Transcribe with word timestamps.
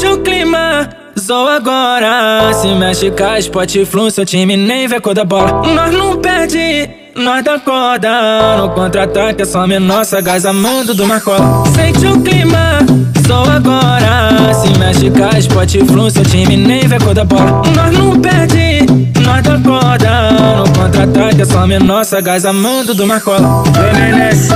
Sente 0.00 0.14
o 0.14 0.18
clima, 0.22 0.88
só 1.14 1.46
agora. 1.56 2.54
Se 2.54 2.68
mexe 2.68 3.10
com 3.10 3.22
a 3.22 3.38
Spot 3.38 3.84
Flu, 3.84 4.10
seu 4.10 4.24
time 4.24 4.56
nem 4.56 4.88
vê 4.88 4.98
cor 4.98 5.12
da 5.12 5.26
bola. 5.26 5.62
Nós 5.74 5.92
não 5.92 6.16
perde, 6.16 6.88
nós 7.14 7.44
dá 7.44 7.58
corda. 7.58 8.56
No 8.56 8.70
contra-ataque 8.70 9.42
é 9.42 9.44
só 9.44 9.66
menor, 9.66 10.06
sagaz 10.06 10.46
amando 10.46 10.94
do 10.94 11.06
Marcola. 11.06 11.64
Sente 11.74 12.06
o 12.06 12.18
clima, 12.22 12.78
só 13.26 13.42
agora. 13.42 14.54
Se 14.54 14.78
mexe 14.78 15.10
com 15.10 15.22
a 15.22 15.38
Spot 15.38 15.70
Flu, 15.86 16.10
seu 16.10 16.24
time 16.24 16.56
nem 16.56 16.88
vê 16.88 16.98
cor 16.98 17.12
da 17.12 17.26
bola. 17.26 17.60
Nós 17.76 17.92
não 17.92 18.18
perde, 18.18 18.86
nós 19.20 19.42
dá 19.42 19.60
corda. 19.60 20.30
No 20.56 20.72
contra-ataque 20.72 21.42
é 21.42 21.44
só 21.44 21.66
menor, 21.66 22.06
sagaz 22.06 22.46
amando 22.46 22.94
do 22.94 23.06
Marcola. 23.06 23.64
Fluminense, 23.74 24.48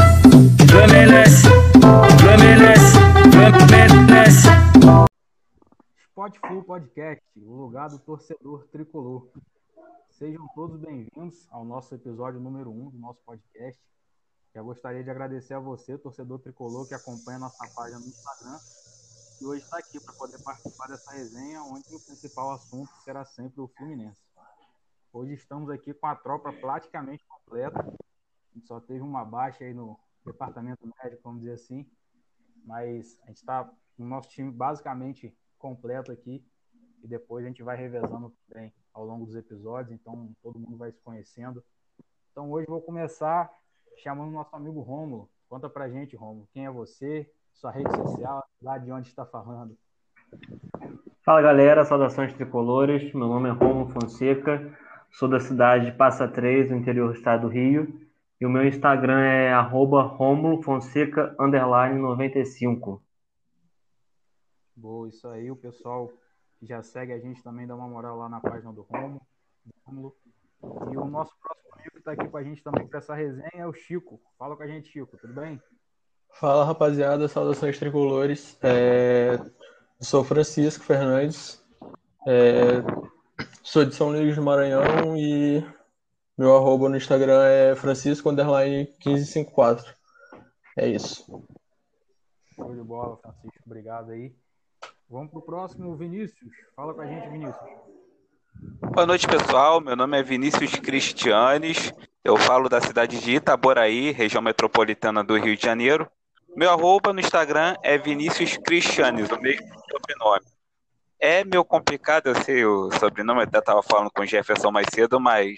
Fluminense, 0.71 1.43
Fluminense, 2.19 2.99
Fluminense. 3.31 4.54
Spot 6.25 6.39
Full 6.49 6.65
Podcast, 6.65 7.23
o 7.37 7.55
lugar 7.55 7.91
do 7.91 7.99
torcedor 7.99 8.67
tricolor. 8.69 9.31
Sejam 10.09 10.49
todos 10.55 10.81
bem-vindos 10.81 11.47
ao 11.51 11.67
nosso 11.67 11.95
episódio 11.95 12.41
número 12.41 12.71
1 12.71 12.87
um 12.87 12.91
do 12.91 12.99
nosso 12.99 13.21
podcast. 13.27 13.79
Já 14.55 14.63
gostaria 14.63 15.05
de 15.05 15.11
agradecer 15.11 15.53
a 15.53 15.59
você, 15.59 15.99
torcedor 15.99 16.39
tricolor, 16.39 16.89
que 16.89 16.95
acompanha 16.95 17.41
nossa 17.41 17.69
página 17.75 17.99
no 17.99 18.07
Instagram 18.07 18.59
e 19.39 19.45
hoje 19.45 19.65
está 19.65 19.77
aqui 19.77 20.01
para 20.01 20.15
poder 20.15 20.43
participar 20.43 20.87
dessa 20.87 21.13
resenha, 21.13 21.63
onde 21.63 21.95
o 21.95 22.01
principal 22.01 22.53
assunto 22.53 22.91
será 23.03 23.23
sempre 23.27 23.61
o 23.61 23.69
Fluminense. 23.69 24.23
Hoje 25.13 25.35
estamos 25.35 25.69
aqui 25.69 25.93
com 25.93 26.07
a 26.07 26.17
tropa 26.17 26.51
praticamente 26.55 27.23
completa. 27.27 27.81
A 27.81 28.55
gente 28.55 28.67
só 28.67 28.81
teve 28.81 29.03
uma 29.03 29.27
baixa 29.27 29.63
aí 29.63 29.75
no 29.75 30.01
departamento 30.25 30.87
médico, 30.87 31.21
vamos 31.23 31.41
dizer 31.41 31.53
assim, 31.53 31.87
mas 32.65 33.19
a 33.25 33.27
gente 33.27 33.37
está 33.37 33.71
o 33.99 34.05
nosso 34.05 34.31
time 34.31 34.51
basicamente 34.51 35.37
completo 35.65 36.13
aqui 36.13 36.45
e 37.03 37.09
depois 37.09 37.43
a 37.43 37.49
gente 37.49 37.63
vai 37.63 37.75
revezando 37.75 38.31
também 38.47 38.71
ao 38.93 39.03
longo 39.03 39.25
dos 39.25 39.35
episódios, 39.35 39.99
então 39.99 40.31
todo 40.43 40.59
mundo 40.59 40.77
vai 40.77 40.93
se 40.93 41.01
conhecendo. 41.01 41.65
Então 42.31 42.51
hoje 42.51 42.67
vou 42.69 42.83
começar 42.83 43.51
chamando 44.03 44.31
nosso 44.31 44.55
amigo 44.55 44.83
Rômulo. 44.83 45.27
Conta 45.49 45.71
pra 45.71 45.89
gente, 45.89 46.17
Rômulo, 46.17 46.47
quem 46.53 46.67
é 46.67 46.71
você, 46.71 47.31
sua 47.55 47.71
rede 47.71 47.91
social, 47.97 48.45
lá 48.61 48.77
de 48.77 48.93
onde 48.93 49.09
está 49.09 49.25
falando. 49.25 49.75
Fala 51.25 51.41
galera, 51.41 51.87
saudações 51.87 52.35
tricolores. 52.35 53.15
Meu 53.15 53.27
nome 53.27 53.49
é 53.49 53.53
Rômulo 53.53 53.89
Fonseca, 53.89 54.77
sou 55.13 55.31
da 55.31 55.41
cidade 55.41 55.87
de 55.87 55.93
Passa 55.93 56.29
Três, 56.29 56.71
no 56.71 56.77
interior 56.77 57.09
do 57.09 57.15
estado 57.15 57.43
do 57.43 57.49
Rio. 57.49 58.01
E 58.39 58.45
o 58.45 58.51
meu 58.51 58.67
Instagram 58.67 59.21
é 59.21 59.51
arroba 59.51 60.03
Romulo 60.03 60.63
Fonseca 60.63 61.35
95. 61.39 63.04
Boa, 64.77 65.09
isso 65.09 65.29
aí. 65.29 65.51
O 65.51 65.57
pessoal 65.57 66.11
que 66.59 66.67
já 66.67 66.83
segue 66.83 67.13
a 67.13 67.19
gente 67.19 67.43
também 67.43 67.67
dá 67.67 67.75
uma 67.75 67.89
moral 67.89 68.19
lá 68.19 68.29
na 68.29 68.41
página 68.41 68.73
do 68.73 68.83
Romulo. 68.83 70.15
E 70.91 70.97
o 70.97 71.05
nosso 71.05 71.33
próximo 71.39 71.75
amigo 71.75 71.91
que 71.93 71.99
está 71.99 72.13
aqui 72.13 72.29
com 72.29 72.37
a 72.37 72.43
gente 72.43 72.63
também 72.63 72.87
para 72.87 72.99
essa 72.99 73.15
resenha 73.15 73.51
é 73.55 73.67
o 73.67 73.73
Chico. 73.73 74.21
Fala 74.39 74.57
com 74.57 74.63
a 74.63 74.67
gente, 74.67 74.89
Chico, 74.89 75.17
tudo 75.17 75.35
bem? 75.35 75.61
Fala 76.33 76.65
rapaziada, 76.65 77.29
saudações 77.29 77.79
tricolores. 77.79 78.59
É... 78.63 79.39
Sou 80.01 80.25
Francisco 80.25 80.85
Fernandes, 80.85 81.65
é... 82.27 82.83
sou 83.63 83.85
de 83.85 83.95
São 83.95 84.11
Luís 84.11 84.35
do 84.35 84.43
Maranhão 84.43 85.17
e 85.17 85.65
meu 86.37 86.57
arroba 86.57 86.89
no 86.89 86.97
Instagram 86.97 87.45
é 87.45 87.77
Francisco 87.77 88.33
1554. 88.33 89.95
É 90.77 90.89
isso. 90.89 91.25
Show 92.57 92.75
de 92.75 92.83
bola, 92.83 93.17
Francisco. 93.19 93.63
Obrigado 93.65 94.11
aí. 94.11 94.35
Vamos 95.15 95.31
pro 95.31 95.43
próximo, 95.43 95.95
Vinícius. 95.95 96.51
Fala 96.75 96.93
com 96.93 97.01
a 97.01 97.07
gente, 97.07 97.29
Vinícius. 97.29 97.65
Boa 98.93 99.07
noite, 99.07 99.29
pessoal. 99.29 99.81
Meu 99.81 99.95
nome 99.95 100.19
é 100.19 100.25
Vinícius 100.25 100.75
Cristianes. 100.75 101.93
Eu 102.25 102.37
falo 102.37 102.69
da 102.69 102.81
cidade 102.81 103.21
de 103.21 103.37
Itaboraí, 103.37 104.11
região 104.11 104.43
metropolitana 104.43 105.23
do 105.23 105.39
Rio 105.39 105.57
de 105.57 105.63
Janeiro. 105.63 106.11
Meu 106.57 106.69
arroba 106.69 107.13
no 107.13 107.21
Instagram 107.21 107.77
é 107.85 107.97
Vinícius 107.97 108.57
Cristianes, 108.57 109.31
o 109.31 109.41
mesmo 109.41 109.65
sobrenome. 109.89 110.47
É 111.21 111.45
meio 111.45 111.65
complicado, 111.65 112.27
eu 112.27 112.35
sei 112.35 112.65
o 112.65 112.91
sobrenome, 112.99 113.43
eu 113.43 113.45
até 113.45 113.61
estava 113.61 113.85
falando 113.85 114.11
com 114.11 114.23
o 114.23 114.27
Jefferson 114.27 114.73
mais 114.73 114.89
cedo, 114.93 115.21
mas 115.21 115.55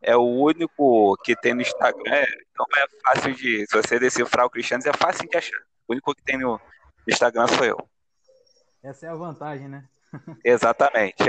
é 0.00 0.16
o 0.16 0.24
único 0.24 1.18
que 1.22 1.36
tem 1.36 1.52
no 1.52 1.60
Instagram, 1.60 2.24
então 2.50 2.64
é 2.78 2.86
fácil 3.04 3.34
de. 3.34 3.66
Se 3.66 3.76
você 3.76 3.98
decifrar 3.98 4.46
o 4.46 4.50
Cristianes, 4.50 4.86
é 4.86 4.92
fácil 4.94 5.28
de 5.28 5.36
achar. 5.36 5.60
O 5.86 5.92
único 5.92 6.14
que 6.14 6.22
tem 6.22 6.38
no 6.38 6.58
Instagram 7.06 7.46
sou 7.46 7.66
eu. 7.66 7.90
Essa 8.82 9.06
é 9.06 9.08
a 9.10 9.14
vantagem, 9.14 9.68
né? 9.68 9.86
Exatamente. 10.44 11.22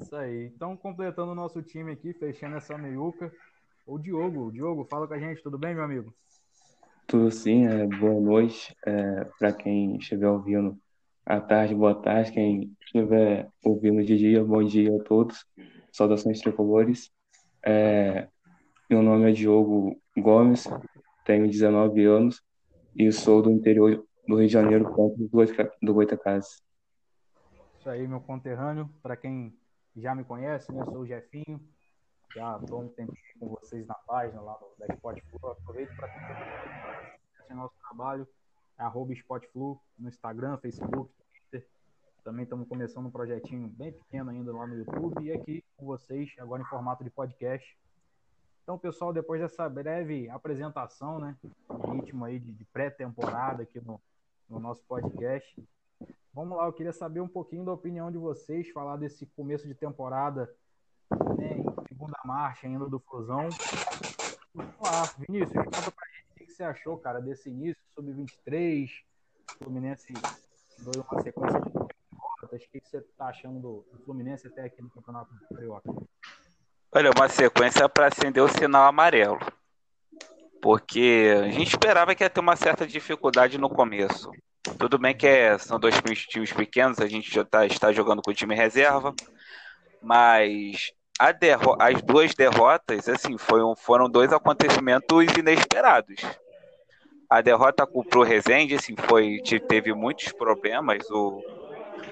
Isso 0.00 0.16
aí. 0.16 0.46
Então, 0.46 0.76
completando 0.76 1.32
o 1.32 1.34
nosso 1.34 1.62
time 1.62 1.92
aqui, 1.92 2.14
fechando 2.14 2.56
essa 2.56 2.78
meiuca, 2.78 3.30
o 3.86 3.98
Diogo. 3.98 4.50
Diogo, 4.50 4.86
fala 4.86 5.06
com 5.06 5.14
a 5.14 5.18
gente, 5.18 5.42
tudo 5.42 5.58
bem, 5.58 5.74
meu 5.74 5.84
amigo? 5.84 6.14
Tudo 7.06 7.30
sim, 7.30 7.66
é, 7.66 7.86
boa 7.86 8.20
noite 8.20 8.74
é, 8.86 9.24
para 9.38 9.52
quem 9.52 9.96
estiver 9.96 10.28
ouvindo 10.28 10.78
à 11.26 11.40
tarde, 11.40 11.74
boa 11.74 11.94
tarde, 11.94 12.32
quem 12.32 12.72
estiver 12.80 13.48
ouvindo 13.64 14.02
de 14.04 14.16
dia, 14.16 14.44
bom 14.44 14.62
dia 14.62 14.96
a 14.96 15.02
todos, 15.02 15.44
saudações 15.92 16.40
tricolores. 16.40 17.10
É, 17.64 18.28
meu 18.88 19.02
nome 19.02 19.28
é 19.28 19.32
Diogo 19.32 20.00
Gomes, 20.16 20.68
tenho 21.24 21.48
19 21.48 22.04
anos 22.04 22.40
e 22.96 23.10
sou 23.12 23.42
do 23.42 23.50
interior 23.50 24.06
do 24.30 24.36
Rio 24.36 24.46
de 24.46 24.52
Janeiro, 24.52 24.94
perto 25.56 25.76
do 25.82 25.92
Goitacazes. 25.92 26.62
Isso 27.78 27.90
aí, 27.90 28.06
meu 28.06 28.20
conterrâneo. 28.20 28.88
Para 29.02 29.16
quem 29.16 29.58
já 29.96 30.14
me 30.14 30.22
conhece, 30.22 30.72
né, 30.72 30.80
eu 30.80 30.86
sou 30.86 31.00
o 31.00 31.06
Jefinho. 31.06 31.60
Já 32.34 32.56
estou 32.58 32.82
um 32.82 32.88
tempo 32.88 33.12
com 33.40 33.48
vocês 33.48 33.84
na 33.86 33.94
página 33.94 34.40
lá 34.40 34.54
do, 34.54 34.66
da 34.78 34.94
Spotflu. 34.94 35.50
Aproveito 35.50 35.96
para 35.96 36.08
esse 37.40 37.54
nosso 37.54 37.74
trabalho. 37.80 38.26
É 38.78 38.82
arroba 38.84 39.12
Spotflu 39.12 39.80
no 39.98 40.08
Instagram, 40.08 40.56
Facebook, 40.58 41.12
Twitter. 41.50 41.68
Também 42.22 42.44
estamos 42.44 42.68
começando 42.68 43.06
um 43.06 43.10
projetinho 43.10 43.66
bem 43.66 43.92
pequeno 43.92 44.30
ainda 44.30 44.52
lá 44.52 44.64
no 44.64 44.76
YouTube. 44.76 45.24
E 45.24 45.32
aqui 45.32 45.64
com 45.76 45.86
vocês, 45.86 46.32
agora 46.38 46.62
em 46.62 46.66
formato 46.66 47.02
de 47.02 47.10
podcast. 47.10 47.76
Então, 48.62 48.78
pessoal, 48.78 49.12
depois 49.12 49.40
dessa 49.40 49.68
breve 49.68 50.30
apresentação, 50.30 51.18
né, 51.18 51.36
ritmo 51.92 52.24
aí 52.24 52.38
de 52.38 52.64
pré-temporada 52.66 53.64
aqui 53.64 53.80
no, 53.80 54.00
no 54.50 54.58
nosso 54.58 54.82
podcast, 54.84 55.62
vamos 56.34 56.58
lá. 56.58 56.66
Eu 56.66 56.72
queria 56.72 56.92
saber 56.92 57.20
um 57.20 57.28
pouquinho 57.28 57.64
da 57.64 57.72
opinião 57.72 58.10
de 58.10 58.18
vocês, 58.18 58.68
falar 58.70 58.96
desse 58.96 59.24
começo 59.26 59.66
de 59.66 59.74
temporada, 59.74 60.52
né, 61.38 61.58
em 61.58 61.86
segunda 61.88 62.18
marcha 62.24 62.66
ainda 62.66 62.86
do 62.86 62.98
Fusão. 62.98 63.48
Vamos 64.52 64.74
lá, 64.82 65.04
Vinícius, 65.18 65.64
conta 65.64 65.92
pra 65.92 66.08
gente 66.08 66.26
o 66.32 66.34
que 66.34 66.52
você 66.52 66.64
achou, 66.64 66.98
cara, 66.98 67.20
desse 67.20 67.48
início, 67.48 67.80
sub-23, 67.94 68.90
Fluminense 69.58 70.12
deu 70.78 71.04
uma 71.10 71.22
sequência 71.22 71.60
de 71.60 71.70
derrotas. 71.70 72.62
O 72.64 72.68
que 72.70 72.80
você 72.80 73.00
tá 73.16 73.26
achando 73.26 73.60
do, 73.60 73.84
Fluminense 74.04 74.46
até 74.46 74.64
aqui 74.64 74.82
no 74.82 74.90
Campeonato 74.90 75.32
Carioca? 75.54 75.90
Olha, 76.92 77.10
uma 77.16 77.28
sequência 77.28 77.88
para 77.88 78.06
acender 78.06 78.42
o 78.42 78.48
sinal 78.48 78.88
amarelo. 78.88 79.38
Porque 80.60 81.34
a 81.42 81.50
gente 81.50 81.68
esperava 81.68 82.14
que 82.14 82.22
ia 82.22 82.30
ter 82.30 82.40
uma 82.40 82.56
certa 82.56 82.86
dificuldade 82.86 83.58
no 83.58 83.68
começo. 83.68 84.30
Tudo 84.78 84.98
bem 84.98 85.16
que 85.16 85.26
é, 85.26 85.58
são 85.58 85.80
dois 85.80 85.94
times 86.28 86.52
pequenos, 86.52 87.00
a 87.00 87.06
gente 87.06 87.32
já 87.32 87.44
tá, 87.44 87.64
está 87.64 87.92
jogando 87.92 88.20
com 88.20 88.30
o 88.30 88.34
time 88.34 88.54
reserva, 88.54 89.14
mas 90.02 90.92
as 91.78 92.02
duas 92.02 92.34
derrotas, 92.34 93.08
assim, 93.08 93.36
foram, 93.36 93.76
foram 93.76 94.08
dois 94.08 94.32
acontecimentos 94.32 95.26
inesperados. 95.38 96.16
A 97.28 97.40
derrota 97.40 97.86
para 97.86 98.18
o 98.18 98.22
Rezende, 98.24 98.74
assim, 98.74 98.94
foi, 98.96 99.40
teve 99.68 99.92
muitos 99.94 100.32
problemas. 100.32 101.08
O, 101.10 101.42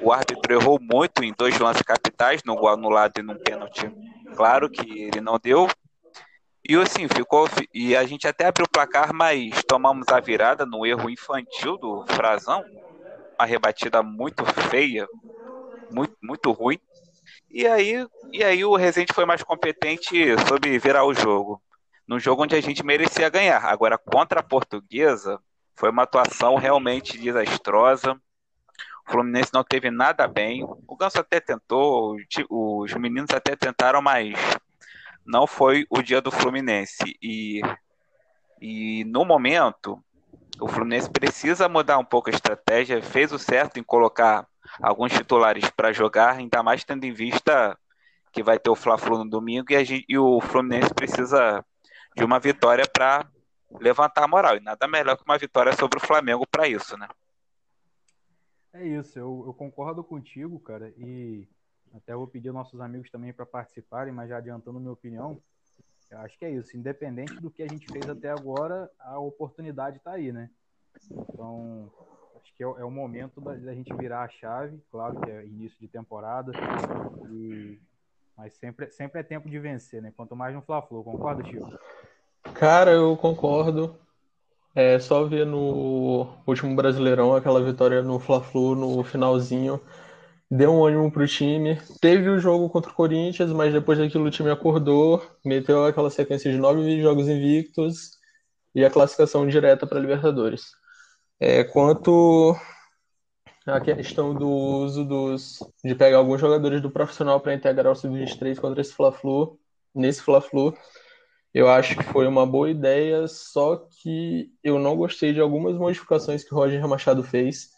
o 0.03 0.13
árbitro 0.13 0.53
errou 0.53 0.79
muito 0.81 1.25
em 1.25 1.35
dois 1.37 1.59
lances 1.59 1.83
capitais, 1.83 2.43
no 2.45 2.67
anulado 2.69 3.19
e 3.19 3.23
num 3.23 3.37
pênalti. 3.37 3.91
Claro 4.37 4.69
que 4.69 5.03
ele 5.05 5.21
não 5.21 5.39
deu. 5.43 5.69
E 6.69 6.77
assim, 6.77 7.09
ficou. 7.09 7.49
E 7.73 7.97
a 7.97 8.05
gente 8.05 8.29
até 8.29 8.47
abriu 8.47 8.67
o 8.67 8.71
placar, 8.71 9.13
mas 9.15 9.63
tomamos 9.67 10.07
a 10.09 10.21
virada 10.21 10.67
no 10.67 10.85
erro 10.85 11.09
infantil 11.09 11.79
do 11.79 12.05
Frazão. 12.09 12.63
Uma 13.41 13.47
rebatida 13.47 14.03
muito 14.03 14.45
feia, 14.69 15.07
muito, 15.89 16.15
muito 16.23 16.51
ruim. 16.53 16.79
E 17.51 17.67
aí, 17.67 18.07
e 18.33 18.45
aí 18.45 18.65
o 18.65 18.77
Rezende 18.77 19.13
foi 19.15 19.25
mais 19.25 19.43
competente 19.43 20.37
sobre 20.47 20.79
virar 20.79 21.05
o 21.05 21.15
jogo. 21.15 21.63
Num 22.07 22.19
jogo 22.21 22.43
onde 22.43 22.55
a 22.55 22.61
gente 22.61 22.85
merecia 22.85 23.31
ganhar. 23.31 23.65
Agora, 23.65 23.97
contra 23.97 24.41
a 24.41 24.43
portuguesa, 24.43 25.41
foi 25.75 25.91
uma 25.91 26.03
atuação 26.03 26.57
realmente 26.57 27.19
desastrosa. 27.19 28.13
O 29.09 29.13
Fluminense 29.13 29.51
não 29.55 29.65
teve 29.65 29.91
nada 29.91 30.29
bem. 30.29 30.65
O 30.87 30.97
Ganso 30.97 31.19
até 31.19 31.41
tentou, 31.41 32.17
os 32.51 32.93
meninos 32.95 33.31
até 33.31 33.57
tentaram, 33.57 34.03
mas 34.03 34.35
não 35.29 35.47
foi 35.47 35.87
o 35.91 36.01
dia 36.01 36.23
do 36.23 36.33
Fluminense. 36.33 37.15
E, 37.23 37.61
e 38.61 39.05
no 39.05 39.27
momento, 39.27 40.03
o 40.59 40.67
Fluminense 40.67 41.11
precisa 41.11 41.69
mudar 41.69 41.99
um 41.99 42.05
pouco 42.05 42.31
a 42.31 42.33
estratégia, 42.33 43.03
fez 43.03 43.31
o 43.31 43.39
certo 43.39 43.79
em 43.79 43.83
colocar 43.83 44.49
alguns 44.83 45.13
titulares 45.13 45.71
para 45.71 45.93
jogar, 45.93 46.37
ainda 46.37 46.63
mais 46.63 46.83
tendo 46.83 47.05
em 47.05 47.13
vista 47.13 47.79
que 48.33 48.43
vai 48.43 48.59
ter 48.59 48.71
o 48.71 48.75
Fla-Flu 48.75 49.19
no 49.19 49.31
domingo 49.31 49.67
e, 49.71 49.85
gente, 49.85 50.05
e, 50.09 50.19
o 50.19 50.41
Fluminense 50.41 50.93
precisa 50.95 51.65
de 52.17 52.25
uma 52.25 52.41
vitória 52.41 52.85
para 52.91 53.27
levantar 53.81 54.25
a 54.25 54.29
moral. 54.29 54.57
E 54.57 54.61
nada 54.61 54.89
melhor 54.89 55.17
que 55.17 55.25
uma 55.27 55.39
vitória 55.39 55.75
sobre 55.75 55.99
o 55.99 56.07
Flamengo 56.07 56.47
para 56.51 56.67
isso, 56.67 56.97
né? 56.97 57.07
É 58.73 58.87
isso, 58.87 59.19
eu, 59.19 59.45
eu, 59.47 59.55
concordo 59.55 60.05
contigo, 60.05 60.61
cara, 60.61 60.93
e 60.97 61.49
até 61.95 62.15
vou 62.15 62.27
pedir 62.27 62.53
nossos 62.53 62.81
amigos 62.81 63.11
também 63.11 63.33
para 63.33 63.47
participarem, 63.47 64.13
mas 64.13 64.29
já 64.29 64.39
adiantando 64.39 64.81
minha 64.81 64.93
opinião, 64.93 65.41
eu 66.11 66.19
acho 66.21 66.39
que 66.39 66.45
é 66.45 66.51
isso. 66.51 66.77
Independente 66.77 67.35
do 67.35 67.51
que 67.51 67.63
a 67.63 67.69
gente 67.69 67.87
fez 67.91 68.09
até 68.09 68.31
agora, 68.31 68.91
a 68.99 69.19
oportunidade 69.19 69.99
está 69.99 70.13
aí, 70.13 70.33
né? 70.33 70.51
Então, 71.11 71.91
acho 72.37 72.55
que 72.55 72.63
é, 72.63 72.67
é 72.67 72.85
o 72.85 72.91
momento 72.91 73.41
da, 73.41 73.55
da, 73.55 73.75
gente 73.75 73.95
virar 73.95 74.23
a 74.23 74.29
chave. 74.29 74.81
Claro 74.91 75.21
que 75.21 75.31
é 75.31 75.45
início 75.45 75.79
de 75.79 75.89
temporada, 75.89 76.53
e, 77.31 77.79
mas 78.37 78.55
sempre, 78.55 78.91
sempre 78.91 79.21
é 79.21 79.23
tempo 79.23 79.49
de 79.49 79.59
vencer, 79.59 80.01
né? 80.01 80.13
Quanto 80.17 80.35
mais 80.35 80.55
no 80.55 80.63
Fla-Flu. 80.63 81.05
Concorda, 81.05 81.45
Chico? 81.45 81.79
Cara, 82.55 82.93
eu 82.93 83.17
concordo. 83.17 83.97
É 84.75 84.99
só 84.99 85.25
ver 85.25 85.45
no 85.45 86.29
último 86.47 86.75
Brasileirão 86.77 87.35
aquela 87.35 87.63
vitória 87.63 88.03
no 88.03 88.19
Fla-Flu 88.19 88.75
no 88.75 89.03
finalzinho 89.03 89.81
deu 90.51 90.73
um 90.73 90.85
ânimo 90.85 91.11
pro 91.11 91.27
time. 91.27 91.79
Teve 92.01 92.29
o 92.29 92.39
jogo 92.39 92.69
contra 92.71 92.91
o 92.91 92.95
Corinthians, 92.95 93.53
mas 93.53 93.73
depois 93.73 93.99
daquilo 93.99 94.27
o 94.27 94.31
time 94.31 94.51
acordou, 94.51 95.23
meteu 95.45 95.85
aquela 95.85 96.11
sequência 96.11 96.51
de 96.51 96.59
nove 96.59 97.01
jogos 97.03 97.29
invictos 97.29 98.19
e 98.75 98.85
a 98.85 98.91
classificação 98.91 99.47
direta 99.47 99.87
para 99.87 100.01
Libertadores. 100.01 100.73
É, 101.41 101.65
quanto 101.65 102.57
à 103.67 103.81
questão 103.81 104.35
do 104.35 104.49
uso 104.49 105.05
dos, 105.05 105.59
de 105.85 105.95
pegar 105.95 106.19
alguns 106.19 106.41
jogadores 106.41 106.81
do 106.81 106.91
profissional 106.91 107.41
para 107.41 107.55
integrar 107.55 107.93
o 107.93 107.95
sub-23 107.95 108.59
contra 108.59 108.81
esse 108.81 108.95
Fla-Flu, 108.95 109.59
nesse 109.95 110.23
Fla-Flu, 110.23 110.75
eu 111.53 111.69
acho 111.69 111.97
que 111.97 112.05
foi 112.05 112.27
uma 112.27 112.47
boa 112.47 112.71
ideia, 112.71 113.27
só 113.27 113.77
que 113.77 114.51
eu 114.63 114.79
não 114.79 114.97
gostei 114.97 115.33
de 115.33 115.41
algumas 115.41 115.77
modificações 115.77 116.45
que 116.45 116.55
o 116.55 116.57
Roger 116.57 116.87
Machado 116.87 117.23
fez, 117.23 117.71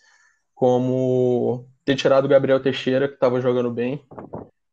como 0.54 1.68
ter 1.84 1.96
tirado 1.96 2.24
o 2.24 2.28
Gabriel 2.28 2.60
Teixeira, 2.60 3.08
que 3.08 3.14
estava 3.14 3.40
jogando 3.40 3.70
bem, 3.70 4.02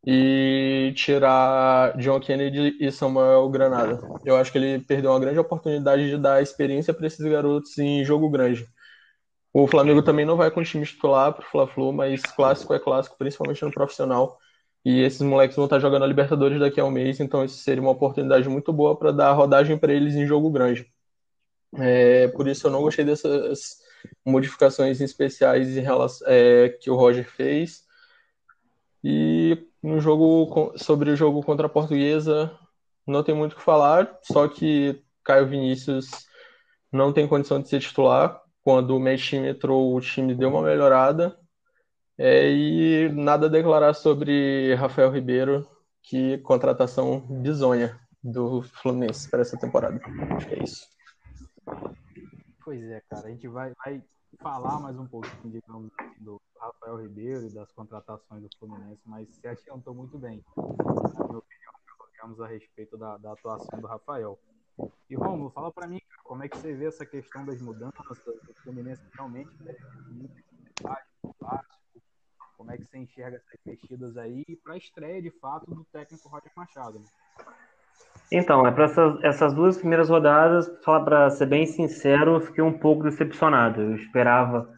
e 0.05 0.93
tirar 0.95 1.97
John 1.97 2.19
Kennedy 2.19 2.77
e 2.79 2.91
Samuel 2.91 3.49
Granada. 3.49 3.99
Eu 4.23 4.37
acho 4.37 4.51
que 4.51 4.57
ele 4.57 4.79
perdeu 4.79 5.11
uma 5.11 5.19
grande 5.19 5.39
oportunidade 5.39 6.09
de 6.09 6.17
dar 6.17 6.41
experiência 6.41 6.93
para 6.93 7.07
esses 7.07 7.25
garotos 7.25 7.77
em 7.77 8.05
jogo 8.05 8.29
grande. 8.29 8.65
O 9.53 9.67
Flamengo 9.67 10.01
também 10.01 10.25
não 10.25 10.37
vai 10.37 10.51
com 10.51 10.61
o 10.61 10.63
time 10.63 10.85
titular 10.85 11.33
para 11.33 11.43
o 11.43 11.49
Fla-Flu, 11.49 11.91
mas 11.91 12.21
clássico 12.21 12.73
é 12.73 12.79
clássico, 12.79 13.17
principalmente 13.17 13.63
no 13.65 13.71
profissional. 13.71 14.37
E 14.85 15.01
esses 15.01 15.21
moleques 15.21 15.55
vão 15.57 15.65
estar 15.65 15.79
jogando 15.79 16.03
a 16.03 16.07
Libertadores 16.07 16.59
daqui 16.59 16.79
a 16.79 16.85
um 16.85 16.91
mês, 16.91 17.19
então 17.19 17.43
isso 17.43 17.57
seria 17.57 17.81
uma 17.81 17.91
oportunidade 17.91 18.47
muito 18.47 18.71
boa 18.71 18.97
para 18.97 19.11
dar 19.11 19.33
rodagem 19.33 19.77
para 19.77 19.91
eles 19.91 20.15
em 20.15 20.25
jogo 20.25 20.49
grande. 20.49 20.87
É, 21.75 22.29
por 22.29 22.47
isso 22.47 22.67
eu 22.67 22.71
não 22.71 22.81
gostei 22.81 23.03
dessas 23.03 23.77
modificações 24.25 25.01
especiais 25.01 25.77
em 25.77 25.81
relação, 25.81 26.27
é, 26.29 26.69
que 26.69 26.89
o 26.89 26.95
Roger 26.95 27.29
fez. 27.29 27.83
E 29.03 29.57
no 29.81 29.99
jogo 29.99 30.73
sobre 30.77 31.11
o 31.11 31.15
jogo 31.15 31.41
contra 31.43 31.67
a 31.67 31.69
Portuguesa, 31.69 32.51
não 33.05 33.23
tem 33.23 33.33
muito 33.33 33.53
o 33.53 33.55
que 33.55 33.61
falar, 33.63 34.17
só 34.23 34.47
que 34.47 35.01
Caio 35.23 35.47
Vinícius 35.47 36.09
não 36.91 37.13
tem 37.13 37.27
condição 37.27 37.61
de 37.61 37.69
ser 37.69 37.79
titular. 37.79 38.41
Quando 38.63 38.95
o 38.95 38.99
meio 38.99 39.17
time 39.17 39.49
entrou, 39.49 39.95
o 39.95 40.01
time 40.01 40.35
deu 40.35 40.49
uma 40.49 40.61
melhorada. 40.61 41.37
É, 42.17 42.49
e 42.49 43.09
nada 43.09 43.45
a 43.45 43.49
declarar 43.49 43.93
sobre 43.93 44.73
Rafael 44.75 45.11
Ribeiro, 45.11 45.67
que 46.01 46.37
contratação 46.39 47.19
bizonha 47.29 47.97
do 48.23 48.61
Fluminense 48.61 49.29
para 49.29 49.41
essa 49.41 49.57
temporada. 49.57 50.01
Acho 50.35 50.47
que 50.47 50.55
é 50.55 50.63
isso. 50.63 50.87
Pois 52.67 52.83
é, 52.83 52.99
cara, 53.09 53.27
a 53.27 53.29
gente 53.29 53.47
vai, 53.47 53.73
vai 53.75 54.03
falar 54.41 54.77
mais 54.81 54.99
um 54.99 55.07
pouquinho, 55.07 55.49
digamos, 55.49 55.89
do 56.19 56.37
Rafael 56.59 56.97
Ribeiro 56.97 57.47
e 57.47 57.53
das 57.53 57.71
contratações 57.71 58.43
do 58.43 58.49
Fluminense, 58.59 58.99
mas 59.05 59.25
se 59.29 59.47
adiantou 59.47 59.95
muito 59.95 60.17
bem, 60.17 60.43
na 60.57 60.63
minha 61.27 61.37
opinião, 61.37 61.73
colocamos 61.97 62.41
a 62.41 62.47
respeito 62.47 62.97
da, 62.97 63.15
da 63.15 63.31
atuação 63.31 63.79
do 63.79 63.87
Rafael. 63.87 64.37
E 65.09 65.15
Romulo, 65.15 65.49
fala 65.51 65.71
para 65.71 65.87
mim, 65.87 66.01
como 66.25 66.43
é 66.43 66.49
que 66.49 66.57
você 66.57 66.73
vê 66.73 66.87
essa 66.87 67.05
questão 67.05 67.45
das 67.45 67.61
mudanças 67.61 68.21
do 68.25 68.53
Fluminense 68.55 69.01
realmente 69.13 69.63
né, 69.63 69.73
como 72.57 72.69
é 72.69 72.77
que 72.77 72.83
você 72.83 72.97
enxerga 72.97 73.37
essas 73.37 73.59
mexidas 73.65 74.17
aí 74.17 74.43
para 74.61 74.73
a 74.73 74.77
estreia 74.77 75.21
de 75.21 75.31
fato 75.39 75.73
do 75.73 75.85
técnico 75.85 76.27
Roger 76.27 76.51
Machado? 76.53 76.99
Né? 76.99 77.05
Então, 78.31 78.67
é 78.67 78.71
para 78.71 78.85
essas, 78.85 79.23
essas, 79.23 79.53
duas 79.53 79.77
primeiras 79.77 80.09
rodadas, 80.09 80.67
para 80.83 81.29
ser 81.29 81.45
bem 81.45 81.65
sincero, 81.65 82.35
eu 82.35 82.41
fiquei 82.41 82.63
um 82.63 82.77
pouco 82.77 83.03
decepcionado. 83.03 83.81
Eu 83.81 83.95
esperava 83.95 84.69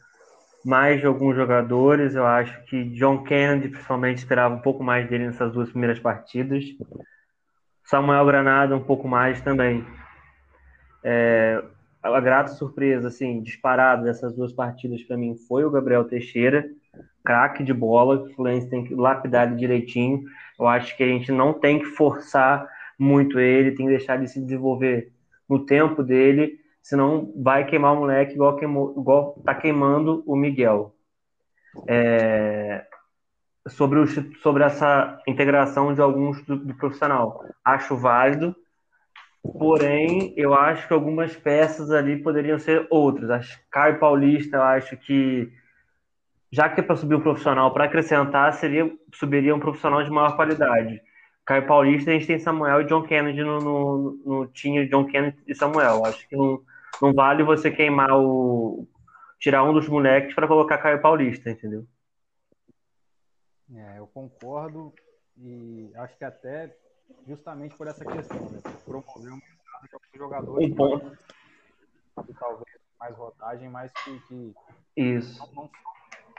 mais 0.63 0.99
de 0.99 1.07
alguns 1.07 1.35
jogadores. 1.35 2.13
Eu 2.13 2.25
acho 2.25 2.63
que 2.65 2.83
John 2.91 3.23
Kennedy, 3.23 3.69
principalmente, 3.69 4.19
esperava 4.19 4.53
um 4.53 4.59
pouco 4.59 4.83
mais 4.83 5.09
dele 5.09 5.25
nessas 5.25 5.51
duas 5.51 5.69
primeiras 5.69 5.99
partidas. 5.99 6.63
Samuel 7.83 8.25
Granada, 8.25 8.75
um 8.75 8.83
pouco 8.83 9.07
mais 9.07 9.41
também. 9.41 9.83
É, 11.03 11.63
a 12.03 12.19
grata 12.19 12.51
surpresa, 12.51 13.07
assim, 13.07 13.41
disparada 13.41 14.03
dessas 14.03 14.35
duas 14.35 14.53
partidas 14.53 15.01
para 15.03 15.17
mim 15.17 15.35
foi 15.47 15.65
o 15.65 15.71
Gabriel 15.71 16.05
Teixeira, 16.05 16.69
craque 17.25 17.63
de 17.63 17.73
bola, 17.73 18.21
o 18.21 18.33
Fluminense 18.33 18.69
tem 18.69 18.83
que 18.83 18.93
lapidar 18.93 19.47
ele 19.47 19.55
direitinho. 19.55 20.23
Eu 20.59 20.67
acho 20.67 20.95
que 20.95 21.03
a 21.03 21.07
gente 21.07 21.31
não 21.31 21.51
tem 21.51 21.79
que 21.79 21.85
forçar 21.85 22.67
muito 22.99 23.39
ele, 23.39 23.71
tem 23.71 23.85
que 23.85 23.97
deixar 23.97 24.15
ele 24.15 24.27
se 24.27 24.41
desenvolver 24.41 25.11
no 25.47 25.65
tempo 25.65 26.03
dele, 26.03 26.59
senão 26.81 27.33
vai 27.35 27.65
queimar 27.65 27.93
o 27.93 28.01
moleque 28.01 28.33
igual, 28.33 28.55
queimou, 28.55 28.93
igual 28.99 29.41
tá 29.45 29.55
queimando 29.55 30.23
o 30.27 30.35
Miguel. 30.35 30.93
É, 31.87 32.85
sobre, 33.67 33.99
o, 33.99 34.07
sobre 34.37 34.63
essa 34.63 35.19
integração 35.27 35.93
de 35.93 36.01
alguns 36.01 36.43
do, 36.43 36.57
do 36.57 36.73
profissional. 36.75 37.43
Acho 37.63 37.95
válido, 37.95 38.55
porém, 39.41 40.33
eu 40.35 40.53
acho 40.53 40.87
que 40.87 40.93
algumas 40.93 41.35
peças 41.35 41.91
ali 41.91 42.21
poderiam 42.21 42.59
ser 42.59 42.85
outras. 42.89 43.29
Acho 43.29 43.59
Caio 43.71 43.99
Paulista, 43.99 44.57
eu 44.57 44.63
acho 44.63 44.97
que 44.97 45.51
já 46.51 46.67
que 46.67 46.79
é 46.79 46.83
para 46.83 46.95
subir 46.95 47.15
um 47.15 47.21
profissional, 47.21 47.71
para 47.71 47.85
acrescentar, 47.85 48.53
seria 48.53 48.91
subiria 49.13 49.55
um 49.55 49.59
profissional 49.59 50.03
de 50.03 50.09
maior 50.09 50.35
qualidade. 50.35 51.01
Caio 51.49 51.65
Paulista, 51.65 52.11
a 52.11 52.13
gente 52.13 52.27
tem 52.27 52.37
Samuel 52.37 52.81
e 52.81 52.85
John 52.85 53.01
Kennedy 53.01 53.41
no, 53.41 53.59
no, 53.59 54.11
no 54.23 54.47
time 54.49 54.87
John 54.87 55.07
Kennedy 55.07 55.35
e 55.47 55.55
Samuel. 55.55 56.05
Acho 56.05 56.29
que 56.29 56.35
não, 56.37 56.63
não 57.01 57.11
vale 57.11 57.41
você 57.41 57.71
queimar 57.71 58.11
o. 58.11 58.87
tirar 59.39 59.63
um 59.63 59.73
dos 59.73 59.89
moleques 59.89 60.35
para 60.35 60.47
colocar 60.47 60.77
Caio 60.77 61.01
Paulista, 61.01 61.49
entendeu? 61.49 61.87
É, 63.73 63.97
eu 63.97 64.05
concordo 64.05 64.93
e 65.39 65.91
acho 65.95 66.15
que 66.19 66.23
até 66.23 66.77
justamente 67.27 67.75
por 67.75 67.87
essa 67.87 68.05
questão, 68.05 68.47
né? 68.51 68.59
Promover 68.85 69.33
um 69.33 69.39
jogadores. 70.15 70.71
Um 70.71 70.75
ponto. 70.75 71.17
Que, 72.27 72.33
talvez 72.35 72.79
mais 72.99 73.15
rodagem, 73.15 73.69
mas 73.69 73.91
que, 74.03 74.19
que 74.27 74.55
Isso. 74.95 75.39
não, 75.39 75.63
não 75.63 75.71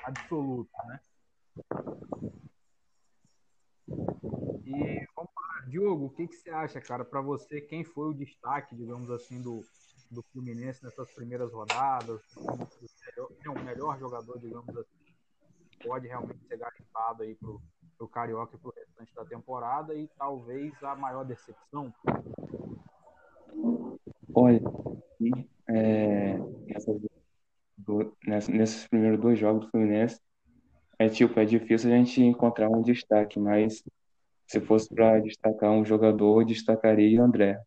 absoluta, 0.05 0.79
né? 0.85 1.01
E 4.71 5.05
vamos 5.17 5.33
lá, 5.35 5.67
Diogo, 5.67 6.07
o 6.07 6.11
que, 6.11 6.29
que 6.29 6.37
você 6.37 6.51
acha, 6.51 6.81
cara, 6.81 7.05
para 7.05 7.21
você, 7.21 7.61
quem 7.61 7.83
foi 7.83 8.11
o 8.11 8.15
destaque, 8.15 8.77
digamos 8.77 9.11
assim, 9.11 9.43
do, 9.43 9.65
do 10.09 10.23
Fluminense 10.33 10.85
nessas 10.85 11.11
primeiras 11.11 11.53
rodadas? 11.53 12.21
É 13.45 13.51
o 13.51 13.65
melhor 13.65 13.99
jogador, 13.99 14.39
digamos 14.39 14.77
assim, 14.77 15.15
pode 15.85 16.07
realmente 16.07 16.47
ser 16.47 16.57
garimpado 16.57 17.25
aí 17.25 17.35
pro, 17.35 17.61
pro 17.99 18.09
Carioca 18.09 18.55
e 18.55 18.59
pro 18.61 18.73
restante 18.77 19.13
da 19.13 19.25
temporada 19.25 19.93
e 19.93 20.09
talvez 20.17 20.73
a 20.85 20.95
maior 20.95 21.25
decepção? 21.25 21.93
Olha, 24.33 24.61
é, 25.69 26.39
do, 27.77 28.17
nesses 28.49 28.87
primeiros 28.87 29.21
dois 29.21 29.37
jogos 29.37 29.65
do 29.65 29.71
Fluminense, 29.73 30.21
é 30.97 31.09
tipo, 31.09 31.41
é 31.41 31.45
difícil 31.45 31.93
a 31.93 31.97
gente 31.97 32.23
encontrar 32.23 32.69
um 32.69 32.83
destaque, 32.83 33.41
mas 33.41 33.83
se 34.51 34.61
fosse 34.61 34.93
para 34.93 35.21
destacar 35.21 35.71
um 35.71 35.85
jogador, 35.85 36.45
destacaria 36.45 37.21
o 37.21 37.25
André. 37.25 37.63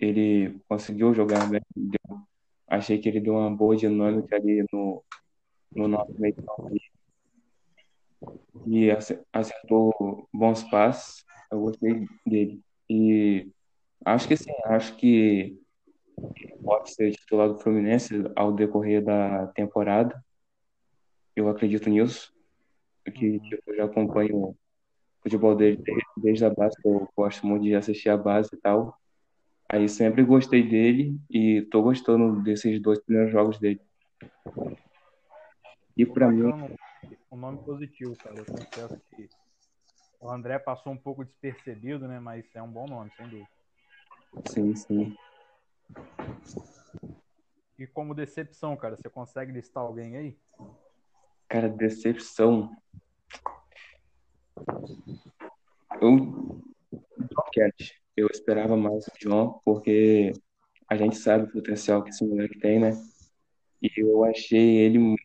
Ele 0.00 0.58
conseguiu 0.68 1.14
jogar 1.14 1.48
bem, 1.48 1.60
deu, 1.76 2.18
achei 2.66 2.98
que 2.98 3.08
ele 3.08 3.20
deu 3.20 3.34
uma 3.34 3.54
boa 3.54 3.76
dinâmica 3.76 4.34
ali 4.34 4.64
no, 4.72 5.04
no 5.72 5.86
nosso 5.86 6.12
meio 6.20 6.34
e 8.66 8.88
acertou 9.32 10.28
bons 10.34 10.64
passes. 10.64 11.24
Eu 11.52 11.60
gostei 11.60 12.04
dele. 12.26 12.60
E 12.90 13.48
acho 14.04 14.26
que 14.26 14.36
sim, 14.36 14.50
acho 14.64 14.96
que 14.96 15.56
pode 16.64 16.92
ser 16.92 17.12
titular 17.12 17.48
do 17.48 17.60
Fluminense 17.60 18.24
ao 18.34 18.52
decorrer 18.52 19.04
da 19.04 19.46
temporada. 19.54 20.20
Eu 21.36 21.48
acredito 21.48 21.88
nisso, 21.88 22.34
porque 23.04 23.38
tipo, 23.38 23.62
eu 23.68 23.76
já 23.76 23.84
acompanho 23.84 24.56
futebol 25.26 25.56
dele 25.56 25.82
desde 26.16 26.44
a 26.44 26.50
base, 26.50 26.76
eu 26.84 27.08
gosto 27.16 27.44
muito 27.44 27.64
de 27.64 27.74
assistir 27.74 28.08
a 28.08 28.16
base 28.16 28.50
e 28.52 28.56
tal. 28.58 28.96
Aí 29.68 29.88
sempre 29.88 30.22
gostei 30.22 30.62
dele 30.62 31.18
e 31.28 31.62
tô 31.62 31.82
gostando 31.82 32.40
desses 32.42 32.80
dois 32.80 33.00
primeiros 33.00 33.32
jogos 33.32 33.58
dele. 33.58 33.80
E 35.96 36.06
para 36.06 36.30
mim. 36.30 36.44
Um 37.32 37.36
nome 37.36 37.58
positivo, 37.64 38.14
cara. 38.22 38.36
Eu 38.36 38.44
confesso 38.44 39.00
que 39.10 39.28
o 40.20 40.30
André 40.30 40.60
passou 40.60 40.92
um 40.92 40.96
pouco 40.96 41.24
despercebido, 41.24 42.06
né? 42.06 42.20
Mas 42.20 42.44
é 42.54 42.62
um 42.62 42.70
bom 42.70 42.86
nome, 42.86 43.10
sem 43.16 43.28
dúvida. 43.28 43.48
Sim, 44.48 44.76
sim. 44.76 45.16
E 47.76 47.86
como 47.86 48.14
decepção, 48.14 48.76
cara, 48.76 48.96
você 48.96 49.10
consegue 49.10 49.50
listar 49.50 49.82
alguém 49.82 50.16
aí? 50.16 50.38
Cara, 51.48 51.68
decepção. 51.68 52.70
Eu. 56.00 56.62
Eu 58.16 58.28
esperava 58.30 58.76
mais 58.76 59.04
do 59.04 59.12
John, 59.18 59.60
porque 59.64 60.32
a 60.88 60.96
gente 60.96 61.16
sabe 61.16 61.44
o 61.44 61.52
potencial 61.52 62.02
que 62.02 62.10
esse 62.10 62.24
moleque 62.24 62.58
tem, 62.58 62.80
né? 62.80 62.92
E 63.82 63.90
eu 63.96 64.24
achei 64.24 64.76
ele, 64.78 65.16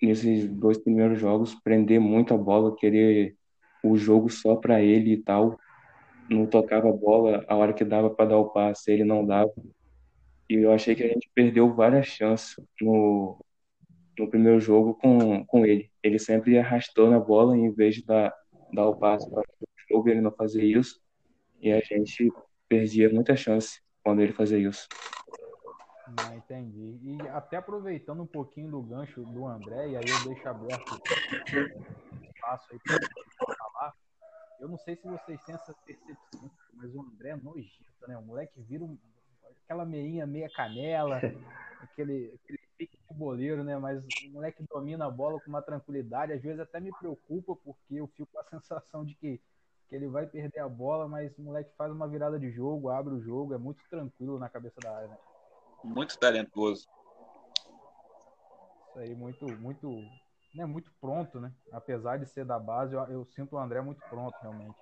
nesses 0.00 0.48
dois 0.48 0.78
primeiros 0.78 1.18
jogos, 1.18 1.54
prender 1.54 2.00
muito 2.00 2.32
a 2.32 2.38
bola, 2.38 2.76
querer 2.76 3.36
o 3.82 3.96
jogo 3.96 4.30
só 4.30 4.56
para 4.56 4.80
ele 4.80 5.12
e 5.12 5.22
tal. 5.22 5.58
Não 6.30 6.46
tocava 6.46 6.88
a 6.88 6.92
bola 6.92 7.44
a 7.46 7.54
hora 7.54 7.74
que 7.74 7.84
dava 7.84 8.08
para 8.08 8.30
dar 8.30 8.38
o 8.38 8.50
passe, 8.50 8.90
ele 8.90 9.04
não 9.04 9.24
dava. 9.24 9.52
E 10.48 10.54
eu 10.54 10.72
achei 10.72 10.94
que 10.94 11.02
a 11.02 11.08
gente 11.08 11.30
perdeu 11.34 11.74
várias 11.74 12.06
chances 12.06 12.56
no, 12.80 13.38
no 14.18 14.28
primeiro 14.28 14.60
jogo 14.60 14.94
com, 14.94 15.44
com 15.44 15.66
ele. 15.66 15.90
Ele 16.02 16.18
sempre 16.18 16.58
arrastou 16.58 17.10
na 17.10 17.18
bola 17.18 17.56
em 17.56 17.70
vez 17.70 17.96
de 17.96 18.04
dar, 18.04 18.32
dar 18.74 18.86
o 18.86 18.96
passe 18.96 19.28
para 19.30 19.40
o 19.40 19.44
jogo, 19.88 20.08
ele 20.08 20.20
não 20.20 20.32
fazia 20.32 20.64
isso. 20.64 21.00
E 21.60 21.72
a 21.72 21.80
gente 21.80 22.32
perdia 22.68 23.08
muita 23.08 23.36
chance 23.36 23.80
quando 24.02 24.20
ele 24.20 24.32
fazia 24.32 24.58
isso. 24.58 24.88
Não, 26.16 26.36
entendi. 26.36 26.98
E 27.02 27.28
até 27.28 27.56
aproveitando 27.56 28.22
um 28.22 28.26
pouquinho 28.26 28.70
do 28.70 28.82
gancho 28.82 29.22
do 29.24 29.46
André, 29.46 29.88
e 29.88 29.96
aí 29.96 30.04
eu 30.06 30.28
deixo 30.28 30.48
aberto 30.48 31.00
espaço 32.44 32.68
aí 32.72 32.78
para 32.78 33.56
falar. 33.56 33.94
Eu 34.60 34.68
não 34.68 34.76
sei 34.76 34.96
se 34.96 35.08
vocês 35.08 35.42
têm 35.44 35.54
essa 35.54 35.74
percepção, 35.84 36.50
mas 36.74 36.94
o 36.94 37.00
André 37.00 37.30
é 37.30 37.36
nojento, 37.36 38.08
né? 38.08 38.16
O 38.18 38.22
moleque 38.22 38.60
vira 38.60 38.84
um, 38.84 38.98
aquela 39.64 39.84
meinha 39.84 40.26
meia 40.26 40.50
canela, 40.50 41.16
aquele, 41.80 42.32
aquele 42.34 42.63
pique 42.76 42.98
boleiro, 43.10 43.62
né? 43.62 43.78
Mas 43.78 44.02
o 44.02 44.30
moleque 44.32 44.64
domina 44.68 45.06
a 45.06 45.10
bola 45.10 45.40
com 45.40 45.48
uma 45.48 45.62
tranquilidade. 45.62 46.32
Às 46.32 46.42
vezes 46.42 46.60
até 46.60 46.80
me 46.80 46.90
preocupa, 46.98 47.56
porque 47.56 47.94
eu 47.94 48.06
fico 48.08 48.28
com 48.32 48.38
a 48.40 48.44
sensação 48.50 49.04
de 49.04 49.14
que 49.14 49.40
que 49.88 49.94
ele 49.94 50.08
vai 50.08 50.26
perder 50.26 50.60
a 50.60 50.68
bola, 50.68 51.06
mas 51.06 51.36
o 51.38 51.42
moleque 51.42 51.70
faz 51.76 51.92
uma 51.92 52.08
virada 52.08 52.38
de 52.38 52.50
jogo, 52.50 52.88
abre 52.88 53.14
o 53.14 53.20
jogo, 53.20 53.54
é 53.54 53.58
muito 53.58 53.82
tranquilo 53.88 54.38
na 54.38 54.48
cabeça 54.48 54.80
da 54.80 54.96
área. 54.96 55.08
Né? 55.08 55.18
Muito 55.84 56.18
talentoso. 56.18 56.88
Isso 58.88 58.98
aí, 58.98 59.14
muito, 59.14 59.46
muito, 59.58 59.88
né, 60.54 60.64
muito 60.64 60.90
pronto, 61.00 61.38
né? 61.40 61.52
Apesar 61.72 62.18
de 62.18 62.26
ser 62.26 62.44
da 62.44 62.58
base, 62.58 62.94
eu, 62.94 63.00
eu 63.04 63.24
sinto 63.26 63.56
o 63.56 63.58
André 63.58 63.80
muito 63.82 64.00
pronto, 64.08 64.34
realmente. 64.40 64.76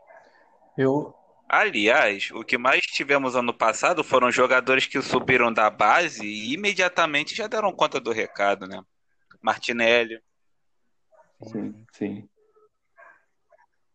Eu, 0.76 1.14
Aliás, 1.54 2.30
o 2.30 2.42
que 2.42 2.56
mais 2.56 2.80
tivemos 2.80 3.37
ano 3.37 3.52
passado 3.52 4.02
foram 4.02 4.30
jogadores 4.30 4.87
que 4.87 5.02
subiram 5.02 5.52
da 5.52 5.68
base 5.68 6.25
e 6.26 6.54
imediatamente 6.54 7.35
já 7.35 7.47
deram 7.47 7.71
conta 7.71 8.00
do 8.00 8.11
recado, 8.11 8.66
né? 8.66 8.82
Martinelli. 9.42 10.18
Sim, 11.42 11.87
sim. 11.92 12.28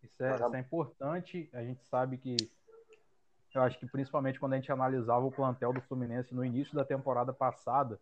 Isso 0.04 0.24
é, 0.24 0.36
isso 0.36 0.56
é 0.56 0.60
importante. 0.60 1.50
A 1.52 1.64
gente 1.64 1.84
sabe 1.86 2.20
que. 2.20 2.38
Eu 3.56 3.64
acho 3.64 3.80
que 3.80 3.88
principalmente 3.88 4.40
quando 4.40 4.54
a 4.54 4.58
gente 4.58 4.72
analisava 4.72 5.26
o 5.26 5.32
plantel 5.32 5.74
do 5.74 5.82
Fluminense 5.82 6.36
no 6.36 6.46
início 6.46 6.76
da 6.76 6.86
temporada 6.86 7.34
passada, 7.34 8.00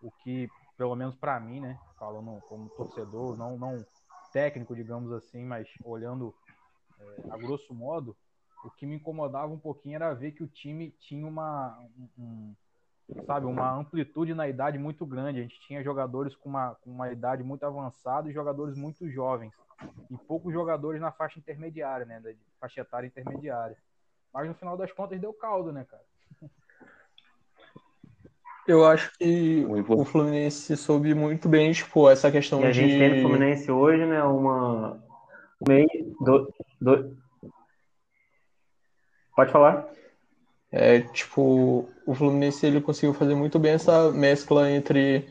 o 0.00 0.10
que, 0.10 0.48
pelo 0.78 0.96
menos 0.96 1.14
para 1.14 1.38
mim, 1.38 1.60
né, 1.60 1.78
falando 1.98 2.40
como 2.48 2.70
torcedor, 2.70 3.36
não, 3.36 3.58
não 3.58 3.84
técnico, 4.32 4.74
digamos 4.74 5.12
assim, 5.12 5.44
mas 5.44 5.68
olhando 5.84 6.34
é, 6.98 7.30
a 7.30 7.36
grosso 7.36 7.74
modo, 7.74 8.16
o 8.66 8.70
que 8.70 8.84
me 8.84 8.96
incomodava 8.96 9.52
um 9.52 9.58
pouquinho 9.58 9.96
era 9.96 10.12
ver 10.12 10.32
que 10.32 10.42
o 10.42 10.48
time 10.48 10.90
tinha 10.98 11.26
uma, 11.26 11.78
um, 12.18 12.54
sabe, 13.24 13.46
uma 13.46 13.72
amplitude 13.72 14.34
na 14.34 14.48
idade 14.48 14.78
muito 14.78 15.06
grande. 15.06 15.38
A 15.38 15.42
gente 15.42 15.60
tinha 15.60 15.82
jogadores 15.82 16.34
com 16.34 16.48
uma, 16.48 16.74
com 16.76 16.90
uma 16.90 17.10
idade 17.12 17.42
muito 17.42 17.64
avançada 17.64 18.28
e 18.28 18.32
jogadores 18.32 18.76
muito 18.76 19.08
jovens 19.08 19.52
e 20.10 20.16
poucos 20.16 20.52
jogadores 20.52 21.00
na 21.00 21.12
faixa 21.12 21.38
intermediária, 21.38 22.04
né? 22.04 22.20
Da 22.20 22.30
faixa 22.60 22.80
etária 22.80 23.06
intermediária. 23.06 23.76
Mas 24.34 24.48
no 24.48 24.54
final 24.54 24.76
das 24.76 24.90
contas 24.90 25.20
deu 25.20 25.32
caldo, 25.32 25.72
né, 25.72 25.86
cara? 25.88 26.02
Eu 28.66 28.84
acho 28.84 29.16
que 29.16 29.64
o 29.64 30.04
Fluminense 30.04 30.76
soube 30.76 31.14
muito 31.14 31.48
bem, 31.48 31.70
tipo, 31.70 32.10
essa 32.10 32.32
questão 32.32 32.60
e 32.62 32.64
a 32.64 32.70
de. 32.72 32.80
gente 32.80 32.98
tem 32.98 33.14
no 33.14 33.28
Fluminense 33.28 33.70
hoje, 33.70 34.04
né, 34.04 34.20
uma. 34.24 35.00
Meio. 35.66 36.16
Do... 36.20 36.52
Do... 36.80 37.16
Pode 39.36 39.52
falar? 39.52 39.86
É, 40.72 41.00
tipo, 41.00 41.88
o 42.06 42.14
Fluminense 42.14 42.66
ele 42.66 42.80
conseguiu 42.80 43.12
fazer 43.12 43.34
muito 43.34 43.58
bem 43.58 43.72
essa 43.72 44.10
mescla 44.10 44.70
entre 44.70 45.28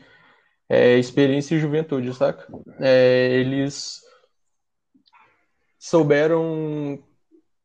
é, 0.68 0.96
experiência 0.96 1.56
e 1.56 1.58
juventude, 1.58 2.14
saca? 2.14 2.46
É, 2.80 3.32
eles 3.32 4.00
souberam, 5.78 7.02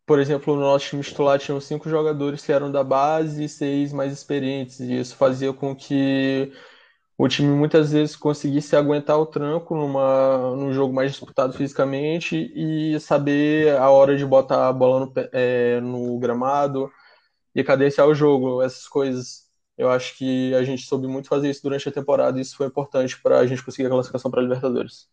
por 0.05 0.19
exemplo, 0.19 0.55
no 0.55 0.61
nosso 0.61 0.89
time 0.89 1.03
titular 1.03 1.39
tinham 1.39 1.61
cinco 1.61 1.87
jogadores 1.87 2.43
que 2.43 2.51
eram 2.51 2.71
da 2.71 2.83
base 2.83 3.43
e 3.43 3.49
seis 3.49 3.93
mais 3.93 4.11
experientes, 4.11 4.79
e 4.79 4.99
isso 4.99 5.15
fazia 5.15 5.53
com 5.53 5.75
que 5.75 6.51
o 7.21 7.27
time 7.27 7.49
muitas 7.49 7.91
vezes 7.91 8.15
conseguisse 8.15 8.75
aguentar 8.75 9.15
o 9.19 9.27
tranco 9.27 9.75
numa, 9.75 10.55
num 10.55 10.73
jogo 10.73 10.91
mais 10.91 11.11
disputado 11.11 11.53
fisicamente 11.53 12.51
e 12.55 12.99
saber 12.99 13.77
a 13.77 13.91
hora 13.91 14.17
de 14.17 14.25
botar 14.25 14.67
a 14.67 14.73
bola 14.73 15.05
no, 15.05 15.13
é, 15.31 15.79
no 15.81 16.17
gramado 16.17 16.91
e 17.53 17.63
cadenciar 17.63 18.07
o 18.07 18.15
jogo, 18.15 18.63
essas 18.63 18.87
coisas. 18.87 19.47
Eu 19.77 19.91
acho 19.91 20.17
que 20.17 20.55
a 20.55 20.63
gente 20.63 20.81
soube 20.81 21.05
muito 21.05 21.27
fazer 21.27 21.47
isso 21.51 21.61
durante 21.61 21.87
a 21.87 21.91
temporada 21.91 22.39
e 22.39 22.41
isso 22.41 22.57
foi 22.57 22.65
importante 22.65 23.21
para 23.21 23.37
a 23.37 23.45
gente 23.45 23.63
conseguir 23.63 23.85
a 23.85 23.91
classificação 23.91 24.31
para 24.31 24.39
a 24.39 24.43
Libertadores. 24.43 25.07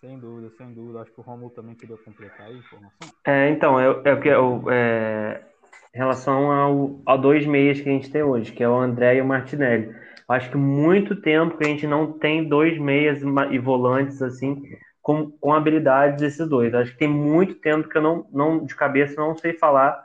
Sem 0.00 0.18
dúvida, 0.18 0.50
sem 0.56 0.74
dúvida. 0.74 1.02
Acho 1.02 1.12
que 1.12 1.20
o 1.20 1.22
Romulo 1.22 1.50
também 1.50 1.76
queria 1.76 1.96
completar 1.98 2.48
aí 2.48 2.56
a 2.56 2.58
informação. 2.58 2.98
É, 3.24 3.48
então, 3.50 3.80
eu, 3.80 4.02
eu, 4.02 4.24
eu, 4.24 4.70
é, 4.72 5.53
em 5.94 5.98
relação 5.98 6.50
ao, 6.50 7.00
ao 7.06 7.18
dois 7.18 7.46
meias 7.46 7.80
que 7.80 7.88
a 7.88 7.92
gente 7.92 8.10
tem 8.10 8.22
hoje, 8.22 8.52
que 8.52 8.62
é 8.62 8.68
o 8.68 8.76
André 8.76 9.16
e 9.16 9.20
o 9.20 9.24
Martinelli. 9.24 9.94
Acho 10.28 10.50
que 10.50 10.56
muito 10.56 11.16
tempo 11.16 11.56
que 11.56 11.64
a 11.64 11.68
gente 11.68 11.86
não 11.86 12.12
tem 12.12 12.48
dois 12.48 12.78
meias 12.78 13.20
e 13.50 13.58
volantes 13.58 14.20
assim 14.22 14.62
com, 15.02 15.30
com 15.30 15.52
habilidades 15.52 16.22
esses 16.22 16.48
dois. 16.48 16.74
Acho 16.74 16.92
que 16.92 16.98
tem 16.98 17.08
muito 17.08 17.54
tempo 17.56 17.88
que 17.88 17.98
eu 17.98 18.02
não, 18.02 18.26
não 18.32 18.64
de 18.64 18.74
cabeça 18.74 19.20
não 19.20 19.36
sei 19.36 19.52
falar 19.52 20.02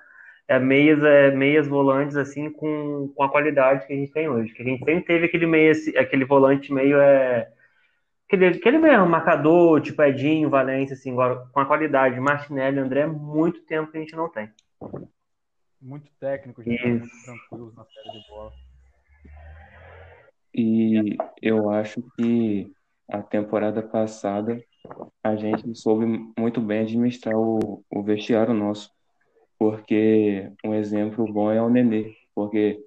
é, 0.47 0.59
meias 0.59 1.01
é, 1.03 1.31
meias 1.31 1.67
volantes 1.67 2.17
assim 2.17 2.51
com, 2.51 3.11
com 3.15 3.23
a 3.23 3.29
qualidade 3.29 3.87
que 3.87 3.93
a 3.93 3.95
gente 3.95 4.11
tem 4.11 4.29
hoje. 4.29 4.53
Que 4.53 4.61
a 4.61 4.65
gente 4.65 4.83
sempre 4.83 5.05
teve 5.05 5.25
aquele 5.25 5.45
meia, 5.47 5.71
aquele 5.97 6.25
volante 6.25 6.73
meio 6.73 6.97
é 6.99 7.49
Aquele, 8.29 8.45
aquele 8.45 8.77
mesmo, 8.77 9.07
marcador, 9.07 9.81
tipo 9.81 10.03
Edinho, 10.03 10.51
Valência, 10.51 10.93
assim, 10.93 11.11
agora 11.13 11.47
com 11.51 11.61
a 11.61 11.65
qualidade, 11.65 12.19
Martinelli, 12.19 12.77
André, 12.77 13.07
muito 13.07 13.65
tempo 13.65 13.91
que 13.91 13.97
a 13.97 14.01
gente 14.01 14.15
não 14.15 14.29
tem. 14.29 14.47
Muito 15.81 16.11
técnico, 16.19 16.61
gente, 16.61 16.85
muito 16.85 17.23
tranquilos 17.23 17.75
na 17.75 17.85
série 17.85 18.11
de 18.11 18.27
bola. 18.27 18.51
E 20.53 21.17
eu 21.41 21.69
acho 21.69 22.01
que 22.17 22.73
a 23.07 23.21
temporada 23.21 23.81
passada 23.81 24.61
a 25.23 25.35
gente 25.35 25.73
soube 25.77 26.05
muito 26.37 26.59
bem 26.59 26.81
administrar 26.81 27.35
o, 27.37 27.83
o 27.89 28.03
vestiário 28.03 28.53
nosso. 28.53 28.91
Porque 29.57 30.51
um 30.63 30.73
exemplo 30.73 31.31
bom 31.31 31.51
é 31.51 31.61
o 31.61 31.69
Nenê. 31.69 32.15
Porque 32.33 32.83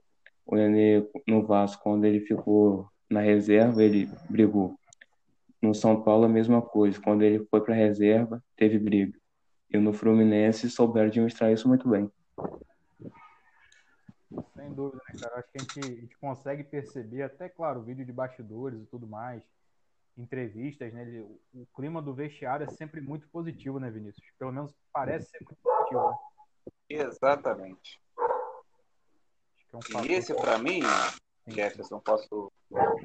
o 0.46 0.56
Nenê 0.56 1.06
no 1.26 1.46
Vasco, 1.46 1.82
quando 1.82 2.04
ele 2.04 2.20
ficou 2.20 2.88
na 3.10 3.20
reserva, 3.20 3.82
ele 3.82 4.08
brigou 4.28 4.76
no 5.60 5.74
São 5.74 6.02
Paulo, 6.02 6.24
a 6.24 6.28
mesma 6.28 6.60
coisa. 6.60 7.00
Quando 7.00 7.22
ele 7.22 7.46
foi 7.50 7.60
para 7.60 7.74
a 7.74 7.76
reserva, 7.76 8.42
teve 8.56 8.78
briga. 8.78 9.16
E 9.70 9.78
no 9.78 9.92
Fluminense 9.92 10.68
souberam 10.68 11.08
administrar 11.08 11.52
isso 11.52 11.68
muito 11.68 11.88
bem. 11.88 12.10
Sem 14.54 14.72
dúvida, 14.72 15.02
né, 15.08 15.20
cara? 15.20 15.38
Acho 15.38 15.50
que 15.50 15.58
a 15.58 15.60
gente, 15.62 15.78
a 15.80 16.00
gente 16.00 16.18
consegue 16.18 16.64
perceber, 16.64 17.22
até 17.22 17.48
claro, 17.48 17.82
vídeo 17.82 18.04
de 18.04 18.12
bastidores 18.12 18.80
e 18.82 18.86
tudo 18.86 19.06
mais, 19.06 19.42
entrevistas, 20.16 20.92
né? 20.92 21.02
Ele, 21.02 21.20
o, 21.20 21.40
o, 21.54 21.66
clima 21.74 22.00
do 22.00 22.14
vestiário 22.14 22.64
é 22.64 22.70
sempre 22.70 23.00
muito 23.00 23.28
positivo, 23.28 23.78
né, 23.78 23.90
Vinícius? 23.90 24.26
Pelo 24.38 24.52
menos 24.52 24.74
parece 24.92 25.30
ser 25.30 25.44
muito 25.44 25.56
positivo, 25.62 26.10
né? 26.10 26.16
Exatamente. 26.88 28.00
é 29.72 29.76
um 29.76 30.04
E 30.04 30.12
esse, 30.12 30.34
pra 30.34 30.58
mim, 30.58 30.80
Jefferson, 31.46 32.00
posso. 32.00 32.52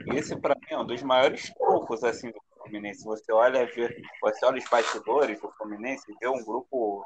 Esse, 0.08 0.36
pra 0.40 0.56
mim, 0.56 0.68
é 0.70 0.78
um 0.78 0.86
dos 0.86 1.02
maiores 1.02 1.54
trunfos 1.54 2.04
assim, 2.04 2.32
do 2.32 2.42
Fluminense. 2.62 3.04
Você 3.04 3.32
olha, 3.32 3.66
vê- 3.66 4.02
você 4.22 4.46
olha 4.46 4.60
os 4.60 4.70
bastidores 4.70 5.40
do 5.40 5.52
Fluminense, 5.54 6.06
vê 6.20 6.28
um 6.28 6.44
grupo 6.44 7.04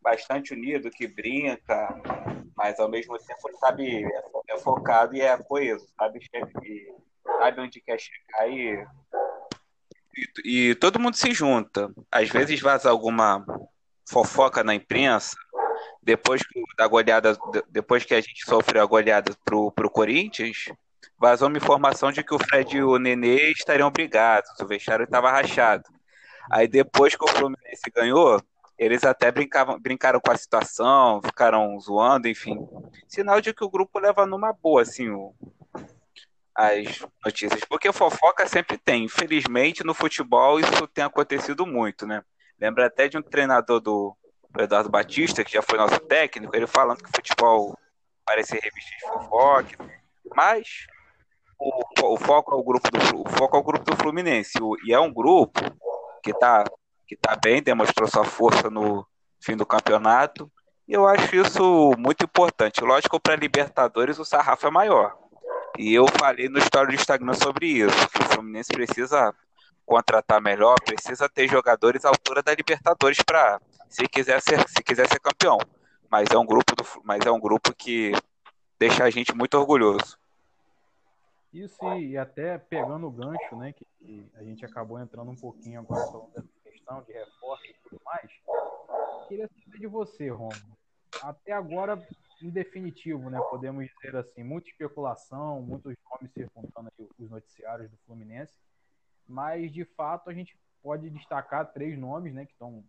bastante 0.00 0.52
unido, 0.52 0.90
que 0.90 1.06
brinca, 1.06 2.00
mas 2.58 2.78
ao 2.80 2.88
mesmo 2.88 3.16
tempo 3.18 3.56
sabe, 3.60 4.04
é 4.04 4.22
fo- 4.32 4.44
é 4.48 4.58
focado 4.58 5.14
e 5.14 5.20
é 5.20 5.38
coeso, 5.38 5.86
sabe, 5.96 6.18
sabe 7.38 7.60
onde 7.60 7.80
quer 7.80 7.98
chegar 8.00 8.48
e, 8.50 8.84
e, 10.44 10.70
e 10.70 10.74
todo 10.74 10.98
mundo 10.98 11.14
se 11.16 11.32
junta. 11.32 11.88
Às 12.10 12.28
vezes 12.28 12.60
vaza 12.60 12.90
alguma 12.90 13.46
fofoca 14.10 14.64
na 14.64 14.74
imprensa, 14.74 15.36
depois 16.02 16.42
que, 16.44 16.60
da 16.76 16.88
goleada, 16.88 17.34
de- 17.34 17.62
depois 17.68 18.04
que 18.04 18.14
a 18.14 18.20
gente 18.20 18.44
sofreu 18.44 18.82
a 18.82 18.86
goleada 18.86 19.32
pro, 19.44 19.70
pro 19.70 19.88
Corinthians, 19.90 20.64
vazou 21.16 21.46
uma 21.48 21.58
informação 21.58 22.10
de 22.10 22.24
que 22.24 22.34
o 22.34 22.38
Fred 22.38 22.76
e 22.76 22.82
o 22.82 22.98
Nenê 22.98 23.52
estariam 23.52 23.90
brigados, 23.90 24.50
o 24.60 24.66
vestiário 24.66 25.04
estava 25.04 25.30
rachado. 25.30 25.84
Aí 26.50 26.66
depois 26.66 27.14
que 27.14 27.24
o 27.24 27.28
Fluminense 27.28 27.88
ganhou, 27.94 28.42
eles 28.78 29.04
até 29.04 29.30
brincavam, 29.32 29.78
brincaram 29.80 30.20
com 30.20 30.30
a 30.30 30.36
situação, 30.36 31.20
ficaram 31.22 31.78
zoando, 31.80 32.28
enfim. 32.28 32.56
Sinal 33.08 33.40
de 33.40 33.52
que 33.52 33.64
o 33.64 33.70
grupo 33.70 33.98
leva 33.98 34.24
numa 34.24 34.52
boa, 34.52 34.82
assim, 34.82 35.10
o- 35.10 35.34
as 36.54 37.04
notícias. 37.24 37.64
Porque 37.64 37.92
fofoca 37.92 38.46
sempre 38.46 38.76
tem. 38.78 39.04
Infelizmente, 39.04 39.84
no 39.84 39.94
futebol, 39.94 40.58
isso 40.58 40.86
tem 40.88 41.04
acontecido 41.04 41.66
muito, 41.66 42.06
né? 42.06 42.22
Lembra 42.60 42.86
até 42.86 43.08
de 43.08 43.16
um 43.16 43.22
treinador 43.22 43.80
do, 43.80 44.16
do 44.50 44.62
Eduardo 44.62 44.88
Batista, 44.90 45.44
que 45.44 45.52
já 45.52 45.62
foi 45.62 45.78
nosso 45.78 46.00
técnico, 46.00 46.54
ele 46.54 46.66
falando 46.66 47.02
que 47.02 47.10
futebol 47.14 47.78
parece 48.24 48.54
revista 48.58 48.90
de 48.96 49.00
fofoca. 49.02 49.78
Mas 50.34 50.86
o, 51.58 52.14
o 52.14 52.16
foco 52.16 52.52
é 52.52 52.56
o 52.56 52.62
grupo 52.62 52.90
do 52.90 53.22
o 53.22 53.28
foco 53.30 53.56
é 53.56 53.60
o 53.60 53.62
grupo 53.62 53.84
do 53.84 53.96
Fluminense. 53.96 54.58
O- 54.60 54.76
e 54.84 54.92
é 54.92 54.98
um 55.00 55.12
grupo 55.12 55.60
que 56.22 56.32
tá, 56.34 56.64
que 57.08 57.16
tá 57.16 57.34
bem, 57.42 57.62
demonstrou 57.62 58.06
sua 58.06 58.24
força 58.24 58.68
no 58.68 59.04
fim 59.40 59.56
do 59.56 59.64
campeonato. 59.64 60.52
E 60.86 60.92
eu 60.92 61.08
acho 61.08 61.34
isso 61.34 61.92
muito 61.96 62.24
importante. 62.24 62.84
Lógico, 62.84 63.18
para 63.18 63.34
Libertadores 63.34 64.18
o 64.18 64.24
sarrafo 64.24 64.66
é 64.66 64.70
maior. 64.70 65.16
E 65.78 65.94
eu 65.94 66.06
falei 66.06 66.48
no 66.50 66.58
story 66.58 66.88
do 66.88 66.94
Instagram 66.94 67.32
sobre 67.32 67.66
isso, 67.66 68.08
que 68.10 68.20
o 68.20 68.26
Fluminense 68.26 68.68
precisa 68.68 69.34
contratar 69.86 70.40
melhor, 70.40 70.76
precisa 70.84 71.28
ter 71.28 71.48
jogadores 71.48 72.04
à 72.04 72.08
altura 72.08 72.42
da 72.42 72.54
Libertadores 72.54 73.22
para 73.22 73.58
se 73.88 74.06
quiser 74.06 74.42
ser, 74.42 74.68
se 74.68 74.82
quiser 74.82 75.08
ser 75.08 75.18
campeão. 75.18 75.58
Mas 76.10 76.28
é 76.30 76.36
um 76.36 76.44
grupo 76.44 76.76
do, 76.76 76.84
mas 77.04 77.24
é 77.24 77.30
um 77.30 77.40
grupo 77.40 77.74
que 77.74 78.12
deixa 78.78 79.04
a 79.04 79.10
gente 79.10 79.34
muito 79.34 79.56
orgulhoso. 79.56 80.18
Isso 81.52 81.82
e 81.94 82.18
até 82.18 82.58
pegando 82.58 83.06
o 83.06 83.10
gancho, 83.10 83.56
né, 83.56 83.72
que 83.72 84.30
a 84.34 84.42
gente 84.42 84.64
acabou 84.64 85.00
entrando 85.00 85.30
um 85.30 85.36
pouquinho 85.36 85.80
agora 85.80 86.04
falando 86.06 86.48
de 87.06 87.12
reforço 87.12 87.66
e 87.66 87.74
tudo 87.82 88.00
mais. 88.04 88.30
Queria 89.28 89.48
saber 89.48 89.78
de 89.78 89.86
você, 89.86 90.30
Romulo. 90.30 90.78
Até 91.22 91.52
agora, 91.52 92.00
em 92.42 92.50
definitivo, 92.50 93.28
né, 93.28 93.38
podemos 93.50 93.86
dizer 93.86 94.16
assim, 94.16 94.42
muita 94.42 94.68
especulação, 94.68 95.60
muitos 95.60 95.94
nomes 96.10 96.32
circundando 96.32 96.90
os 97.18 97.30
noticiários 97.30 97.90
do 97.90 97.96
Fluminense, 97.98 98.54
mas 99.26 99.70
de 99.72 99.84
fato 99.84 100.30
a 100.30 100.34
gente 100.34 100.58
pode 100.82 101.10
destacar 101.10 101.72
três 101.72 101.98
nomes, 101.98 102.32
né, 102.32 102.46
que 102.46 102.52
estão 102.52 102.82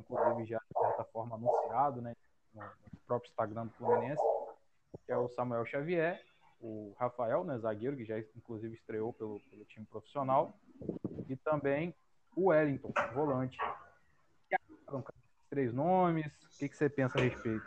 inclusive 0.00 0.44
já 0.44 0.58
de 0.58 0.80
certa 0.80 1.04
forma 1.04 1.36
anunciado, 1.36 2.02
né, 2.02 2.14
no 2.54 2.62
próprio 3.06 3.28
Instagram 3.30 3.66
do 3.66 3.72
Fluminense, 3.72 4.22
que 5.04 5.12
é 5.12 5.16
o 5.16 5.28
Samuel 5.30 5.64
Xavier, 5.64 6.22
o 6.60 6.94
Rafael, 6.98 7.44
né, 7.44 7.58
zagueiro, 7.58 7.96
que 7.96 8.04
já 8.04 8.18
inclusive 8.18 8.74
estreou 8.74 9.12
pelo, 9.12 9.40
pelo 9.50 9.64
time 9.64 9.86
profissional, 9.86 10.54
e 11.28 11.36
também 11.36 11.94
o 12.36 12.48
Wellington, 12.48 12.92
volante. 13.14 13.58
Três 15.50 15.72
nomes, 15.72 16.26
o 16.26 16.58
que, 16.58 16.68
que 16.68 16.76
você 16.76 16.88
pensa 16.88 17.18
a 17.18 17.22
respeito? 17.22 17.64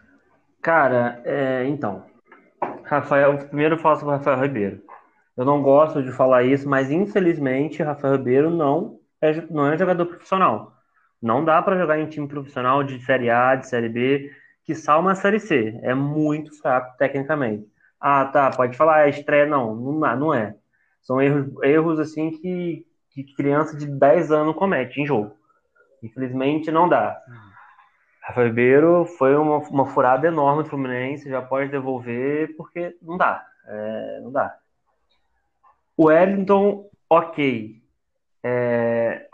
Cara, 0.62 1.22
é, 1.26 1.65
então. 1.65 2.06
Rafael, 2.84 3.38
primeiro 3.38 3.76
eu 3.76 3.80
falo 3.80 3.96
sobre 3.96 4.13
o 4.13 4.17
Rafael 4.17 4.41
Ribeiro. 4.41 4.84
Eu 5.36 5.46
não 5.46 5.62
gosto 5.62 6.04
de 6.04 6.12
falar 6.12 6.44
isso, 6.44 6.67
mas 6.67 6.91
infelizmente 6.91 7.82
Rafael 7.82 8.17
Ribeiro 8.17 8.50
não 8.50 9.00
é, 9.22 9.41
não 9.50 9.67
é 9.67 9.78
jogador 9.78 10.06
profissional. 10.06 10.74
Não 11.22 11.44
dá 11.44 11.62
pra 11.62 11.78
jogar 11.78 12.00
em 12.00 12.08
time 12.08 12.28
profissional 12.28 12.84
de 12.84 13.04
Série 13.04 13.30
A, 13.30 13.56
de 13.56 13.67
Série 13.67 13.89
B, 13.89 14.32
que 14.63 14.76
só 14.76 15.00
uma 15.00 15.15
Série 15.15 15.39
C. 15.39 15.80
É 15.82 15.94
muito 15.94 16.58
fraco 16.60 16.98
tecnicamente. 16.98 17.67
Ah, 18.00 18.26
tá, 18.26 18.50
pode 18.52 18.78
falar, 18.78 19.08
é 19.08 19.10
estreia. 19.10 19.46
Não, 19.46 19.76
não, 19.76 20.15
não 20.17 20.34
é. 20.34 20.56
São 21.02 21.22
erros, 21.22 21.48
erros 21.63 22.00
assim 22.00 22.32
que, 22.32 22.86
que 23.12 23.24
criança 23.36 23.76
de 23.76 23.86
10 23.86 24.32
anos 24.32 24.56
comete 24.56 25.02
em 25.02 25.06
jogo. 25.06 25.36
Infelizmente 26.02 26.72
não 26.72 26.88
dá. 26.88 27.22
Rafael 28.22 28.48
Ribeiro 28.48 29.06
foi 29.17 29.36
uma, 29.36 29.58
uma 29.58 29.86
furada 29.88 30.28
enorme 30.28 30.63
do 30.63 30.69
Fluminense, 30.69 31.30
já 31.30 31.41
pode 31.41 31.72
devolver, 31.72 32.56
porque 32.56 32.95
não 33.02 33.17
dá. 33.17 33.45
É, 33.65 34.19
não 34.22 34.32
dá. 34.32 34.56
O 35.98 36.06
Wellington, 36.06 36.89
ok. 37.10 37.82
É, 38.43 39.28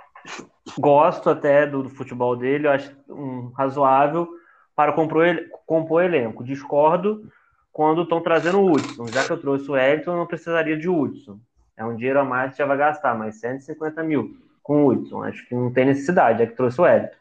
gosto 0.79 1.29
até 1.29 1.67
do, 1.67 1.83
do 1.83 1.89
futebol 1.89 2.35
dele, 2.35 2.67
eu 2.67 2.71
acho 2.71 2.95
um, 3.09 3.51
razoável 3.55 4.27
para 4.75 4.93
compor, 4.93 5.25
compor 5.65 6.03
elenco. 6.03 6.43
Discordo 6.43 7.29
quando 7.71 8.03
estão 8.03 8.21
trazendo 8.21 8.59
o 8.59 8.71
Hudson. 8.71 9.07
Já 9.07 9.25
que 9.25 9.31
eu 9.31 9.39
trouxe 9.39 9.69
o 9.69 9.73
Wellington, 9.73 10.11
eu 10.11 10.17
não 10.17 10.25
precisaria 10.25 10.77
de 10.77 10.89
Hudson. 10.89 11.39
É 11.77 11.83
um 11.83 11.95
dinheiro 11.95 12.19
a 12.19 12.23
mais 12.23 12.51
que 12.51 12.57
já 12.57 12.65
vai 12.65 12.77
gastar, 12.77 13.15
mas 13.15 13.39
150 13.39 14.01
mil 14.03 14.37
com 14.63 14.83
o 14.83 14.87
Hudson. 14.87 15.23
Acho 15.23 15.45
que 15.47 15.53
não 15.53 15.71
tem 15.71 15.85
necessidade, 15.85 16.41
é 16.41 16.47
que 16.47 16.55
trouxe 16.55 16.79
o 16.79 16.83
Wellington. 16.83 17.15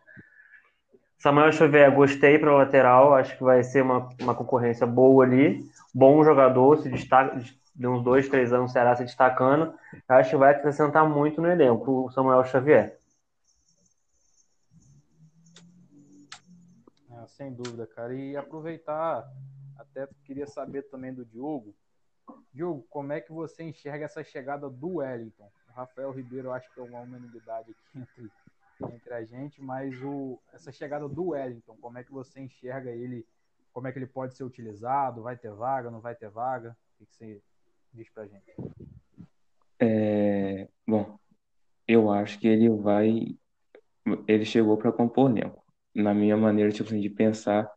Samuel 1.18 1.52
Xavier, 1.52 1.90
gostei 1.94 2.38
para 2.38 2.54
lateral, 2.54 3.14
acho 3.14 3.36
que 3.36 3.42
vai 3.42 3.62
ser 3.64 3.82
uma, 3.82 4.10
uma 4.20 4.34
concorrência 4.34 4.86
boa 4.86 5.24
ali. 5.24 5.66
Bom 5.94 6.22
jogador, 6.22 6.76
se 6.82 6.90
destaca, 6.90 7.40
de 7.74 7.86
uns 7.86 8.04
dois, 8.04 8.28
três 8.28 8.52
anos 8.52 8.72
será 8.72 8.94
se 8.94 9.04
destacando. 9.04 9.74
Acho 10.08 10.30
que 10.30 10.36
vai 10.36 10.52
acrescentar 10.52 11.08
muito 11.08 11.40
no 11.40 11.50
elenco 11.50 12.04
o 12.04 12.10
Samuel 12.10 12.44
Xavier. 12.44 12.98
É, 17.10 17.26
sem 17.26 17.52
dúvida, 17.52 17.86
cara. 17.86 18.14
E 18.14 18.36
aproveitar, 18.36 19.26
até 19.78 20.06
queria 20.24 20.46
saber 20.46 20.82
também 20.82 21.12
do 21.12 21.24
Diogo. 21.24 21.74
Diogo, 22.54 22.86
como 22.88 23.12
é 23.12 23.20
que 23.20 23.32
você 23.32 23.64
enxerga 23.64 24.04
essa 24.04 24.22
chegada 24.22 24.70
do 24.70 24.96
Wellington? 24.96 25.50
O 25.68 25.72
Rafael 25.72 26.12
Ribeiro, 26.12 26.52
acho 26.52 26.72
que 26.72 26.78
é 26.78 26.82
uma 26.82 27.00
unanimidade 27.00 27.72
aqui 27.72 27.98
entre, 27.98 28.30
entre 28.94 29.14
a 29.14 29.24
gente, 29.24 29.60
mas 29.60 29.92
o, 30.02 30.38
essa 30.52 30.70
chegada 30.70 31.08
do 31.08 31.30
Wellington, 31.30 31.76
como 31.80 31.98
é 31.98 32.04
que 32.04 32.12
você 32.12 32.40
enxerga 32.40 32.90
ele? 32.92 33.26
Como 33.72 33.88
é 33.88 33.92
que 33.92 33.98
ele 33.98 34.06
pode 34.06 34.36
ser 34.36 34.44
utilizado? 34.44 35.22
Vai 35.22 35.36
ter 35.36 35.50
vaga, 35.50 35.90
não 35.90 36.00
vai 36.00 36.14
ter 36.14 36.30
vaga? 36.30 36.76
O 37.00 37.04
que, 37.04 37.12
você 37.12 37.42
diz 37.92 38.08
pra 38.10 38.24
gente? 38.24 38.54
É, 39.80 40.68
bom, 40.86 41.18
eu 41.88 42.08
acho 42.08 42.38
que 42.38 42.46
ele 42.46 42.70
vai. 42.70 43.36
Ele 44.28 44.44
chegou 44.44 44.76
para 44.76 44.92
compor 44.92 45.28
elenco. 45.28 45.64
Na 45.92 46.14
minha 46.14 46.36
maneira 46.36 46.70
tipo 46.70 46.88
assim, 46.88 47.00
de 47.00 47.10
pensar, 47.10 47.68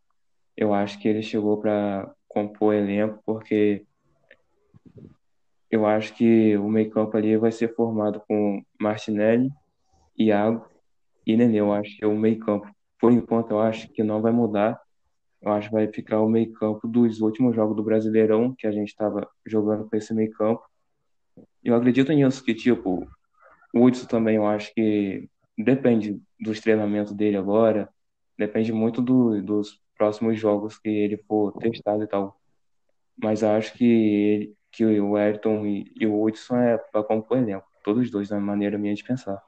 eu 0.56 0.72
acho 0.72 1.00
que 1.00 1.08
ele 1.08 1.24
chegou 1.24 1.60
para 1.60 2.14
compor 2.28 2.76
elenco 2.76 3.20
porque 3.26 3.87
eu 5.70 5.86
acho 5.86 6.14
que 6.14 6.58
o 6.58 6.70
meio-campo 6.70 7.16
ali 7.18 7.38
vai 7.38 7.52
ser 7.52 7.76
formado 7.76 8.22
com 8.28 8.64
Martinelli, 8.80 9.50
Iago 10.18 10.66
e 11.26 11.36
Nenê. 11.36 11.60
Eu 11.60 11.74
acho 11.74 11.98
que 11.98 12.06
o 12.06 12.18
meio-campo, 12.18 12.70
por 13.00 13.12
enquanto, 13.12 13.52
eu 13.52 13.60
acho 13.60 13.90
que 13.90 14.04
não 14.04 14.22
vai 14.22 14.32
mudar. 14.32 14.80
Eu 15.42 15.52
acho 15.52 15.70
que 15.70 15.76
vai 15.76 15.88
ficar 15.88 16.22
o 16.22 16.30
meio-campo 16.30 16.88
dos 16.88 17.22
últimos 17.22 17.56
jogos 17.56 17.76
do 17.76 17.84
Brasileirão, 17.84 18.56
que 18.58 18.66
a 18.66 18.72
gente 18.72 18.90
estava 18.90 19.28
jogando 19.46 19.88
com 19.90 19.96
esse 19.96 20.14
meio-campo. 20.14 20.64
Eu 21.64 21.76
acredito 21.76 22.12
nisso, 22.14 22.44
que 22.44 22.54
tipo, 22.54 23.08
o 23.74 23.84
Hudson 23.84 24.08
também 24.08 24.38
eu 24.38 24.48
acho 24.48 24.74
que 24.74 25.30
depende 25.58 26.20
dos 26.40 26.60
treinamentos 26.60 27.14
dele 27.14 27.38
agora, 27.38 27.90
depende 28.38 28.72
muito 28.72 29.02
do, 29.02 29.42
dos 29.42 29.80
próximos 29.98 30.40
jogos 30.40 30.78
que 30.78 30.90
ele 30.90 31.18
for 31.28 31.52
testado 31.54 32.04
e 32.04 32.08
tal. 32.08 32.40
Mas 33.22 33.44
acho 33.44 33.74
que, 33.74 33.86
ele, 33.86 34.56
que 34.78 34.86
o 35.00 35.16
Ayrton 35.16 35.66
e, 35.66 36.06
o 36.06 36.24
Hudson 36.24 36.58
é 36.58 36.78
para 36.78 37.04
compor 37.04 37.40
elenco, 37.40 37.68
todos 37.84 38.04
os 38.04 38.12
dois, 38.12 38.30
na 38.30 38.40
maneira 38.40 38.78
minha 38.78 38.94
de 38.94 39.04
pensar. 39.04 39.44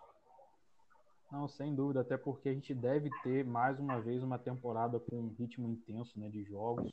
Não, 1.31 1.47
sem 1.47 1.75
dúvida, 1.75 2.01
até 2.01 2.17
porque 2.17 2.49
a 2.49 2.53
gente 2.53 2.73
deve 2.73 3.11
ter 3.21 3.45
mais 3.45 3.79
uma 3.79 4.01
vez 4.01 4.23
uma 4.23 4.39
temporada 4.39 4.99
com 4.99 5.15
um 5.15 5.35
ritmo 5.37 5.69
intenso 5.69 6.19
né, 6.19 6.29
de 6.29 6.43
jogos. 6.43 6.91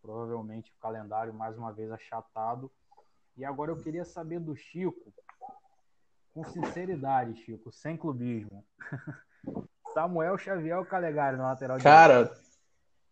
Provavelmente 0.00 0.70
o 0.70 0.80
calendário 0.80 1.34
mais 1.34 1.58
uma 1.58 1.72
vez 1.72 1.90
achatado. 1.90 2.70
E 3.36 3.44
agora 3.44 3.72
eu 3.72 3.76
queria 3.76 4.04
saber 4.04 4.38
do 4.38 4.54
Chico, 4.54 5.12
com 6.32 6.44
sinceridade, 6.44 7.42
Chico, 7.42 7.72
sem 7.72 7.96
clubismo. 7.96 8.64
Samuel 9.92 10.38
Xavier 10.38 10.78
ou 10.78 10.84
Calegari 10.84 11.36
na 11.36 11.48
lateral 11.48 11.78
Cara, 11.78 12.30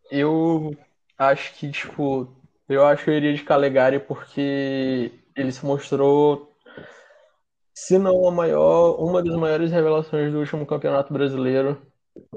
eu 0.09 0.77
acho 1.19 1.53
que, 1.55 1.73
tipo, 1.73 2.37
Eu 2.69 2.85
acho 2.85 3.05
que 3.05 3.11
eu 3.11 3.15
iria 3.15 3.35
de 3.35 3.45
Calegari 3.45 4.01
porque 4.01 5.13
ele 5.37 5.53
se 5.53 5.65
mostrou, 5.65 6.53
se 7.75 7.99
não 7.99 8.27
a 8.27 8.33
maior, 8.33 8.97
uma 9.01 9.23
das 9.23 9.37
maiores 9.37 9.71
revelações 9.71 10.33
do 10.33 10.41
último 10.41 10.67
campeonato 10.67 11.13
brasileiro. 11.13 11.81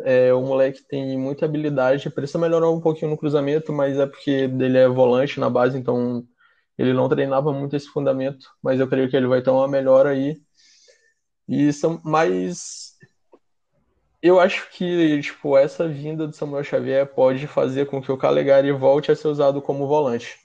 É, 0.03 0.33
o 0.33 0.41
moleque 0.41 0.83
tem 0.87 1.17
muita 1.17 1.45
habilidade, 1.45 2.09
precisa 2.09 2.37
melhorar 2.37 2.69
um 2.69 2.81
pouquinho 2.81 3.11
no 3.11 3.17
cruzamento, 3.17 3.71
mas 3.73 3.97
é 3.97 4.05
porque 4.05 4.29
ele 4.29 4.77
é 4.77 4.87
volante 4.87 5.39
na 5.39 5.49
base, 5.49 5.77
então 5.77 6.23
ele 6.77 6.93
não 6.93 7.09
treinava 7.09 7.53
muito 7.53 7.75
esse 7.75 7.87
fundamento, 7.87 8.45
mas 8.61 8.79
eu 8.79 8.87
creio 8.87 9.09
que 9.09 9.15
ele 9.15 9.27
vai 9.27 9.41
ter 9.41 9.49
uma 9.49 9.67
melhora 9.67 10.09
aí. 10.11 10.37
E 11.47 11.73
são 11.73 12.01
mais 12.03 12.97
eu 14.21 14.39
acho 14.39 14.69
que 14.71 15.21
tipo 15.21 15.57
essa 15.57 15.87
vinda 15.87 16.27
do 16.27 16.35
Samuel 16.35 16.63
Xavier 16.63 17.07
pode 17.07 17.47
fazer 17.47 17.85
com 17.87 18.01
que 18.01 18.11
o 18.11 18.17
Calegari 18.17 18.71
volte 18.71 19.11
a 19.11 19.15
ser 19.15 19.27
usado 19.27 19.61
como 19.61 19.87
volante. 19.87 20.37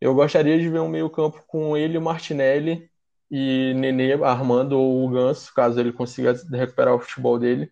Eu 0.00 0.14
gostaria 0.14 0.58
de 0.58 0.68
ver 0.68 0.80
um 0.80 0.88
meio-campo 0.88 1.42
com 1.46 1.76
ele, 1.76 1.98
o 1.98 2.02
Martinelli 2.02 2.90
e 3.30 3.74
Nenê 3.74 4.14
armando 4.24 4.78
o 4.80 5.08
Ganso, 5.10 5.52
caso 5.54 5.80
ele 5.80 5.92
consiga 5.92 6.32
recuperar 6.52 6.94
o 6.94 7.00
futebol 7.00 7.38
dele. 7.38 7.70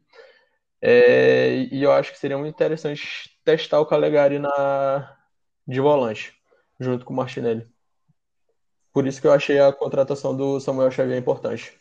É, 0.80 1.68
e 1.72 1.82
eu 1.82 1.92
acho 1.92 2.12
que 2.12 2.18
seria 2.18 2.38
muito 2.38 2.54
interessante 2.54 3.30
testar 3.44 3.80
o 3.80 3.86
Calegari 3.86 4.38
na, 4.38 5.16
de 5.66 5.80
volante, 5.80 6.34
junto 6.80 7.04
com 7.04 7.12
o 7.12 7.16
Martinelli. 7.16 7.66
Por 8.92 9.06
isso 9.06 9.20
que 9.20 9.26
eu 9.26 9.32
achei 9.32 9.58
a 9.60 9.72
contratação 9.72 10.36
do 10.36 10.60
Samuel 10.60 10.90
Xavier 10.90 11.18
importante. 11.18 11.78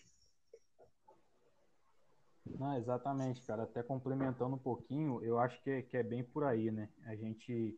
Não, 2.60 2.78
exatamente, 2.78 3.42
cara. 3.42 3.64
Até 3.64 3.84
complementando 3.84 4.56
um 4.56 4.60
pouquinho, 4.60 5.24
eu 5.24 5.40
acho 5.40 5.62
que 5.62 5.70
é, 5.70 5.82
que 5.82 5.98
é 5.98 6.04
bem 6.04 6.24
por 6.24 6.44
aí, 6.44 6.72
né? 6.72 6.90
A 7.06 7.16
gente 7.16 7.78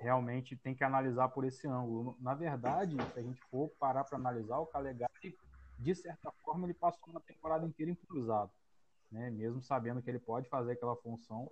realmente 0.00 0.56
tem 0.56 0.74
que 0.74 0.84
analisar 0.84 1.28
por 1.28 1.44
esse 1.44 1.66
ângulo. 1.66 2.16
Na 2.20 2.34
verdade, 2.34 2.96
se 3.12 3.18
a 3.18 3.22
gente 3.22 3.40
for 3.50 3.68
parar 3.78 4.04
para 4.04 4.18
analisar, 4.18 4.58
o 4.58 4.66
Calegari, 4.66 5.36
de 5.78 5.94
certa 5.94 6.30
forma, 6.44 6.66
ele 6.66 6.74
passou 6.74 7.08
uma 7.08 7.20
temporada 7.20 7.66
inteira 7.66 7.90
improvisado 7.90 8.50
né? 9.14 9.30
Mesmo 9.30 9.62
sabendo 9.62 10.02
que 10.02 10.10
ele 10.10 10.18
pode 10.18 10.48
fazer 10.48 10.72
aquela 10.72 10.96
função, 10.96 11.50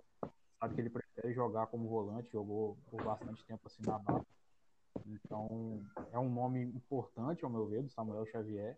sabe 0.59 0.75
que 0.75 0.81
ele 0.81 0.89
prefere 0.89 1.33
jogar 1.33 1.67
como 1.67 1.87
volante, 1.87 2.29
jogou 2.29 2.77
por 2.91 3.01
bastante 3.01 3.43
tempo 3.45 3.65
assim 3.65 3.83
na 3.85 3.97
base. 3.97 4.25
Então, 5.07 5.81
é 6.11 6.19
um 6.19 6.29
nome 6.29 6.61
importante, 6.61 7.43
ao 7.43 7.49
meu 7.49 7.65
ver, 7.65 7.83
do 7.83 7.89
Samuel 7.89 8.25
Xavier, 8.25 8.77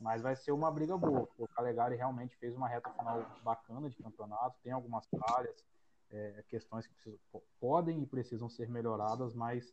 mas 0.00 0.22
vai 0.22 0.34
ser 0.34 0.52
uma 0.52 0.70
briga 0.70 0.96
boa. 0.96 1.28
O 1.38 1.46
Calegari 1.48 1.96
realmente 1.96 2.36
fez 2.36 2.54
uma 2.56 2.68
reta 2.68 2.90
final 2.90 3.24
bacana 3.42 3.88
de 3.88 3.96
campeonato, 3.96 4.58
tem 4.62 4.72
algumas 4.72 5.06
falhas, 5.08 5.64
é, 6.10 6.42
questões 6.48 6.86
que 6.86 6.94
precisam, 6.94 7.20
podem 7.60 8.02
e 8.02 8.06
precisam 8.06 8.48
ser 8.48 8.68
melhoradas, 8.68 9.34
mas 9.34 9.72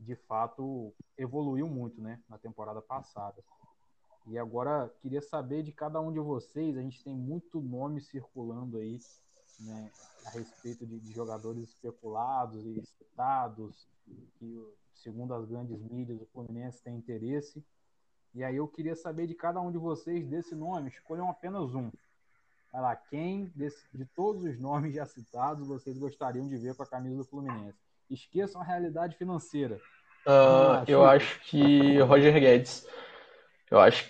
de 0.00 0.14
fato 0.14 0.94
evoluiu 1.16 1.68
muito, 1.68 2.00
né, 2.00 2.20
na 2.28 2.38
temporada 2.38 2.80
passada. 2.80 3.42
E 4.26 4.38
agora 4.38 4.92
queria 5.00 5.22
saber 5.22 5.62
de 5.62 5.72
cada 5.72 6.00
um 6.00 6.12
de 6.12 6.20
vocês, 6.20 6.76
a 6.76 6.82
gente 6.82 7.02
tem 7.02 7.14
muito 7.14 7.60
nome 7.60 8.00
circulando 8.00 8.78
aí, 8.78 8.98
né, 9.60 9.90
a 10.26 10.30
respeito 10.30 10.86
de, 10.86 10.98
de 11.00 11.12
jogadores 11.12 11.62
especulados 11.64 12.64
e 12.64 12.82
citados, 12.86 13.86
que 14.38 14.74
segundo 14.94 15.34
as 15.34 15.44
grandes 15.46 15.80
mídias 15.80 16.20
o 16.20 16.26
Fluminense 16.26 16.82
tem 16.82 16.96
interesse. 16.96 17.64
E 18.38 18.44
aí 18.44 18.54
eu 18.54 18.68
queria 18.68 18.94
saber 18.94 19.26
de 19.26 19.34
cada 19.34 19.60
um 19.60 19.68
de 19.68 19.78
vocês 19.78 20.24
desse 20.24 20.54
nome, 20.54 20.90
escolham 20.90 21.28
apenas 21.28 21.74
um. 21.74 21.90
Vai 22.72 22.80
lá, 22.80 22.94
quem 22.94 23.50
desse, 23.52 23.82
de 23.92 24.04
todos 24.04 24.44
os 24.44 24.56
nomes 24.60 24.94
já 24.94 25.04
citados 25.04 25.66
vocês 25.66 25.98
gostariam 25.98 26.46
de 26.46 26.56
ver 26.56 26.76
com 26.76 26.84
a 26.84 26.86
camisa 26.86 27.16
do 27.16 27.24
Fluminense? 27.24 27.76
Esqueçam 28.08 28.60
a 28.60 28.64
realidade 28.64 29.16
financeira. 29.16 29.80
Uh, 30.24 30.86
eu 30.86 31.04
acho 31.04 31.40
que 31.40 31.98
Roger 31.98 32.32
Guedes. 32.38 32.86
Eu 33.68 33.80
acho. 33.80 34.08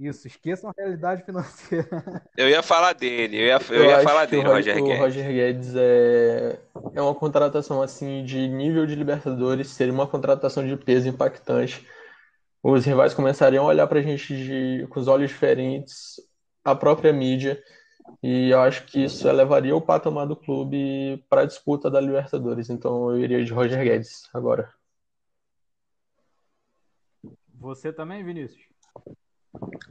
Isso, 0.00 0.26
esqueçam 0.26 0.70
a 0.70 0.74
realidade 0.74 1.24
financeira. 1.24 1.86
Eu 2.38 2.48
ia 2.48 2.62
falar 2.62 2.94
dele, 2.94 3.36
eu 3.36 3.46
ia, 3.46 3.58
eu, 3.68 3.76
eu 3.76 3.84
ia 3.84 4.00
falar 4.00 4.24
dele, 4.24 4.48
Roger, 4.48 4.76
Guedes. 4.76 4.98
O 4.98 5.02
Roger 5.02 5.26
Guedes 5.26 5.74
é, 5.76 6.58
é 6.94 7.02
uma 7.02 7.14
contratação 7.14 7.82
assim 7.82 8.24
de 8.24 8.48
nível 8.48 8.86
de 8.86 8.94
Libertadores, 8.94 9.68
seria 9.68 9.92
uma 9.92 10.06
contratação 10.06 10.66
de 10.66 10.74
peso 10.74 11.06
impactante. 11.06 11.86
Os 12.66 12.86
rivais 12.86 13.12
começariam 13.12 13.62
a 13.62 13.68
olhar 13.68 13.86
para 13.86 13.98
a 13.98 14.02
gente 14.02 14.34
de, 14.34 14.86
com 14.88 14.98
os 14.98 15.06
olhos 15.06 15.28
diferentes, 15.28 16.18
a 16.64 16.74
própria 16.74 17.12
mídia, 17.12 17.62
e 18.22 18.48
eu 18.48 18.60
acho 18.60 18.86
que 18.86 19.04
isso 19.04 19.28
elevaria 19.28 19.76
o 19.76 19.82
patamar 19.82 20.26
do 20.26 20.34
clube 20.34 21.22
para 21.28 21.42
a 21.42 21.44
disputa 21.44 21.90
da 21.90 22.00
Libertadores. 22.00 22.70
Então 22.70 23.10
eu 23.10 23.18
iria 23.18 23.44
de 23.44 23.52
Roger 23.52 23.84
Guedes 23.84 24.30
agora. 24.32 24.72
Você 27.60 27.92
também, 27.92 28.24
Vinícius? 28.24 28.64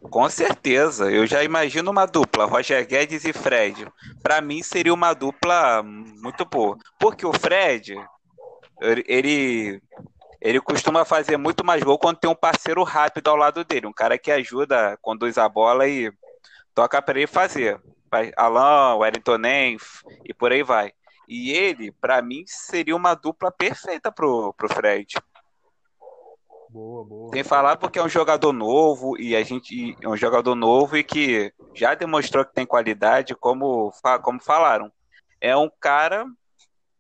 Com 0.10 0.28
certeza, 0.28 1.12
eu 1.12 1.28
já 1.28 1.44
imagino 1.44 1.92
uma 1.92 2.08
dupla, 2.08 2.46
Roger 2.46 2.88
Guedes 2.88 3.24
e 3.24 3.34
Fred. 3.34 3.86
Para 4.24 4.42
mim 4.42 4.64
seria 4.64 4.96
uma 4.96 5.14
dupla 5.14 5.84
muito 5.84 6.44
boa, 6.44 6.76
porque 7.00 7.24
o 7.24 7.34
Fred, 7.34 7.96
ele 9.06 9.80
ele 10.44 10.60
costuma 10.60 11.06
fazer 11.06 11.38
muito 11.38 11.64
mais 11.64 11.82
gol 11.82 11.98
quando 11.98 12.18
tem 12.18 12.30
um 12.30 12.36
parceiro 12.36 12.84
rápido 12.84 13.30
ao 13.30 13.38
lado 13.38 13.64
dele, 13.64 13.88
um 13.88 13.94
cara 13.94 14.18
que 14.18 14.30
ajuda, 14.30 14.98
conduz 15.02 15.38
a 15.38 15.48
bola 15.48 15.88
e 15.88 16.12
toca 16.76 17.02
para 17.02 17.18
ele 17.18 17.28
fazer. 17.28 17.82
Alan, 18.36 18.98
Wellington 18.98 19.38
Nenf 19.38 20.04
e 20.26 20.34
por 20.34 20.52
aí 20.52 20.62
vai. 20.62 20.92
E 21.30 21.52
ele, 21.52 21.94
para 21.94 22.22
mim, 22.22 22.44
seria 22.46 22.94
uma 22.94 23.14
dupla 23.14 23.50
perfeita 23.50 24.12
pro, 24.12 24.54
pro 24.54 24.68
Fred. 24.68 25.16
Boa, 26.70 27.06
boa. 27.06 27.32
Tem 27.32 27.42
que 27.42 27.48
falar 27.48 27.78
porque 27.78 27.98
é 27.98 28.04
um 28.04 28.10
jogador 28.10 28.52
novo 28.52 29.18
e 29.18 29.38
a 29.38 29.44
gente 29.44 29.96
é 30.02 30.10
um 30.10 30.18
jogador 30.18 30.56
novo 30.56 30.98
e 30.98 31.06
que 31.06 31.54
já 31.74 31.96
demonstrou 31.96 32.44
que 32.44 32.54
tem 32.54 32.66
qualidade, 32.66 33.34
como, 33.34 33.94
como 34.22 34.42
falaram. 34.42 34.92
É 35.40 35.56
um 35.56 35.72
cara, 35.80 36.26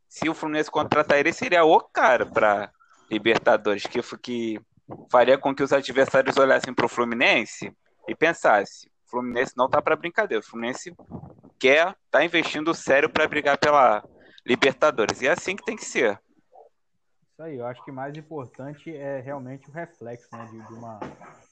se 0.07 0.29
o 0.29 0.33
Fluminense 0.33 0.71
contratar 0.71 1.19
ele, 1.19 1.33
seria 1.33 1.65
o 1.65 1.77
cara 1.81 2.25
para 2.25 2.71
Libertadores, 3.13 3.85
que, 3.85 4.01
que 4.17 4.59
faria 5.09 5.37
com 5.37 5.53
que 5.53 5.63
os 5.63 5.71
adversários 5.71 6.35
olhassem 6.37 6.73
para 6.73 6.85
o 6.85 6.89
Fluminense 6.89 7.71
e 8.07 8.15
pensassem: 8.15 8.89
o 9.05 9.09
Fluminense 9.11 9.53
não 9.55 9.69
tá 9.69 9.81
para 9.81 9.95
brincadeira, 9.95 10.43
o 10.43 10.45
Fluminense 10.45 10.95
quer 11.59 11.95
tá 12.09 12.25
investindo 12.25 12.73
sério 12.73 13.09
para 13.09 13.27
brigar 13.27 13.57
pela 13.57 14.03
Libertadores. 14.45 15.21
E 15.21 15.27
é 15.27 15.31
assim 15.31 15.55
que 15.55 15.63
tem 15.63 15.75
que 15.75 15.85
ser. 15.85 16.19
Isso 17.31 17.41
aí, 17.41 17.57
eu 17.57 17.65
acho 17.65 17.83
que 17.83 17.91
mais 17.91 18.15
importante 18.15 18.95
é 18.95 19.19
realmente 19.19 19.69
o 19.69 19.71
reflexo 19.71 20.35
né, 20.35 20.45
de, 20.51 20.67
de, 20.67 20.73
uma 20.73 20.99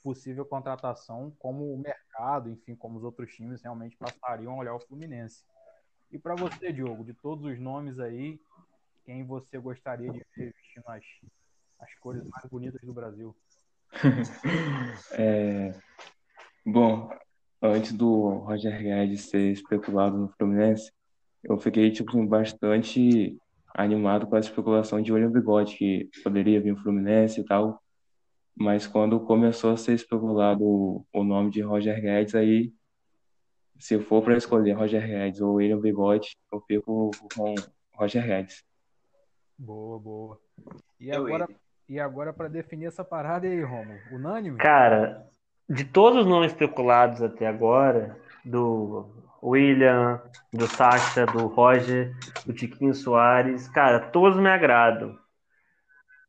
possível 0.02 0.44
contratação, 0.44 1.34
como 1.38 1.72
o 1.72 1.78
mercado, 1.78 2.50
enfim, 2.50 2.76
como 2.76 2.98
os 2.98 3.04
outros 3.04 3.32
times 3.34 3.62
realmente 3.62 3.96
passariam 3.96 4.54
a 4.54 4.56
olhar 4.58 4.74
o 4.74 4.80
Fluminense. 4.80 5.44
E 6.10 6.18
para 6.18 6.34
você, 6.34 6.72
Diogo, 6.72 7.02
de 7.02 7.14
todos 7.14 7.44
os 7.46 7.58
nomes 7.58 7.98
aí, 7.98 8.38
quem 9.04 9.24
você 9.24 9.58
gostaria 9.58 10.12
de 10.12 10.24
ver 10.36 10.52
vestindo 10.52 10.84
as, 10.86 11.04
as 11.82 11.94
cores 11.98 12.22
mais 12.24 12.44
bonitas 12.48 12.80
do 12.82 12.94
Brasil? 12.94 13.36
é, 15.12 15.74
bom, 16.64 17.10
antes 17.60 17.92
do 17.92 18.38
Roger 18.38 18.80
Guedes 18.80 19.28
ser 19.28 19.52
especulado 19.52 20.16
no 20.16 20.28
Fluminense, 20.28 20.92
eu 21.42 21.58
fiquei 21.58 21.90
tipo 21.90 22.24
bastante 22.26 23.36
animado 23.74 24.26
com 24.26 24.36
a 24.36 24.40
especulação 24.40 25.02
de 25.02 25.12
William 25.12 25.30
Bigode, 25.30 25.76
que 25.76 26.08
poderia 26.22 26.60
vir 26.60 26.72
o 26.72 26.76
Fluminense 26.76 27.40
e 27.40 27.44
tal. 27.44 27.82
Mas 28.54 28.86
quando 28.86 29.18
começou 29.20 29.72
a 29.72 29.76
ser 29.76 29.94
especulado 29.94 30.62
o, 30.62 31.06
o 31.12 31.24
nome 31.24 31.50
de 31.50 31.62
Roger 31.62 32.00
Guedes, 32.00 32.34
aí, 32.34 32.72
se 33.78 33.98
for 33.98 34.22
para 34.22 34.36
escolher 34.36 34.72
Roger 34.72 35.04
Guedes 35.04 35.40
ou 35.40 35.54
William 35.54 35.80
Bigode, 35.80 36.36
eu 36.52 36.60
fico 36.60 37.10
com 37.34 37.54
Roger 37.94 38.24
Guedes. 38.24 38.62
Boa, 39.58 39.98
boa. 39.98 40.40
E 41.00 41.10
agora, 41.10 41.48
e 41.88 42.00
agora 42.00 42.32
para 42.32 42.48
definir 42.48 42.86
essa 42.86 43.04
parada 43.04 43.46
aí, 43.46 43.62
Romulo, 43.62 43.98
unânime? 44.10 44.58
Cara, 44.58 45.26
de 45.68 45.84
todos 45.84 46.20
os 46.20 46.26
nomes 46.26 46.52
especulados 46.52 47.22
até 47.22 47.46
agora, 47.46 48.16
do 48.44 49.06
William, 49.42 50.20
do 50.52 50.66
Sacha, 50.66 51.26
do 51.26 51.46
Roger, 51.46 52.14
do 52.46 52.52
Tiquinho 52.52 52.94
Soares. 52.94 53.68
Cara, 53.68 54.00
todos 54.00 54.38
me 54.38 54.48
agradam. 54.48 55.18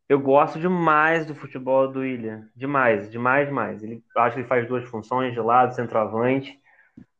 Eu 0.08 0.20
gosto 0.20 0.60
demais 0.60 1.26
do 1.26 1.34
futebol 1.34 1.88
do 1.88 2.02
William. 2.02 2.48
Demais, 2.56 3.10
demais, 3.10 3.48
demais. 3.48 3.82
Ele, 3.82 4.04
acho 4.18 4.36
que 4.36 4.42
ele 4.42 4.48
faz 4.48 4.68
duas 4.68 4.84
funções, 4.86 5.34
de 5.34 5.40
lado, 5.40 5.74
centroavante. 5.74 6.60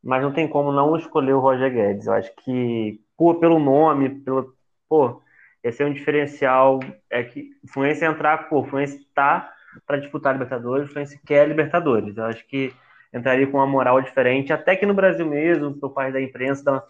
Mas 0.04 0.22
não 0.22 0.34
tem 0.34 0.48
como 0.48 0.72
não 0.72 0.96
escolher 0.96 1.34
o 1.34 1.40
Roger 1.40 1.72
Guedes. 1.72 2.08
Eu 2.08 2.14
acho 2.14 2.32
que, 2.44 3.00
pô, 3.18 3.36
pelo 3.36 3.58
nome, 3.58 4.10
pelo. 4.10 4.54
Pô, 4.90 5.23
esse 5.64 5.82
é 5.82 5.86
um 5.86 5.94
diferencial. 5.94 6.80
É 7.10 7.24
que 7.24 7.52
o 7.64 7.68
Fluminense 7.68 8.04
entrar, 8.04 8.50
pô, 8.50 8.60
o 8.60 8.66
Fluminense 8.66 9.04
tá 9.16 9.52
para 9.88 9.98
disputar 9.98 10.34
Libertadores, 10.34 10.86
o 10.86 10.92
Fluminense 10.92 11.20
quer 11.26 11.48
Libertadores. 11.48 12.18
Eu 12.18 12.26
acho 12.26 12.46
que 12.48 12.74
entraria 13.14 13.48
com 13.48 13.58
uma 13.58 13.68
moral 13.68 14.02
diferente, 14.02 14.52
até 14.52 14.76
que 14.76 14.86
no 14.86 14.94
Brasil 14.94 15.26
mesmo, 15.26 15.74
por 15.74 15.94
parte 15.94 16.14
da 16.14 16.22
imprensa, 16.22 16.84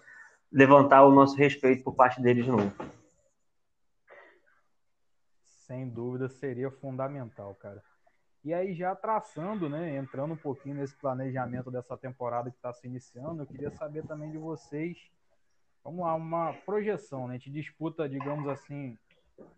levantar 0.52 1.04
o 1.04 1.12
nosso 1.12 1.36
respeito 1.36 1.84
por 1.84 1.96
parte 1.96 2.22
deles 2.22 2.46
de 2.46 2.52
novo. 2.52 2.74
Sem 5.66 5.90
dúvida 5.90 6.28
seria 6.28 6.70
fundamental, 6.70 7.56
cara. 7.56 7.82
E 8.44 8.54
aí, 8.54 8.74
já 8.74 8.94
traçando, 8.94 9.70
né, 9.70 9.96
entrando 9.96 10.34
um 10.34 10.38
pouquinho 10.38 10.76
nesse 10.76 10.96
planejamento 10.96 11.72
dessa 11.72 11.98
temporada 11.98 12.52
que 12.52 12.58
está 12.58 12.74
se 12.74 12.86
iniciando, 12.86 13.42
eu 13.42 13.48
queria 13.48 13.72
saber 13.72 14.06
também 14.06 14.32
de 14.32 14.38
vocês, 14.38 14.98
vamos 15.84 16.02
lá, 16.02 16.16
uma 16.16 16.54
projeção, 16.66 17.28
né? 17.28 17.36
A 17.36 17.38
gente 17.38 17.52
disputa, 17.52 18.08
digamos 18.08 18.48
assim, 18.48 18.98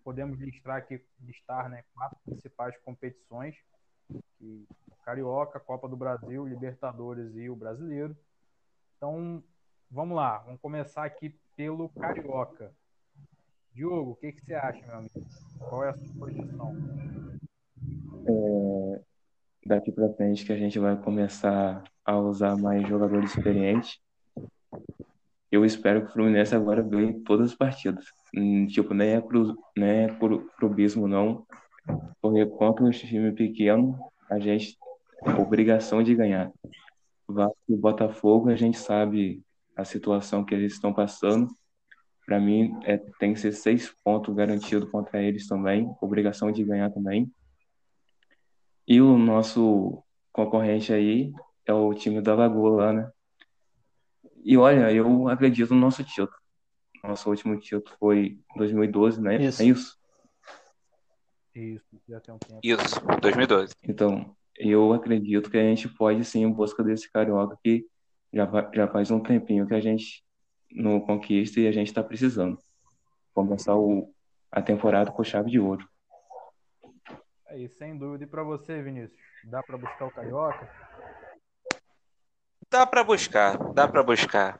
podemos 0.04 0.40
listar 0.40 0.78
aqui, 0.78 1.02
listar, 1.22 1.70
né, 1.70 1.84
quatro 1.94 2.18
principais 2.26 2.76
competições, 2.84 3.56
que 4.38 4.68
Carioca, 5.04 5.60
Copa 5.60 5.88
do 5.88 5.96
Brasil, 5.96 6.48
Libertadores 6.48 7.36
e 7.36 7.50
o 7.50 7.56
Brasileiro. 7.56 8.16
Então, 8.98 9.44
vamos 9.90 10.16
lá, 10.16 10.40
vamos 10.40 10.60
começar 10.62 11.06
aqui 11.06 11.38
pelo 11.56 11.90
Carioca. 11.90 12.74
Diogo, 13.74 14.12
o 14.12 14.16
que, 14.16 14.32
que 14.32 14.46
você 14.46 14.54
acha, 14.54 14.86
meu 14.86 14.96
amigo? 14.96 15.26
Qual 15.60 15.84
é 15.84 15.90
a 15.90 15.94
sua 15.94 16.16
projeção? 16.18 16.74
É, 18.28 19.02
daqui 19.66 19.92
para 19.92 20.14
frente 20.14 20.46
que 20.46 20.54
a 20.54 20.58
gente 20.58 20.80
vai 20.80 20.96
começar 20.96 21.84
a 22.04 22.18
usar 22.18 22.56
mais 22.56 22.88
jogadores 22.88 23.36
experientes. 23.36 24.00
Eu 25.56 25.63
espero 25.63 26.02
que 26.02 26.10
o 26.10 26.12
Fluminense 26.12 26.54
agora 26.54 26.82
ganhe 26.82 27.13
todas 27.22 27.52
as 27.52 27.56
partidas. 27.56 28.04
Hum, 28.36 28.68
tipo, 28.68 28.94
nem 28.94 29.12
é, 29.12 29.22
pro, 29.22 29.58
nem 29.78 29.89
é 30.04 30.08
não. 31.08 31.48
Porque 32.22 32.46
contra 32.46 32.84
um 32.84 32.89
time 32.89 33.32
pequeno, 33.32 33.98
a 34.30 34.38
gente 34.38 34.78
tem 35.24 35.34
obrigação 35.36 36.04
de 36.04 36.13
ganhar. 36.13 36.52
Vasco 37.26 37.58
e 37.70 37.76
Botafogo, 37.78 38.50
a 38.50 38.56
gente 38.58 38.78
sabe 38.78 39.41
a 39.78 39.86
situação 39.86 40.44
que 40.44 40.54
eles 40.54 40.74
estão 40.74 40.94
passando. 40.94 41.48
Para 42.26 42.38
mim, 42.38 42.78
é, 42.84 42.98
tem 43.18 43.34
que 43.34 43.39
ser 43.39 43.54
seis 43.54 43.96
pontos 44.04 44.36
garantido 44.36 44.91
contra 44.91 45.24
eles 45.24 45.48
também, 45.48 45.89
obrigação 46.02 46.52
de 46.52 46.65
ganhar 46.65 46.91
também. 46.91 47.32
E 48.86 49.00
o 49.00 49.18
nosso 49.18 50.04
concorrente 50.34 50.91
aí 50.91 51.32
é 51.65 51.72
o 51.72 51.94
time 51.94 52.20
da 52.20 52.36
Lagoa 52.36 52.76
lá, 52.76 52.91
né? 52.91 53.10
E 54.46 54.56
olha, 54.58 54.92
eu 54.94 55.28
acredito 55.28 55.74
no 55.74 55.82
nosso 55.82 56.04
título. 56.04 56.38
Nosso 57.04 57.28
último 57.28 57.60
título 57.60 57.98
foi 57.98 58.40
2012, 58.56 59.20
né? 59.20 59.42
Isso. 59.42 59.64
É 59.64 59.66
isso? 59.66 59.98
Isso, 61.56 62.02
já 62.08 62.20
tem 62.20 62.36
um 62.36 62.38
tempo. 62.38 62.60
Isso, 62.62 63.02
2012. 63.22 63.74
Então, 63.82 64.36
eu 64.56 64.94
acredito 64.94 65.50
que 65.50 65.58
a 65.58 65.64
gente 65.64 65.90
pode 65.90 66.24
sim 66.24 66.44
em 66.44 66.52
busca 66.52 66.84
desse 66.84 67.12
carioca 67.12 67.58
que 67.64 67.88
já, 68.32 68.48
já 68.72 68.88
faz 68.88 69.10
um 69.10 69.20
tempinho 69.20 69.66
que 69.66 69.74
a 69.74 69.82
gente 69.82 70.24
não 70.72 71.00
conquista 71.00 71.60
e 71.60 71.68
a 71.68 71.72
gente 71.72 71.88
está 71.88 72.04
precisando. 72.04 72.60
Começar 73.34 73.76
o, 73.76 74.14
a 74.52 74.62
temporada 74.62 75.12
com 75.12 75.24
chave 75.24 75.50
de 75.50 75.60
ouro. 75.60 75.90
Aí, 77.48 77.68
sem 77.68 77.98
dúvida. 77.98 78.26
E 78.26 78.28
para 78.28 78.44
você, 78.44 78.80
Vinícius, 78.84 79.20
dá 79.46 79.64
para 79.64 79.76
buscar 79.76 80.06
o 80.06 80.12
Carioca? 80.12 80.70
Dá 82.76 82.86
pra 82.86 83.06
buscar, 83.06 83.58
dá 83.74 83.88
pra 83.88 84.04
buscar. 84.04 84.60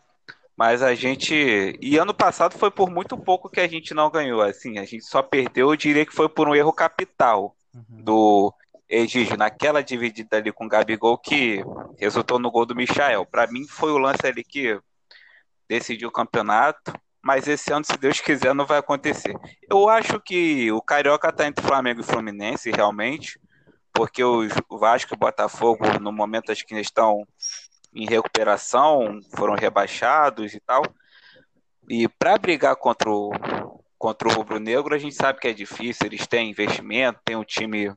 Mas 0.56 0.82
a 0.82 0.96
gente. 0.96 1.78
E 1.82 1.98
ano 1.98 2.14
passado 2.14 2.58
foi 2.58 2.72
por 2.72 2.90
muito 2.90 3.18
pouco 3.18 3.50
que 3.50 3.60
a 3.60 3.68
gente 3.68 3.94
não 3.94 4.10
ganhou. 4.10 4.42
Assim, 4.42 4.80
a 4.80 4.86
gente 4.86 5.04
só 5.04 5.22
perdeu, 5.22 5.70
eu 5.70 5.76
diria 5.76 6.06
que 6.06 6.16
foi 6.16 6.30
por 6.30 6.48
um 6.48 6.56
erro 6.56 6.72
capital 6.72 7.54
Uhum. 7.74 7.84
do 7.90 8.54
Egídio, 8.88 9.36
naquela 9.36 9.84
dividida 9.84 10.38
ali 10.38 10.50
com 10.50 10.66
o 10.66 10.70
Gabigol 10.70 11.18
que 11.18 11.62
resultou 12.00 12.40
no 12.40 12.50
gol 12.50 12.66
do 12.66 12.74
Michael. 12.74 13.26
Pra 13.26 13.48
mim 13.48 13.68
foi 13.68 13.92
o 13.92 13.98
lance 13.98 14.26
ali 14.26 14.46
que 14.46 14.80
decidiu 15.68 16.08
o 16.08 16.14
campeonato. 16.14 16.94
Mas 17.22 17.50
esse 17.50 17.74
ano, 17.74 17.84
se 17.84 17.98
Deus 17.98 18.22
quiser, 18.22 18.56
não 18.56 18.66
vai 18.66 18.78
acontecer. 18.78 19.36
Eu 19.70 19.90
acho 19.90 20.22
que 20.22 20.72
o 20.72 20.82
Carioca 20.82 21.34
tá 21.34 21.46
entre 21.46 21.66
Flamengo 21.66 22.00
e 22.00 22.06
Fluminense, 22.06 22.72
realmente. 22.72 23.38
Porque 23.92 24.24
o 24.24 24.48
Vasco 24.80 25.14
e 25.14 25.16
o 25.16 25.20
Botafogo, 25.20 25.86
no 26.00 26.12
momento, 26.12 26.52
acho 26.52 26.66
que 26.66 26.76
estão 26.76 27.26
em 27.96 28.06
recuperação, 28.06 29.20
foram 29.36 29.56
rebaixados 29.56 30.54
e 30.54 30.60
tal. 30.60 30.84
E 31.90 32.08
para 32.08 32.38
brigar 32.38 32.76
contra 32.76 33.10
o, 33.10 33.32
contra 33.98 34.28
o 34.28 34.32
Rubro 34.32 34.60
Negro, 34.60 34.94
a 34.94 34.98
gente 34.98 35.16
sabe 35.16 35.40
que 35.40 35.48
é 35.48 35.54
difícil, 35.54 36.06
eles 36.06 36.28
têm 36.28 36.50
investimento, 36.52 37.22
tem 37.24 37.36
um 37.36 37.44
time 37.44 37.94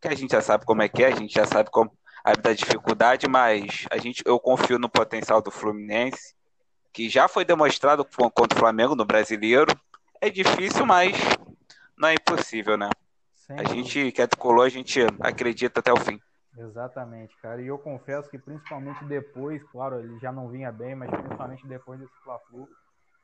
que 0.00 0.08
a 0.08 0.14
gente 0.14 0.32
já 0.32 0.42
sabe 0.42 0.66
como 0.66 0.82
é 0.82 0.88
que 0.88 1.02
é, 1.02 1.06
a 1.06 1.16
gente 1.16 1.32
já 1.32 1.46
sabe 1.46 1.70
como 1.70 1.90
a 2.22 2.32
da 2.32 2.52
dificuldade, 2.52 3.26
mas 3.28 3.86
a 3.90 3.98
gente, 3.98 4.22
eu 4.26 4.38
confio 4.38 4.78
no 4.78 4.88
potencial 4.88 5.40
do 5.42 5.50
Fluminense, 5.50 6.34
que 6.92 7.08
já 7.08 7.26
foi 7.28 7.44
demonstrado 7.44 8.04
co- 8.04 8.30
contra 8.30 8.56
o 8.56 8.60
Flamengo 8.60 8.94
no 8.94 9.04
Brasileiro. 9.04 9.74
É 10.20 10.30
difícil, 10.30 10.86
mas 10.86 11.16
não 11.98 12.08
é 12.08 12.14
impossível, 12.14 12.76
né? 12.76 12.88
Sem 13.34 13.58
A 13.58 13.64
gente 13.64 14.12
que 14.12 14.22
é 14.22 14.26
tricolor, 14.26 14.66
a 14.66 14.70
gente 14.70 15.00
acredita 15.20 15.80
até 15.80 15.92
o 15.92 15.98
fim. 15.98 16.18
Exatamente, 16.56 17.36
cara. 17.38 17.60
E 17.60 17.66
eu 17.66 17.78
confesso 17.78 18.30
que 18.30 18.38
principalmente 18.38 19.04
depois, 19.04 19.62
claro, 19.64 19.98
ele 20.00 20.18
já 20.18 20.30
não 20.30 20.48
vinha 20.48 20.70
bem, 20.70 20.94
mas 20.94 21.10
principalmente 21.10 21.66
depois 21.66 21.98
desse 21.98 22.14
Fla-Flu, 22.22 22.68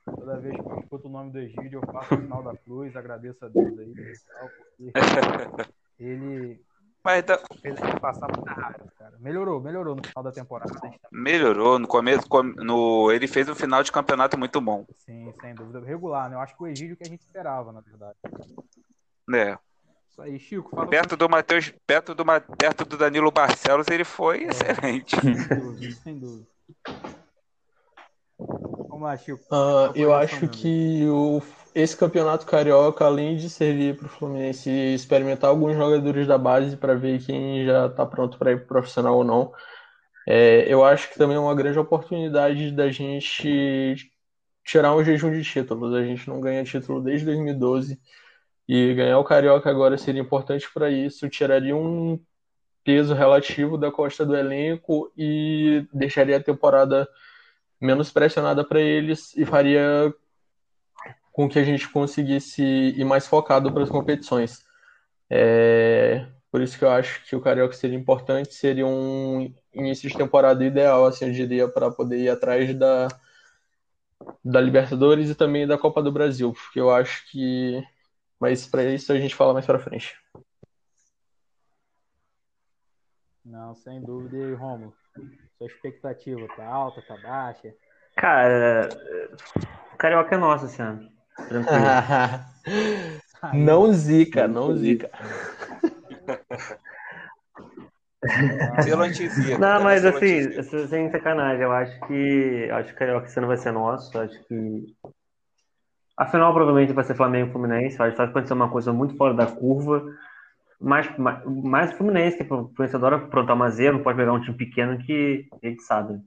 toda 0.05 0.39
vez 0.39 0.57
que 0.57 0.69
eu 0.69 0.79
escuto 0.81 1.07
o 1.09 1.11
nome 1.11 1.31
do 1.31 1.39
Egídio, 1.39 1.81
eu 1.81 1.93
faço 1.93 2.15
o 2.15 2.21
sinal 2.21 2.43
da 2.43 2.57
cruz, 2.57 2.95
agradeço 2.97 3.45
a 3.45 3.49
Deus 3.49 3.79
aí, 3.79 3.95
porque 3.95 4.93
ele 5.99 6.61
Mas 7.05 7.23
dá- 7.25 7.39
fez 7.63 7.81
a 7.81 7.87
gente 7.87 8.01
passar 8.01 8.27
muita 8.35 8.51
raiva, 8.53 8.93
cara. 8.99 9.17
Melhorou, 9.21 9.61
melhorou 9.61 9.95
no 9.95 10.03
final 10.05 10.25
da 10.25 10.33
temporada. 10.33 10.73
tá- 10.73 10.91
melhorou 11.13 11.79
no 11.79 11.87
começo, 11.87 12.29
com- 12.29 12.43
no, 12.43 13.13
ele 13.13 13.29
fez 13.29 13.49
um 13.49 13.55
final 13.55 13.83
de 13.85 13.93
campeonato 13.93 14.37
muito 14.37 14.61
bom, 14.61 14.85
Sim, 14.97 15.33
sem 15.41 15.55
dúvida. 15.55 15.81
Regular, 15.81 16.29
né? 16.29 16.35
Eu 16.37 16.41
acho 16.41 16.57
que 16.57 16.63
o 16.63 16.67
Egídio 16.67 16.97
que 16.97 17.05
a 17.05 17.09
gente 17.09 17.21
esperava, 17.21 17.73
na 17.73 17.81
verdade. 17.81 18.19
né? 19.29 19.57
Isso 20.21 20.23
aí, 20.23 20.39
Chico, 20.39 20.71
fala 20.71 20.87
Perto 20.87 21.17
do 21.17 21.29
Matheus, 21.29 21.73
perto 21.87 22.15
do, 22.15 22.25
perto 22.59 22.85
do 22.85 22.99
Danilo 22.99 23.31
Barcelos, 23.31 23.89
ele 23.89 24.05
foi 24.05 24.45
É. 24.45 24.49
excelente. 24.49 25.17
sem 25.21 25.59
dúvida, 25.59 25.95
sem 26.03 26.19
dúvida. 26.19 26.47
Vamos 28.39 29.03
lá, 29.03 29.17
Chico. 29.17 29.41
Ah, 29.51 29.93
eu 29.95 30.13
acho 30.13 30.47
que 30.49 31.07
o, 31.09 31.41
esse 31.75 31.97
campeonato 31.97 32.45
carioca, 32.45 33.05
além 33.05 33.37
de 33.37 33.49
servir 33.49 33.97
para 33.97 34.07
o 34.07 34.11
Fluminense 34.11 34.71
experimentar 34.71 35.49
alguns 35.49 35.75
jogadores 35.75 36.27
da 36.27 36.37
base 36.37 36.77
para 36.77 36.95
ver 36.95 37.25
quem 37.25 37.65
já 37.65 37.87
está 37.87 38.05
pronto 38.05 38.37
para 38.39 38.53
ir 38.53 38.59
pro 38.59 38.67
profissional 38.67 39.17
ou 39.17 39.25
não, 39.25 39.53
é, 40.29 40.71
eu 40.73 40.85
acho 40.85 41.09
que 41.11 41.19
também 41.19 41.37
é 41.37 41.41
uma 41.41 41.55
grande 41.55 41.79
oportunidade 41.79 42.73
da 42.73 42.91
gente 42.91 43.95
tirar 44.65 44.95
um 44.95 45.03
jejum 45.03 45.33
de 45.33 45.43
títulos. 45.43 45.95
A 45.95 46.05
gente 46.05 46.29
não 46.29 46.41
ganha 46.41 46.63
título 46.63 47.01
desde 47.01 47.25
2012 47.25 47.99
e 48.73 48.95
ganhar 48.95 49.19
o 49.19 49.25
carioca 49.25 49.69
agora 49.69 49.99
seria 49.99 50.23
importante 50.23 50.73
para 50.73 50.89
isso, 50.89 51.29
tiraria 51.29 51.75
um 51.75 52.21
peso 52.85 53.15
relativo 53.15 53.77
da 53.77 53.91
costa 53.91 54.25
do 54.25 54.37
elenco 54.37 55.13
e 55.19 55.85
deixaria 55.93 56.37
a 56.37 56.43
temporada 56.43 57.09
menos 57.81 58.13
pressionada 58.13 58.63
para 58.65 58.81
eles 58.81 59.37
e 59.37 59.45
faria 59.45 60.15
com 61.33 61.49
que 61.49 61.59
a 61.59 61.65
gente 61.65 61.89
conseguisse 61.89 62.63
ir 62.63 63.05
mais 63.05 63.27
focado 63.27 63.73
para 63.73 63.83
as 63.83 63.89
competições. 63.91 64.65
É, 65.29 66.29
por 66.49 66.61
isso 66.61 66.79
que 66.79 66.85
eu 66.85 66.91
acho 66.91 67.25
que 67.25 67.35
o 67.35 67.41
Carioca 67.41 67.75
seria 67.75 67.99
importante, 67.99 68.55
seria 68.55 68.87
um 68.87 69.53
início 69.75 70.09
de 70.09 70.17
temporada 70.17 70.65
ideal, 70.65 71.07
assim, 71.07 71.27
eu 71.27 71.33
diria, 71.33 71.67
para 71.67 71.91
poder 71.91 72.19
ir 72.19 72.29
atrás 72.29 72.73
da, 72.73 73.09
da 74.45 74.61
Libertadores 74.61 75.29
e 75.29 75.35
também 75.35 75.67
da 75.67 75.77
Copa 75.77 76.01
do 76.01 76.13
Brasil, 76.13 76.53
porque 76.53 76.79
eu 76.79 76.89
acho 76.89 77.29
que. 77.33 77.83
Mas 78.41 78.67
para 78.67 78.85
isso 78.85 79.13
a 79.13 79.19
gente 79.19 79.35
fala 79.35 79.53
mais 79.53 79.67
para 79.67 79.79
frente. 79.79 80.17
Não, 83.45 83.75
sem 83.75 84.01
dúvida. 84.01 84.37
E 84.37 84.45
aí, 84.45 84.55
Romulo? 84.55 84.95
Sua 85.59 85.67
expectativa 85.67 86.47
tá 86.57 86.65
alta, 86.65 87.03
tá 87.03 87.17
baixa? 87.19 87.75
Cara, 88.17 88.89
o 89.93 89.97
Carioca 89.97 90.35
é 90.35 90.39
nosso 90.39 90.67
esse 90.67 90.81
ano. 90.81 91.11
Tranquilo. 91.49 91.85
Não 93.55 93.91
zica, 93.91 94.47
não 94.47 94.77
zica. 94.77 95.11
Pelo 98.85 99.03
antizica. 99.03 99.59
Não, 99.59 99.83
mas 99.83 100.05
assim, 100.05 100.63
sem 100.89 101.11
sacanagem, 101.11 101.63
eu 101.63 101.73
acho 101.73 101.99
que 102.07 102.69
acho 102.71 102.89
que 102.89 102.95
o 102.95 102.99
Carioca 102.99 103.27
esse 103.27 103.39
ano 103.39 103.49
vai 103.49 103.57
ser 103.57 103.73
nosso. 103.73 104.19
Acho 104.19 104.39
que 104.45 104.95
a 106.21 106.27
final 106.27 106.53
provavelmente 106.53 106.93
vai 106.93 107.03
ser 107.03 107.15
Flamengo 107.15 107.49
e 107.49 107.53
Fluminense. 107.53 107.97
Vai 107.97 108.11
acontecer 108.11 108.53
uma 108.53 108.69
coisa 108.69 108.93
muito 108.93 109.17
fora 109.17 109.33
da 109.33 109.47
curva. 109.47 110.05
Mais, 110.79 111.09
mais, 111.17 111.43
mais 111.47 111.93
Fluminense, 111.93 112.37
que 112.37 112.43
o 112.43 112.69
Fluminense 112.69 112.95
adora 112.95 113.17
aprontar 113.17 113.57
uma 113.57 113.71
zero, 113.71 113.97
não 113.97 114.05
pode 114.05 114.19
pegar 114.19 114.35
um 114.35 114.41
time 114.41 114.55
pequeno 114.55 114.99
que 114.99 115.49
a 115.51 115.67
gente 115.67 115.83
sabe. 115.83 116.21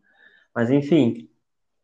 Mas 0.55 0.71
enfim. 0.71 1.29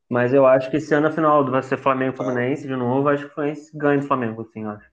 Mas 0.09 0.33
eu 0.33 0.47
acho 0.47 0.71
que 0.71 0.77
esse 0.77 0.91
ano 0.91 1.05
a 1.05 1.11
final 1.11 1.45
vai 1.51 1.61
ser 1.61 1.77
Flamengo 1.77 2.15
e 2.15 2.17
Fluminense 2.17 2.67
de 2.67 2.75
novo. 2.75 3.07
Acho 3.09 3.25
que 3.25 3.29
o 3.29 3.33
Fluminense 3.35 3.77
ganha 3.77 3.99
do 3.99 4.07
Flamengo, 4.07 4.41
assim, 4.41 4.65
acho. 4.65 4.89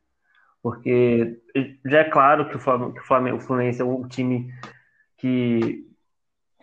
Porque 0.62 1.40
já 1.86 2.00
é 2.00 2.04
claro 2.04 2.50
que 2.50 2.56
o 2.56 2.60
Flamengo, 2.60 3.38
o 3.38 3.40
Fluminense 3.40 3.80
é 3.80 3.84
o 3.84 4.06
time 4.06 4.52
que 5.16 5.86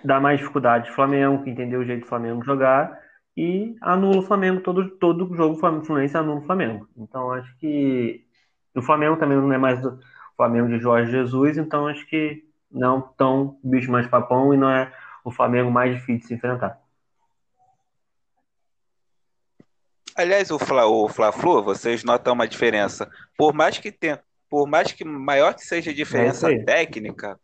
dá 0.05 0.19
mais 0.19 0.37
dificuldade 0.37 0.87
ao 0.87 0.93
Flamengo, 0.93 1.43
que 1.43 1.49
entendeu 1.49 1.79
o 1.79 1.83
jeito 1.83 2.01
do 2.01 2.07
Flamengo 2.07 2.45
jogar, 2.45 2.95
e 3.35 3.75
anula 3.81 4.19
o 4.19 4.23
Flamengo, 4.23 4.61
todo, 4.61 4.89
todo 4.97 5.33
jogo 5.35 5.55
o 5.55 5.83
Fluminense 5.85 6.17
anula 6.17 6.39
o 6.41 6.45
Flamengo. 6.45 6.87
Então 6.97 7.31
acho 7.31 7.55
que 7.57 8.25
O 8.75 8.81
Flamengo 8.81 9.17
também 9.17 9.37
não 9.37 9.51
é 9.53 9.57
mais 9.57 9.81
do 9.81 9.99
Flamengo 10.37 10.67
de 10.69 10.79
Jorge 10.79 11.11
Jesus, 11.11 11.57
então 11.57 11.87
acho 11.87 12.05
que 12.07 12.43
não 12.71 13.01
tão 13.01 13.59
bicho 13.63 13.91
mais 13.91 14.07
papão 14.07 14.53
e 14.53 14.57
não 14.57 14.69
é 14.69 14.91
o 15.23 15.31
Flamengo 15.31 15.71
mais 15.71 15.93
difícil 15.95 16.21
de 16.21 16.27
se 16.27 16.33
enfrentar. 16.35 16.81
Aliás, 20.15 20.51
o 20.51 20.59
Fla, 20.59 20.85
o 20.85 21.09
Fla-Flu, 21.09 21.63
vocês 21.63 22.03
notam 22.03 22.33
uma 22.33 22.47
diferença. 22.47 23.09
Por 23.37 23.53
mais 23.53 23.77
que 23.79 23.91
tenha, 23.91 24.21
por 24.49 24.67
mais 24.67 24.91
que 24.91 25.03
maior 25.03 25.55
que 25.55 25.61
seja 25.65 25.91
a 25.91 25.93
diferença 25.93 26.47
É 26.47 26.53
isso 26.53 26.61
aí. 26.61 26.65
técnica, 26.65 27.39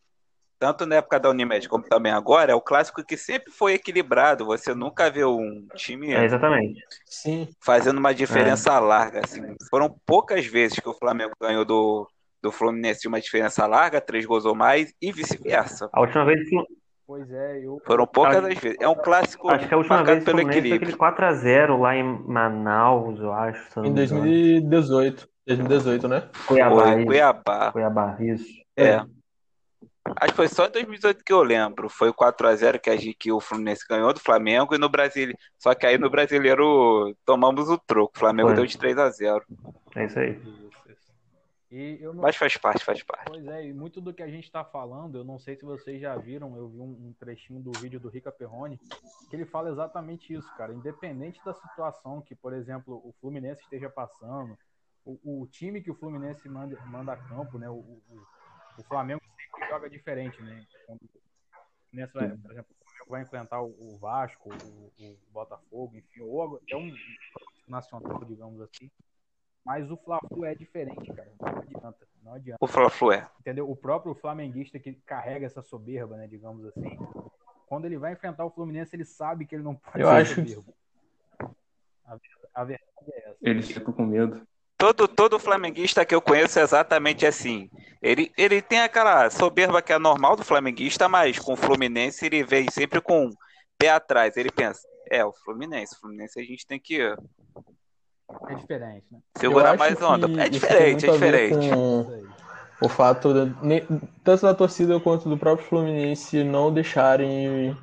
tanto 0.60 0.86
na 0.86 0.96
época 0.98 1.20
da 1.20 1.30
Unimed 1.30 1.68
como 1.70 1.84
também 1.84 2.12
agora, 2.12 2.52
é 2.52 2.56
o 2.56 2.62
clássico 2.62 3.04
que 3.04 3.16
sempre 3.16 3.52
foi 3.52 3.74
equilibrado. 3.74 4.46
Você 4.46 4.76
nunca 4.76 5.10
vê 5.10 5.24
um 5.24 5.66
time 5.76 6.12
É, 6.14 6.26
exatamente. 6.26 6.84
Sim, 7.06 7.48
fazendo 7.64 7.98
uma 7.98 8.14
diferença 8.14 8.78
larga. 8.80 9.22
Assim. 9.24 9.42
Foram 9.70 9.96
poucas 10.06 10.46
vezes 10.46 10.80
que 10.80 10.90
o 10.90 10.94
Flamengo 10.94 11.32
ganhou 11.42 11.64
do, 11.64 12.08
do 12.42 12.52
Fluminense 12.52 13.08
uma 13.08 13.22
diferença 13.22 13.66
larga, 13.66 14.02
três 14.02 14.26
gols 14.26 14.46
ou 14.46 14.54
mais, 14.54 14.94
e 15.02 15.12
vice-versa. 15.12 15.90
A 15.94 16.02
última 16.02 16.26
vez, 16.26 16.40
Pois 17.08 17.32
é, 17.32 17.66
eu. 17.66 17.82
Foram 17.88 18.06
poucas 18.06 18.38
Acho- 18.38 18.48
as 18.50 18.60
vezes. 18.60 18.78
É 18.80 18.88
um 18.88 18.94
clássico 18.94 19.50
acho 19.50 19.68
que 19.68 19.74
a 19.74 19.78
última 19.78 20.04
vez 20.04 20.24
pelo 20.24 20.38
Fluminense 20.38 20.60
foi 20.70 20.78
equilíbrio. 20.78 20.96
aquele 20.96 20.98
4x0 20.98 21.80
lá 21.80 21.96
em 21.96 22.04
Manaus, 22.04 23.20
eu 23.20 23.34
acho. 23.34 23.80
em 23.80 23.82
me 23.82 23.90
engano. 23.90 24.22
2018. 24.22 25.28
2018, 25.48 26.08
né? 26.08 26.30
Cuiabá, 26.46 26.94
Foi. 26.94 27.06
Cuiabá. 27.06 27.72
Cuiabá, 27.72 28.18
isso. 28.20 28.46
É. 28.78 29.02
Acho 30.16 30.32
que 30.32 30.36
foi 30.38 30.48
só 30.48 30.66
em 30.66 30.72
2018 30.72 31.24
que 31.24 31.34
eu 31.34 31.44
lembro. 31.44 31.90
Foi 31.90 32.10
o 32.10 32.14
4x0 32.14 32.80
que, 32.80 32.90
a 32.90 32.96
gente- 32.96 33.14
que 33.16 33.32
o 33.32 33.40
Fluminense 33.40 33.86
ganhou 33.88 34.14
do 34.14 34.20
Flamengo 34.20 34.74
e 34.76 34.78
no 34.78 34.90
Brasil. 34.90 35.34
Só 35.58 35.74
que 35.76 35.86
aí 35.86 35.98
no 35.98 36.10
brasileiro 36.10 37.16
tomamos 37.26 37.70
o 37.70 37.78
troco. 37.78 38.14
O 38.16 38.20
Flamengo 38.20 38.50
Foi. 38.50 38.56
deu 38.58 38.66
de 38.66 38.78
3x0. 38.78 39.44
É 39.96 40.06
isso 40.06 40.20
aí. 40.20 40.32
Isso, 40.38 40.70
isso. 40.90 41.10
E 41.72 41.98
eu 42.02 42.14
não. 42.14 42.24
Mas 42.24 42.36
faz 42.36 42.58
parte, 42.58 42.84
faz 42.84 43.04
parte. 43.04 43.26
Pois 43.28 43.46
é, 43.48 43.68
e 43.68 43.74
muito 43.74 44.02
do 44.02 44.14
que 44.14 44.24
a 44.24 44.28
gente 44.28 44.46
está 44.46 44.64
falando, 44.64 45.20
eu 45.20 45.24
não 45.24 45.38
sei 45.38 45.56
se 45.56 45.64
vocês 45.64 46.02
já 46.02 46.16
viram, 46.16 46.56
eu 46.58 46.68
vi 46.68 46.80
um, 46.80 46.84
um 47.10 47.14
trechinho 47.20 47.60
do 47.60 47.72
vídeo 47.80 48.00
do 48.00 48.10
Rica 48.10 48.32
Perrone, 48.32 48.80
que 49.30 49.36
ele 49.36 49.46
fala 49.46 49.70
exatamente 49.70 50.34
isso, 50.34 50.50
cara. 50.58 50.74
Independente 50.74 51.40
da 51.46 51.54
situação 51.54 52.22
que, 52.22 52.34
por 52.36 52.54
exemplo, 52.54 52.96
o 53.06 53.14
Fluminense 53.22 53.62
esteja 53.62 53.90
passando, 53.90 54.58
o, 55.06 55.42
o 55.44 55.48
time 55.48 55.82
que 55.82 55.92
o 55.92 55.96
Fluminense 55.96 56.50
manda, 56.50 56.76
manda 56.88 57.14
a 57.14 57.18
campo, 57.18 57.58
né? 57.60 57.70
O, 57.70 57.74
o, 57.76 58.02
o 58.80 58.84
Flamengo 58.84 59.22
joga 59.68 59.90
diferente, 59.90 60.42
né? 60.42 60.66
Quando, 60.86 61.00
nessa, 61.92 62.20
por 62.42 62.52
exemplo, 62.52 62.72
o 62.72 62.86
Flamengo 62.86 63.10
vai 63.10 63.22
enfrentar 63.22 63.62
o, 63.62 63.98
Vasco, 63.98 64.50
o, 64.50 64.92
o 65.04 65.18
Botafogo, 65.32 65.96
enfim, 65.98 66.22
ou 66.22 66.58
até 66.58 66.76
um 66.76 66.94
nacional, 67.68 68.24
digamos 68.26 68.62
assim. 68.62 68.90
Mas 69.66 69.92
o 69.92 69.98
Fla-Flu 69.98 70.46
é 70.46 70.56
diferente, 70.56 71.12
cara. 71.14 71.32
Não 71.40 71.48
adianta, 71.60 72.08
não 72.24 72.34
adianta 72.34 72.58
O 72.62 72.68
Fla-Flu 72.68 73.12
é. 73.12 73.30
entendeu? 73.40 73.70
O 73.70 73.76
próprio 73.76 74.16
flamenguista 74.16 74.80
que 74.80 74.94
carrega 74.94 75.46
essa 75.46 75.62
soberba, 75.62 76.16
né, 76.18 76.28
digamos 76.28 76.66
assim, 76.66 76.98
quando 77.68 77.86
ele 77.86 77.98
vai 77.98 78.14
enfrentar 78.14 78.46
o 78.46 78.50
Fluminense, 78.50 78.96
ele 78.96 79.06
sabe 79.06 79.46
que 79.46 79.54
ele 79.54 79.64
não 79.64 79.76
pode 79.76 80.00
Eu 80.02 80.08
ser 80.08 80.14
acho- 80.16 80.36
soberbo. 80.36 80.74
A, 82.06 82.18
a 82.56 82.64
verdade 82.64 83.12
é 83.12 83.30
essa. 83.30 83.38
Eles 83.42 83.70
ficam 83.70 83.94
com 83.94 84.06
medo. 84.06 84.48
Todo, 84.80 85.10
todo 85.10 85.38
flamenguista 85.38 86.06
que 86.06 86.16
eu 86.16 86.22
conheço 86.22 86.58
é 86.58 86.62
exatamente 86.62 87.26
assim. 87.26 87.70
Ele, 88.02 88.32
ele 88.38 88.62
tem 88.62 88.80
aquela 88.80 89.30
soberba 89.30 89.82
que 89.82 89.92
é 89.92 90.00
normal 90.00 90.38
do 90.38 90.46
flamenguista, 90.46 91.10
mas 91.10 91.38
com 91.38 91.52
o 91.52 91.58
Fluminense 91.58 92.26
ele 92.26 92.46
vem 92.46 92.72
sempre 92.72 93.02
com 93.02 93.26
um 93.26 93.32
pé 93.78 93.90
atrás. 93.90 94.38
Ele 94.38 94.50
pensa, 94.50 94.88
é, 95.12 95.24
o 95.26 95.34
Fluminense, 95.34 95.96
o 95.96 96.00
Fluminense 96.00 96.40
a 96.40 96.44
gente 96.44 96.66
tem 96.66 96.80
que 96.80 96.96
É 97.02 98.56
diferente, 98.56 99.06
né? 99.12 99.20
Eu 99.36 99.42
segurar 99.42 99.78
mais 99.78 100.02
onda. 100.02 100.42
É 100.42 100.48
diferente, 100.48 101.06
é 101.06 101.12
diferente. 101.12 101.70
o 102.82 102.88
fato 102.88 103.34
de, 103.34 103.84
tanto 104.24 104.44
da 104.44 104.56
torcida 104.56 104.98
quanto 105.02 105.28
do 105.28 105.38
próprio 105.38 105.68
Fluminense 105.68 106.42
não 106.42 106.74
deixarem 106.74 107.78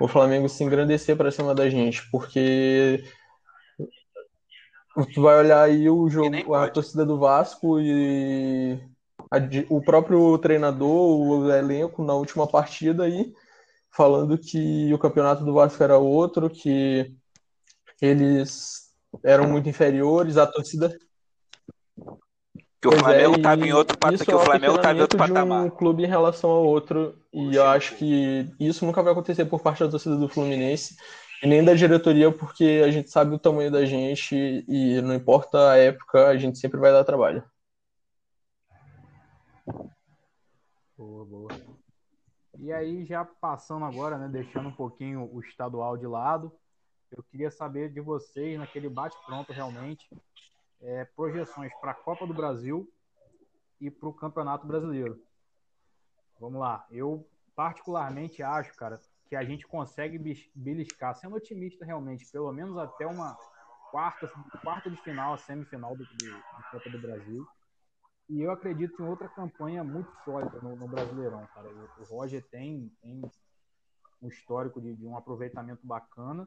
o 0.00 0.08
Flamengo 0.08 0.48
se 0.48 0.64
engrandecer 0.64 1.16
para 1.16 1.30
cima 1.30 1.54
da 1.54 1.70
gente, 1.70 2.02
porque 2.10 3.04
tu 5.14 5.22
vai 5.22 5.38
olhar 5.38 5.62
aí 5.62 5.88
o 5.88 6.08
jogo, 6.08 6.54
a 6.54 6.68
torcida 6.68 7.04
do 7.04 7.18
Vasco 7.18 7.80
e 7.80 8.78
a 9.30 9.38
o 9.68 9.80
próprio 9.80 10.36
treinador, 10.38 11.20
o 11.20 11.50
elenco 11.50 12.04
na 12.04 12.14
última 12.14 12.46
partida 12.46 13.04
aí 13.04 13.32
falando 13.92 14.38
que 14.38 14.92
o 14.92 14.98
campeonato 14.98 15.44
do 15.44 15.52
Vasco 15.52 15.82
era 15.82 15.98
outro, 15.98 16.48
que 16.48 17.14
eles 18.00 18.90
eram 19.22 19.46
muito 19.46 19.68
inferiores, 19.68 20.38
a 20.38 20.46
torcida 20.46 20.88
Que 22.80 22.88
o 22.88 22.90
Pois 22.90 22.96
é, 22.96 22.98
Flamengo 23.00 23.34
e 23.34 23.36
estava 23.36 23.66
em 23.66 23.72
outro 23.72 23.98
patamar. 23.98 24.24
Que 24.24 24.30
é 24.30 24.34
o 24.34 24.38
um 24.38 24.44
Flamengo 24.44 24.76
estava 24.76 24.98
em 24.98 25.00
outro 25.02 25.18
de 25.18 25.24
um 25.24 25.34
patamar. 25.34 25.70
clube 25.72 26.02
em 26.02 26.08
relação 26.08 26.50
ao 26.50 26.64
outro. 26.64 27.14
E 27.32 27.54
eu 27.54 27.66
acho 27.66 27.94
que 27.96 28.50
isso 28.58 28.84
nunca 28.86 29.02
vai 29.02 29.12
acontecer 29.12 29.44
por 29.44 29.60
parte 29.60 29.84
da 29.84 29.90
torcida 29.90 30.16
do 30.16 30.28
Fluminense 30.28 30.96
e 31.42 31.46
nem 31.46 31.64
da 31.64 31.74
diretoria, 31.74 32.30
porque 32.30 32.82
a 32.84 32.90
gente 32.90 33.10
sabe 33.10 33.34
o 33.34 33.38
tamanho 33.38 33.70
da 33.70 33.84
gente 33.84 34.64
e 34.68 35.00
não 35.02 35.12
importa 35.12 35.72
a 35.72 35.76
época, 35.76 36.28
a 36.28 36.36
gente 36.36 36.56
sempre 36.56 36.78
vai 36.78 36.92
dar 36.92 37.02
trabalho. 37.02 37.42
Boa, 40.96 41.24
boa. 41.24 41.50
E 42.60 42.72
aí, 42.72 43.04
já 43.04 43.24
passando 43.24 43.84
agora, 43.84 44.16
né, 44.16 44.28
deixando 44.28 44.68
um 44.68 44.74
pouquinho 44.74 45.28
o 45.32 45.40
estadual 45.40 45.96
de 45.96 46.06
lado, 46.06 46.52
eu 47.10 47.24
queria 47.24 47.50
saber 47.50 47.92
de 47.92 48.00
vocês, 48.00 48.56
naquele 48.56 48.88
bate-pronto 48.88 49.52
realmente, 49.52 50.08
é, 50.80 51.04
projeções 51.04 51.72
para 51.80 51.90
a 51.90 51.94
Copa 51.94 52.24
do 52.24 52.32
Brasil 52.32 52.88
e 53.80 53.90
para 53.90 54.08
o 54.08 54.14
Campeonato 54.14 54.64
Brasileiro. 54.64 55.20
Vamos 56.38 56.60
lá. 56.60 56.86
Eu 56.88 57.26
particularmente 57.56 58.44
acho, 58.44 58.74
cara, 58.76 59.00
que 59.32 59.36
a 59.36 59.44
gente 59.44 59.66
consegue 59.66 60.18
beliscar, 60.54 61.14
sendo 61.14 61.36
otimista 61.36 61.86
realmente, 61.86 62.30
pelo 62.30 62.52
menos 62.52 62.76
até 62.76 63.06
uma 63.06 63.34
quarta, 63.90 64.30
quarta 64.60 64.90
de 64.90 64.96
final, 64.98 65.32
a 65.32 65.38
semifinal 65.38 65.96
do, 65.96 66.04
do, 66.04 66.30
da 66.30 66.68
Copa 66.70 66.90
do 66.90 67.00
Brasil. 67.00 67.48
E 68.28 68.42
eu 68.42 68.50
acredito 68.50 69.02
em 69.02 69.06
outra 69.06 69.30
campanha 69.30 69.82
muito 69.82 70.12
sólida 70.22 70.60
no, 70.60 70.76
no 70.76 70.86
Brasileirão, 70.86 71.46
cara. 71.54 71.66
O, 71.66 72.02
o 72.02 72.04
Roger 72.04 72.46
tem, 72.50 72.92
tem 73.00 73.22
um 74.20 74.28
histórico 74.28 74.82
de, 74.82 74.94
de 74.94 75.06
um 75.06 75.16
aproveitamento 75.16 75.80
bacana. 75.86 76.46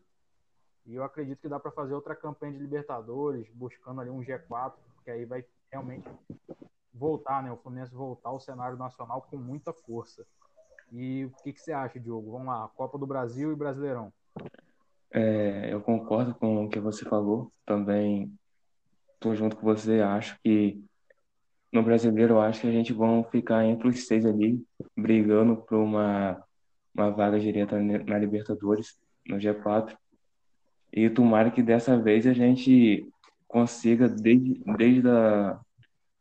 E 0.86 0.93
eu 0.93 1.04
acredito 1.04 1.41
que 1.41 1.50
dá 1.50 1.60
para 1.60 1.71
fazer 1.71 1.95
outra 1.95 2.15
campanha 2.15 2.54
de 2.54 2.60
Libertadores, 2.60 3.50
buscando 3.50 4.00
ali 4.00 4.12
um 4.12 4.21
G4, 4.21 4.76
porque 4.93 5.10
aí 5.10 5.26
vai 5.26 5.43
realmente 5.71 6.08
voltar, 6.93 7.41
né? 7.41 7.52
O 7.52 7.58
Fluminense 7.58 7.95
voltar 7.95 8.30
ao 8.30 8.39
cenário 8.39 8.78
nacional 8.78 9.24
com 9.24 9.38
muita 9.38 9.74
força. 9.74 10.24
E 10.91 11.26
o 11.26 11.43
que, 11.43 11.54
que 11.54 11.62
você 11.62 11.71
acha, 11.71 12.00
Diogo? 12.00 12.32
Vamos 12.32 12.48
lá, 12.48 12.69
Copa 12.76 12.98
do 12.98 13.08
Brasil 13.08 13.52
e 13.52 13.56
Brasileirão. 13.56 14.12
É, 15.12 15.74
eu 15.74 15.82
concordo 15.82 16.36
com 16.36 16.65
o 16.65 16.69
que 16.69 16.80
você 16.80 17.06
falou. 17.06 17.52
Também 17.65 18.32
estou 19.13 19.36
junto 19.36 19.56
com 19.56 19.63
você. 19.63 20.02
Acho 20.02 20.38
que 20.41 20.84
no 21.71 21.84
brasileiro, 21.84 22.39
acho 22.39 22.62
que 22.62 22.67
a 22.67 22.71
gente 22.71 22.93
vai 22.93 23.24
ficar 23.26 23.65
entre 23.65 23.88
os 23.88 24.08
seis 24.08 24.26
ali, 24.26 24.63
brigando 24.95 25.58
por 25.58 25.78
uma, 25.78 26.41
uma 26.93 27.12
vaga 27.12 27.39
direta 27.39 27.78
na 27.78 28.17
Libertadores, 28.17 28.98
no 29.28 29.38
G4. 29.38 29.95
E 30.93 31.10
tomara 31.10 31.52
que 31.52 31.62
dessa 31.62 31.98
vez 31.98 32.26
a 32.26 32.34
gente 32.34 33.06
consiga, 33.48 34.08
desde, 34.08 34.62
desde 34.78 35.10
a, 35.10 35.60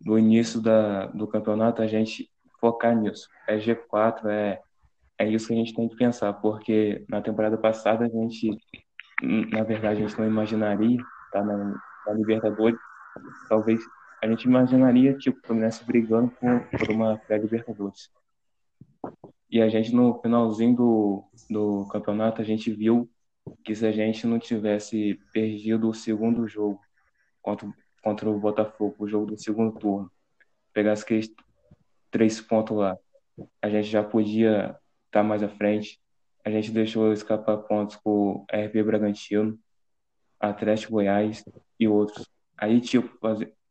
do 0.00 0.18
início 0.18 0.60
da, 0.60 1.06
do 1.06 1.28
campeonato, 1.28 1.82
a 1.82 1.86
gente 1.86 2.28
focar 2.64 2.96
nisso. 2.96 3.28
É 3.46 3.58
G4, 3.58 4.24
é, 4.30 4.58
é 5.18 5.28
isso 5.28 5.48
que 5.48 5.52
a 5.52 5.56
gente 5.56 5.74
tem 5.74 5.86
que 5.86 5.96
pensar, 5.96 6.32
porque 6.32 7.04
na 7.10 7.20
temporada 7.20 7.58
passada 7.58 8.06
a 8.06 8.08
gente, 8.08 8.58
na 9.22 9.62
verdade, 9.62 10.02
a 10.02 10.06
gente 10.06 10.18
não 10.18 10.26
imaginaria 10.26 10.96
tá, 11.30 11.44
na, 11.44 11.78
na 12.06 12.12
Libertadores. 12.14 12.78
Talvez 13.50 13.80
a 14.22 14.26
gente 14.26 14.44
imaginaria 14.44 15.12
tipo, 15.18 15.38
o 15.38 15.46
Fluminense 15.46 15.84
brigando 15.84 16.30
por, 16.30 16.78
por 16.78 16.90
uma 16.90 17.18
pré-Libertadores. 17.18 18.10
E 19.50 19.60
a 19.60 19.68
gente, 19.68 19.94
no 19.94 20.18
finalzinho 20.22 20.74
do, 20.74 21.24
do 21.50 21.86
campeonato, 21.88 22.40
a 22.40 22.44
gente 22.44 22.72
viu 22.72 23.10
que 23.62 23.74
se 23.74 23.86
a 23.86 23.92
gente 23.92 24.26
não 24.26 24.38
tivesse 24.38 25.20
perdido 25.34 25.90
o 25.90 25.94
segundo 25.94 26.48
jogo 26.48 26.80
contra, 27.42 27.70
contra 28.02 28.30
o 28.30 28.40
Botafogo, 28.40 28.96
o 28.98 29.06
jogo 29.06 29.26
do 29.26 29.38
segundo 29.38 29.78
turno, 29.78 30.10
pegasse 30.72 31.04
três 32.14 32.40
pontos 32.40 32.76
lá, 32.76 32.96
a 33.60 33.68
gente 33.68 33.88
já 33.88 34.00
podia 34.00 34.78
estar 35.06 35.24
mais 35.24 35.42
à 35.42 35.48
frente. 35.48 36.00
A 36.44 36.50
gente 36.50 36.70
deixou 36.70 37.12
escapar 37.12 37.56
pontos 37.56 37.96
com 37.96 38.46
RB 38.52 38.84
Bragantino, 38.84 39.58
Atlético 40.38 40.92
Goiás 40.92 41.44
e 41.78 41.88
outros. 41.88 42.30
Aí, 42.56 42.80
tipo, 42.80 43.18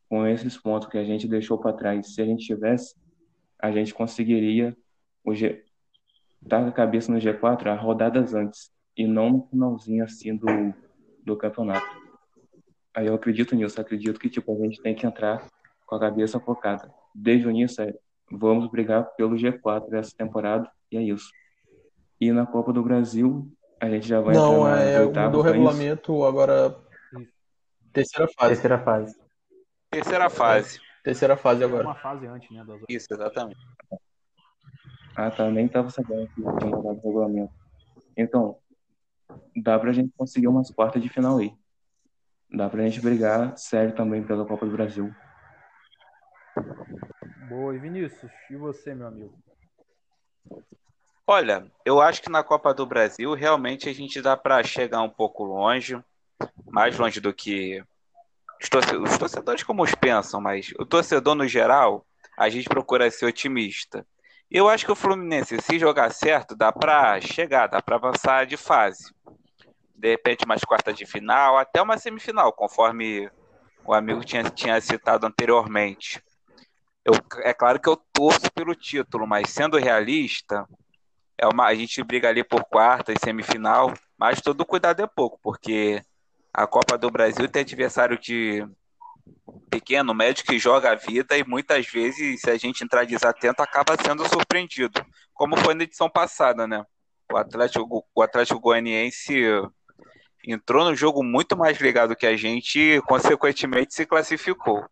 com 0.10 0.28
esses 0.28 0.58
pontos 0.58 0.90
que 0.90 0.98
a 0.98 1.06
gente 1.06 1.26
deixou 1.26 1.58
para 1.58 1.72
trás, 1.72 2.14
se 2.14 2.22
a 2.22 2.26
gente 2.26 2.46
tivesse, 2.46 2.94
a 3.58 3.72
gente 3.72 3.94
conseguiria 3.94 4.76
o 5.24 5.34
G... 5.34 5.64
estar 6.42 6.64
com 6.64 6.68
a 6.68 6.74
cabeça 6.74 7.14
no 7.14 7.20
G4 7.20 7.68
a 7.68 7.76
rodadas 7.76 8.34
antes 8.34 8.70
e 8.98 9.08
não 9.08 9.30
no 9.30 9.48
finalzinho 9.48 10.04
assim 10.04 10.36
do, 10.36 10.74
do 11.24 11.38
campeonato. 11.38 11.88
Aí 12.94 13.08
eu 13.08 13.16
acredito 13.16 13.56
nisso, 13.56 13.80
acredito 13.80 14.20
que 14.20 14.30
tipo 14.30 14.54
a 14.54 14.66
gente 14.66 14.82
tem 14.82 14.94
que 14.94 15.08
entrar 15.08 15.48
com 15.86 15.96
a 15.96 16.00
cabeça 16.00 16.42
focada. 16.42 16.94
Desde 17.16 17.48
o 17.48 17.50
início, 17.50 17.82
é, 17.82 17.94
vamos 18.38 18.70
brigar 18.70 19.06
pelo 19.16 19.36
G4 19.36 19.90
dessa 19.90 20.16
temporada, 20.16 20.70
e 20.92 20.98
é 20.98 21.02
isso. 21.02 21.30
E 22.20 22.32
na 22.32 22.46
Copa 22.46 22.72
do 22.72 22.84
Brasil, 22.84 23.52
a 23.80 23.90
gente 23.90 24.08
já 24.08 24.22
vai 24.22 24.34
Não, 24.34 24.62
entrar 24.62 24.82
é 24.82 25.06
não 25.06 25.30
é 25.30 25.30
isso? 25.30 25.42
regulamento 25.42 26.24
agora. 26.24 26.76
Terceira 27.92 28.28
fase. 28.32 28.50
Terceira 28.54 28.80
fase. 28.80 29.20
Terceira 29.92 30.30
fase. 30.30 30.80
Terceira 31.04 31.38
fase 31.38 31.64
agora. 31.64 31.84
uma 31.84 31.96
fase 31.96 32.26
antes, 32.26 32.50
né? 32.50 32.64
Das... 32.66 32.82
Isso, 32.90 33.08
exatamente. 33.12 33.60
Ah, 35.16 35.30
tá, 35.30 35.52
nem 35.52 35.68
tava 35.68 35.90
sabendo 35.90 36.28
que 36.28 36.42
tinha 36.42 36.76
mudado 36.76 36.98
o 36.98 37.02
regulamento. 37.04 37.54
Então, 38.18 38.58
dá 39.56 39.78
pra 39.78 39.92
gente 39.92 40.12
conseguir 40.18 40.48
umas 40.48 40.72
quartas 40.72 41.02
de 41.02 41.10
final 41.10 41.38
aí. 41.38 41.54
Dá 42.52 42.70
pra 42.70 42.84
gente 42.84 43.02
brigar 43.02 43.58
sério 43.58 43.94
também 43.94 44.24
pela 44.24 44.46
Copa 44.46 44.66
do 44.66 44.72
Brasil. 44.72 45.14
Boa, 47.56 47.76
e 47.76 47.78
Vinícius, 47.78 48.32
e 48.50 48.56
você, 48.56 48.96
meu 48.96 49.06
amigo? 49.06 49.32
Olha, 51.28 51.72
eu 51.86 52.02
acho 52.02 52.20
que 52.20 52.28
na 52.28 52.44
Copa 52.44 52.74
do 52.74 52.84
Brasil 52.84 53.32
realmente 53.36 53.88
a 53.88 53.94
gente 53.94 54.20
dá 54.24 54.36
para 54.36 54.64
chegar 54.64 55.04
um 55.04 55.10
pouco 55.10 55.44
longe, 55.44 56.04
mais 56.66 56.98
longe 56.98 57.20
do 57.20 57.32
que 57.32 57.80
os, 58.60 58.68
torce- 58.70 58.96
os 58.98 59.18
torcedores 59.20 59.62
como 59.62 59.84
os 59.84 59.94
pensam, 59.94 60.42
mas 60.42 60.74
o 60.80 60.84
torcedor 60.86 61.36
no 61.36 61.48
geral, 61.48 62.04
a 62.36 62.50
gente 62.50 62.68
procura 62.68 63.12
ser 63.12 63.28
otimista. 63.28 64.04
Eu 64.50 64.68
acho 64.68 64.84
que 64.84 64.92
o 64.92 64.96
Fluminense, 64.96 65.62
se 65.62 65.78
jogar 65.78 66.10
certo, 66.12 66.56
dá 66.56 66.72
para 66.72 67.22
chegar, 67.22 67.68
dá 67.68 67.84
para 67.84 67.98
avançar 67.98 68.48
de 68.48 68.58
fase. 68.58 69.14
De 69.96 70.10
repente, 70.10 70.44
umas 70.44 70.62
quartas 70.64 70.96
de 70.96 71.06
final, 71.06 71.56
até 71.60 71.80
uma 71.84 72.00
semifinal, 72.00 72.52
conforme 72.52 73.30
o 73.86 73.94
amigo 73.94 74.26
tinha, 74.26 74.44
tinha 74.44 74.82
citado 74.82 75.28
anteriormente. 75.28 76.20
Eu, 77.06 77.14
é 77.42 77.54
claro 77.54 77.80
que 77.80 77.90
eu 77.90 77.98
torço 77.98 78.52
pelo 78.54 78.74
título, 78.76 79.28
mas 79.28 79.50
sendo 79.50 79.78
realista, 79.78 80.68
é 81.38 81.48
uma, 81.48 81.66
a 81.66 81.76
gente 81.76 82.02
briga 82.04 82.30
ali 82.30 82.44
por 82.44 82.64
quarta 82.64 83.12
e 83.12 83.20
semifinal, 83.20 83.94
mas 84.18 84.42
todo 84.42 84.66
cuidado 84.66 85.02
é 85.02 85.08
pouco, 85.08 85.40
porque 85.42 86.02
a 86.54 86.66
Copa 86.66 86.98
do 86.98 87.12
Brasil 87.12 87.48
tem 87.50 87.62
adversário 87.62 88.18
de 88.18 88.66
pequeno, 89.70 90.14
médio 90.14 90.46
que 90.46 90.60
joga 90.60 90.92
a 90.92 90.96
vida 90.96 91.38
e 91.38 91.44
muitas 91.44 91.88
vezes, 91.88 92.42
se 92.42 92.50
a 92.50 92.58
gente 92.58 92.84
entrar 92.84 93.06
desatento, 93.06 93.62
acaba 93.62 93.98
sendo 94.02 94.28
surpreendido, 94.30 95.06
como 95.34 95.58
foi 95.58 95.74
na 95.74 95.84
edição 95.84 96.10
passada, 96.10 96.68
né? 96.68 96.86
O 97.32 97.38
Atlético, 97.38 98.06
o 98.14 98.22
Atlético 98.22 98.60
Goianiense 98.60 99.44
entrou 100.46 100.86
no 100.86 100.96
jogo 100.96 101.24
muito 101.24 101.58
mais 101.58 101.78
ligado 101.80 102.16
que 102.16 102.28
a 102.28 102.38
gente 102.38 102.80
e, 102.80 103.02
consequentemente, 103.02 103.94
se 103.94 104.06
classificou. 104.06 104.86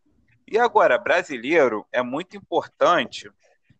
E 0.51 0.59
agora, 0.59 0.97
brasileiro, 0.97 1.87
é 1.93 2.03
muito 2.03 2.35
importante 2.35 3.31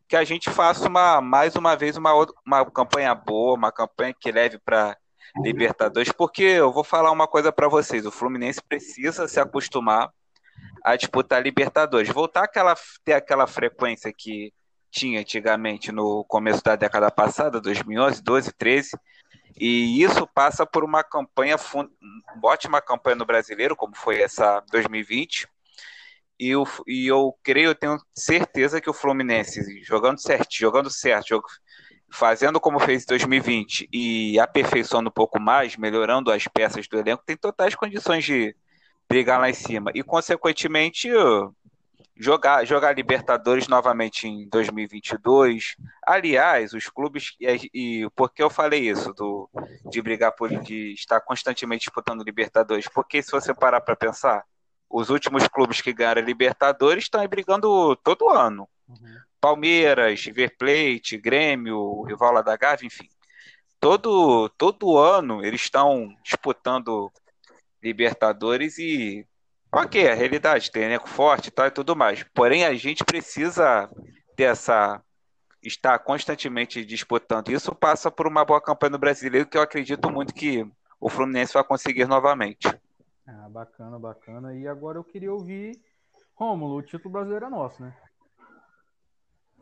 que 0.08 0.16
a 0.16 0.24
gente 0.24 0.50
faça 0.50 0.88
uma, 0.88 1.20
mais 1.20 1.54
uma 1.58 1.76
vez 1.76 1.98
uma, 1.98 2.14
uma 2.48 2.66
campanha 2.72 3.14
boa, 3.14 3.58
uma 3.58 3.74
campanha 3.74 4.16
que 4.18 4.32
leve 4.32 4.58
para 4.58 4.98
Libertadores, 5.44 6.14
porque 6.14 6.44
eu 6.44 6.72
vou 6.72 6.86
falar 6.86 7.12
uma 7.12 7.28
coisa 7.28 7.52
para 7.52 7.68
vocês: 7.68 8.06
o 8.06 8.12
Fluminense 8.12 8.62
precisa 8.64 9.28
se 9.28 9.38
acostumar 9.38 10.14
a 10.82 10.96
disputar 10.96 11.44
Libertadores, 11.44 12.08
voltar 12.08 12.46
aquela, 12.46 12.74
ter 13.04 13.14
aquela 13.14 13.48
frequência 13.48 14.14
que 14.18 14.54
tinha 14.90 15.20
antigamente 15.20 15.92
no 15.92 16.24
começo 16.24 16.64
da 16.64 16.78
década 16.78 17.12
passada, 17.12 17.60
2011, 17.60 18.24
12, 18.24 18.54
13. 18.54 18.92
E 19.60 20.02
isso 20.02 20.26
passa 20.26 20.66
por 20.66 20.86
uma 20.86 21.04
campanha, 21.04 21.58
uma 21.74 21.90
ótima 22.46 22.82
campanha 22.82 23.18
no 23.18 23.26
brasileiro, 23.26 23.76
como 23.76 23.94
foi 23.94 24.22
essa 24.22 24.64
2020. 24.72 25.51
E 26.42 26.50
eu, 26.50 26.64
e 26.88 27.06
eu 27.06 27.38
creio, 27.44 27.68
eu 27.68 27.76
tenho 27.76 28.00
certeza 28.16 28.82
que 28.82 28.90
o 28.90 28.94
Fluminense, 28.94 29.62
jogando 29.84 30.20
certo, 30.20 30.48
jogando 30.52 30.90
certo, 30.90 31.40
fazendo 32.12 32.60
como 32.60 32.80
fez 32.80 33.04
em 33.04 33.06
2020 33.10 33.88
e 33.94 34.40
aperfeiçoando 34.40 35.10
um 35.10 35.14
pouco 35.14 35.40
mais, 35.40 35.78
melhorando 35.78 36.32
as 36.32 36.48
peças 36.48 36.88
do 36.88 36.98
elenco, 36.98 37.22
tem 37.24 37.38
totais 37.38 37.76
condições 37.76 38.26
de 38.26 38.56
brigar 39.08 39.40
lá 39.40 39.52
em 39.52 39.54
cima. 39.54 39.92
E, 39.94 40.02
consequentemente, 40.02 41.10
jogar, 42.16 42.66
jogar 42.66 42.96
Libertadores 42.96 43.68
novamente 43.68 44.28
em 44.28 44.50
2022. 44.50 45.76
Aliás, 46.04 46.74
os 46.74 46.90
clubes. 46.90 47.36
E, 47.40 47.70
e 47.72 48.10
por 48.16 48.34
que 48.34 48.42
eu 48.42 48.50
falei 48.50 48.90
isso? 48.90 49.14
Do, 49.14 49.48
de 49.92 50.02
brigar 50.02 50.32
por. 50.32 50.50
de 50.50 50.94
estar 50.94 51.22
constantemente 51.22 51.86
disputando 51.86 52.24
Libertadores? 52.24 52.88
Porque 52.88 53.22
se 53.22 53.32
você 53.32 53.54
parar 53.54 53.82
para 53.82 53.96
pensar, 53.96 54.44
os 54.92 55.10
últimos 55.10 55.48
clubes 55.48 55.82
que 55.82 55.94
ganharam 55.94 56.22
a 56.22 56.26
Libertadores 56.26 57.06
estão 57.06 57.22
aí 57.22 57.28
brigando 57.28 57.96
todo 57.98 58.30
ano. 58.30 58.68
Palmeiras, 59.40 60.26
River 60.26 60.56
Plate, 60.58 61.18
Grêmio, 61.18 62.04
rival 62.04 62.44
da 62.44 62.56
Gávea, 62.56 62.86
enfim. 62.86 63.08
Todo, 63.80 64.50
todo 64.50 64.98
ano 64.98 65.44
eles 65.44 65.62
estão 65.62 66.16
disputando 66.24 67.12
Libertadores 67.82 68.78
e. 68.78 69.26
Ok, 69.74 70.08
a 70.08 70.14
realidade, 70.14 70.70
tem 70.70 70.84
elenco 70.84 71.10
forte 71.10 71.48
e 71.48 71.52
tal 71.52 71.66
e 71.66 71.72
tudo 71.72 71.96
mais. 71.96 72.24
Porém, 72.34 72.66
a 72.66 72.74
gente 72.74 73.04
precisa 73.06 73.90
ter 74.36 74.44
essa. 74.44 75.02
estar 75.64 75.98
constantemente 76.00 76.86
disputando. 76.86 77.50
Isso 77.50 77.74
passa 77.74 78.12
por 78.12 78.28
uma 78.28 78.46
boa 78.46 78.62
campanha 78.62 78.92
no 78.92 79.00
brasileiro, 79.00 79.48
que 79.48 79.58
eu 79.58 79.62
acredito 79.62 80.12
muito 80.12 80.34
que 80.34 80.68
o 81.00 81.10
Fluminense 81.10 81.54
vai 81.54 81.64
conseguir 81.64 82.06
novamente. 82.06 82.68
Ah, 83.28 83.50
bacana, 83.50 84.00
bacana. 84.00 84.54
E 84.56 84.68
agora 84.68 84.98
eu 84.98 85.04
queria 85.04 85.32
ouvir. 85.32 85.80
Rômulo, 86.36 86.78
o 86.78 86.82
título 86.82 87.12
brasileiro 87.12 87.46
é 87.46 87.50
nosso, 87.50 87.82
né? 87.82 87.94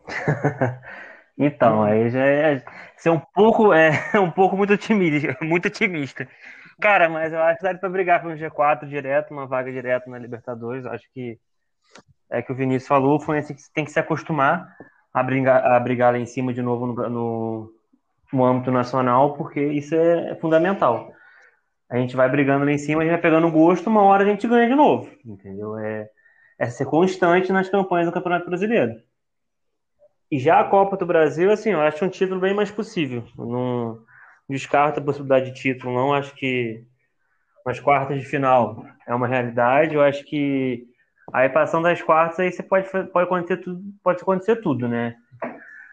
Então, 1.41 1.84
aí 1.84 2.10
já 2.10 2.20
é 2.20 2.62
ser 2.97 3.12
um 3.12 3.20
pouco, 3.34 3.72
é, 3.72 3.91
um 4.20 4.30
pouco 4.30 4.57
muito 4.57 4.74
otimista, 4.74 5.38
muito 5.41 5.70
otimista. 5.70 6.28
Cara, 6.82 7.07
mas 7.07 7.32
eu 7.32 7.41
acho 7.41 7.60
que 7.60 7.64
dá 7.64 7.74
pra 7.76 7.89
brigar 7.89 8.22
com 8.22 8.28
o 8.28 8.36
G4 8.36 8.86
direto, 8.89 9.32
uma 9.32 9.47
vaga 9.47 9.72
direto 9.72 10.10
na 10.10 10.20
Libertadores. 10.20 10.86
Acho 10.86 11.05
que 11.14 11.39
é 12.30 12.41
que 12.41 12.51
o 12.51 12.55
Vinícius 12.55 12.89
falou, 12.89 13.16
o 13.16 13.20
Fluminense 13.22 13.55
tem 13.74 13.86
que 13.86 13.91
se 13.91 13.99
acostumar 13.99 14.76
a 15.14 15.24
brigar, 15.24 15.66
a 15.66 15.80
brigar 15.80 16.12
lá 16.12 16.20
em 16.20 16.26
cima 16.26 16.53
de 16.53 16.62
novo 16.62 16.88
no, 16.88 17.10
no, 17.10 17.74
no 18.34 18.45
âmbito 18.45 18.70
nacional, 18.70 19.34
porque 19.34 19.62
isso 19.62 19.95
é 19.95 20.36
fundamental. 20.36 21.10
A 21.89 21.97
gente 21.97 22.15
vai 22.15 22.29
brigando 22.29 22.65
lá 22.65 22.71
em 22.71 22.77
cima, 22.77 23.01
a 23.01 23.03
gente 23.03 23.13
vai 23.13 23.21
pegando 23.21 23.51
gosto, 23.51 23.89
uma 23.89 24.03
hora 24.03 24.23
a 24.23 24.27
gente 24.27 24.47
ganha 24.47 24.67
de 24.67 24.75
novo, 24.75 25.09
entendeu? 25.25 25.77
É, 25.77 26.09
é 26.59 26.69
ser 26.69 26.85
constante 26.85 27.51
nas 27.51 27.69
campanhas 27.69 28.07
do 28.07 28.13
Campeonato 28.13 28.45
Brasileiro. 28.45 28.93
E 30.31 30.37
já 30.37 30.59
a 30.59 30.63
Copa 30.63 30.95
do 30.95 31.05
Brasil, 31.05 31.51
assim, 31.51 31.71
eu 31.71 31.81
acho 31.81 32.05
um 32.05 32.09
título 32.09 32.39
bem 32.39 32.53
mais 32.53 32.69
possível. 32.69 33.23
Eu 33.37 33.45
não 33.45 33.99
descarto 34.47 34.99
a 34.99 35.03
possibilidade 35.03 35.51
de 35.51 35.59
título, 35.59 35.93
não. 35.93 36.13
Acho 36.13 36.35
que 36.35 36.83
as 37.65 37.79
quartas 37.79 38.19
de 38.19 38.25
final 38.25 38.85
é 39.07 39.15
uma 39.15 39.27
realidade. 39.27 39.95
Eu 39.95 40.01
acho 40.01 40.23
que 40.25 40.85
aí 41.33 41.49
passando 41.49 41.83
das 41.83 42.01
quartas, 42.01 42.39
aí 42.39 42.51
você 42.51 42.61
pode, 42.61 42.87
pode 42.89 43.25
acontecer 43.25 43.57
tudo, 43.57 43.81
pode 44.03 44.21
acontecer 44.21 44.57
tudo, 44.57 44.87
né? 44.87 45.15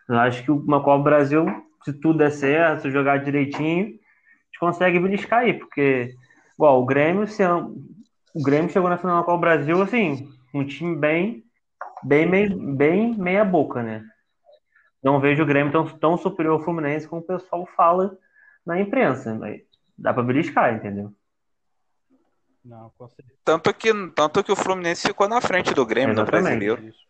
Eu 0.09 0.18
acho 0.18 0.42
que 0.42 0.51
uma 0.51 0.82
Copa 0.82 0.99
do 0.99 1.05
Brasil, 1.05 1.47
se 1.82 1.92
tudo 1.94 2.18
der 2.18 2.30
certo, 2.30 2.82
se 2.82 2.90
jogar 2.90 3.18
direitinho, 3.18 3.99
gente 4.57 4.59
consegue 4.59 4.98
beliscar 4.98 5.40
aí, 5.40 5.54
porque, 5.54 6.14
igual, 6.54 6.82
o 6.82 6.86
Grêmio, 6.86 7.26
se, 7.26 7.42
o 7.44 8.42
Grêmio 8.42 8.70
chegou 8.70 8.88
na 8.88 8.98
final 8.98 9.18
da 9.18 9.24
Copa 9.24 9.36
do 9.36 9.40
Brasil, 9.40 9.82
assim, 9.82 10.28
um 10.54 10.66
time 10.66 10.96
bem, 10.96 11.44
bem, 12.02 12.28
bem, 12.28 12.76
bem 12.76 13.14
meia 13.16 13.44
boca, 13.44 13.82
né? 13.82 14.02
Não 15.02 15.20
vejo 15.20 15.42
o 15.42 15.46
Grêmio 15.46 15.70
tão, 15.70 15.86
tão 15.98 16.16
superior 16.16 16.54
ao 16.54 16.64
Fluminense 16.64 17.07
como 17.07 17.20
o 17.20 17.26
pessoal 17.26 17.66
fala 17.76 18.18
na 18.64 18.80
imprensa, 18.80 19.34
mas 19.34 19.61
dá 19.96 20.12
pra 20.12 20.22
beliscar, 20.22 20.74
entendeu? 20.74 21.12
Não, 22.64 22.90
com 22.98 23.07
certeza. 23.09 23.38
Tanto 23.44 23.72
que, 23.72 23.92
tanto 24.11 24.42
que 24.42 24.50
o 24.50 24.57
Fluminense 24.57 25.07
ficou 25.07 25.28
na 25.28 25.40
frente 25.40 25.72
do 25.72 25.86
Grêmio 25.86 26.14
no 26.14 26.22
Exatamente. 26.22 26.59
brasileiro. 26.59 26.88
Isso. 26.88 27.07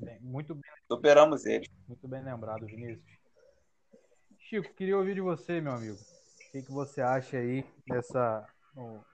Bem, 0.00 0.18
muito, 0.22 0.54
bem, 0.54 0.62
Superamos 0.88 1.44
ele. 1.44 1.68
muito 1.86 2.08
bem 2.08 2.22
lembrado, 2.22 2.64
Vinícius. 2.64 3.04
Chico, 4.38 4.72
queria 4.74 4.96
ouvir 4.96 5.14
de 5.14 5.20
você, 5.20 5.60
meu 5.60 5.72
amigo. 5.72 5.98
O 6.56 6.58
que, 6.58 6.66
que 6.66 6.72
você 6.72 7.02
acha 7.02 7.36
aí 7.36 7.66
dessa. 7.86 8.46
no- 8.74 9.04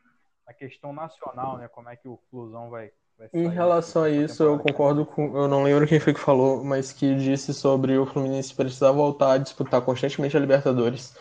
a 0.47 0.53
questão 0.55 0.93
nacional, 0.93 1.59
né? 1.59 1.67
Como 1.67 1.89
é 1.89 1.97
que 1.97 2.07
o 2.07 2.17
Flusão 2.31 2.71
vai. 2.71 2.93
vai 3.19 3.29
Em 3.33 3.49
relação 3.49 4.05
a 4.05 4.11
isso, 4.11 4.45
eu 4.45 4.59
concordo 4.61 5.05
com. 5.05 5.37
Eu 5.37 5.49
não 5.49 5.65
lembro 5.65 5.87
quem 5.87 5.99
foi 5.99 6.15
que 6.15 6.21
falou, 6.21 6.63
mas 6.63 6.93
que 6.93 7.17
disse 7.17 7.53
sobre 7.53 7.99
o 7.99 8.07
Fluminense 8.07 8.55
precisar 8.55 8.93
voltar 8.93 9.33
a 9.33 9.39
disputar 9.39 9.83
constantemente 9.83 10.37
a 10.37 10.41
Libertadores. 10.41 11.17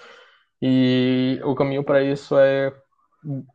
E 0.61 1.39
o 1.43 1.55
caminho 1.55 1.83
para 1.83 2.03
isso 2.03 2.37
é 2.37 2.71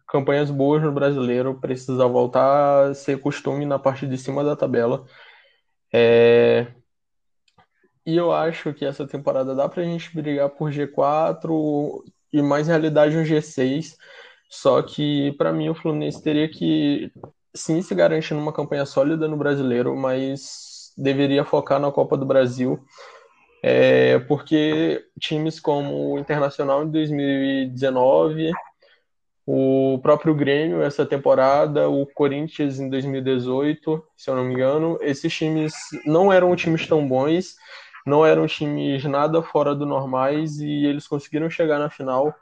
campanhas 0.08 0.50
boas 0.50 0.82
no 0.82 0.90
brasileiro, 0.92 1.60
precisa 1.60 2.06
voltar 2.08 2.88
a 2.90 2.94
ser 2.94 3.20
costume 3.20 3.64
na 3.64 3.78
parte 3.78 4.08
de 4.08 4.18
cima 4.18 4.42
da 4.42 4.56
tabela. 4.56 5.04
É, 5.92 6.66
E 8.04 8.16
eu 8.16 8.32
acho 8.32 8.72
que 8.74 8.84
essa 8.84 9.06
temporada 9.06 9.54
dá 9.54 9.68
pra 9.68 9.82
gente 9.84 10.14
brigar 10.14 10.48
por 10.50 10.70
G4 10.72 12.04
e 12.32 12.42
mais 12.42 12.68
realidade 12.68 13.16
um 13.16 13.24
G6. 13.24 13.96
Só 14.48 14.80
que 14.82 15.32
pra 15.32 15.52
mim 15.52 15.68
o 15.68 15.74
Fluminense 15.74 16.22
teria 16.22 16.48
que 16.48 17.10
sim 17.54 17.82
se 17.82 17.94
garante 17.94 18.32
numa 18.34 18.52
campanha 18.52 18.86
sólida 18.86 19.26
no 19.26 19.36
brasileiro, 19.36 19.96
mas 19.96 20.92
deveria 20.96 21.44
focar 21.44 21.80
na 21.80 21.90
Copa 21.90 22.16
do 22.16 22.26
Brasil. 22.26 22.78
É, 23.62 24.18
porque 24.20 25.04
times 25.18 25.58
como 25.58 26.14
o 26.14 26.18
Internacional 26.18 26.84
em 26.84 26.90
2019, 26.90 28.52
o 29.46 29.98
próprio 30.02 30.34
Grêmio 30.34 30.82
essa 30.82 31.06
temporada, 31.06 31.88
o 31.88 32.06
Corinthians 32.06 32.78
em 32.78 32.88
2018, 32.88 34.04
se 34.16 34.30
eu 34.30 34.36
não 34.36 34.44
me 34.44 34.54
engano, 34.54 34.98
esses 35.00 35.32
times 35.32 35.72
não 36.04 36.32
eram 36.32 36.54
times 36.54 36.86
tão 36.86 37.06
bons, 37.06 37.56
não 38.06 38.24
eram 38.24 38.46
times 38.46 39.04
nada 39.04 39.42
fora 39.42 39.74
do 39.74 39.84
normais 39.84 40.58
e 40.60 40.86
eles 40.86 41.08
conseguiram 41.08 41.50
chegar 41.50 41.78
na 41.78 41.90
final. 41.90 42.32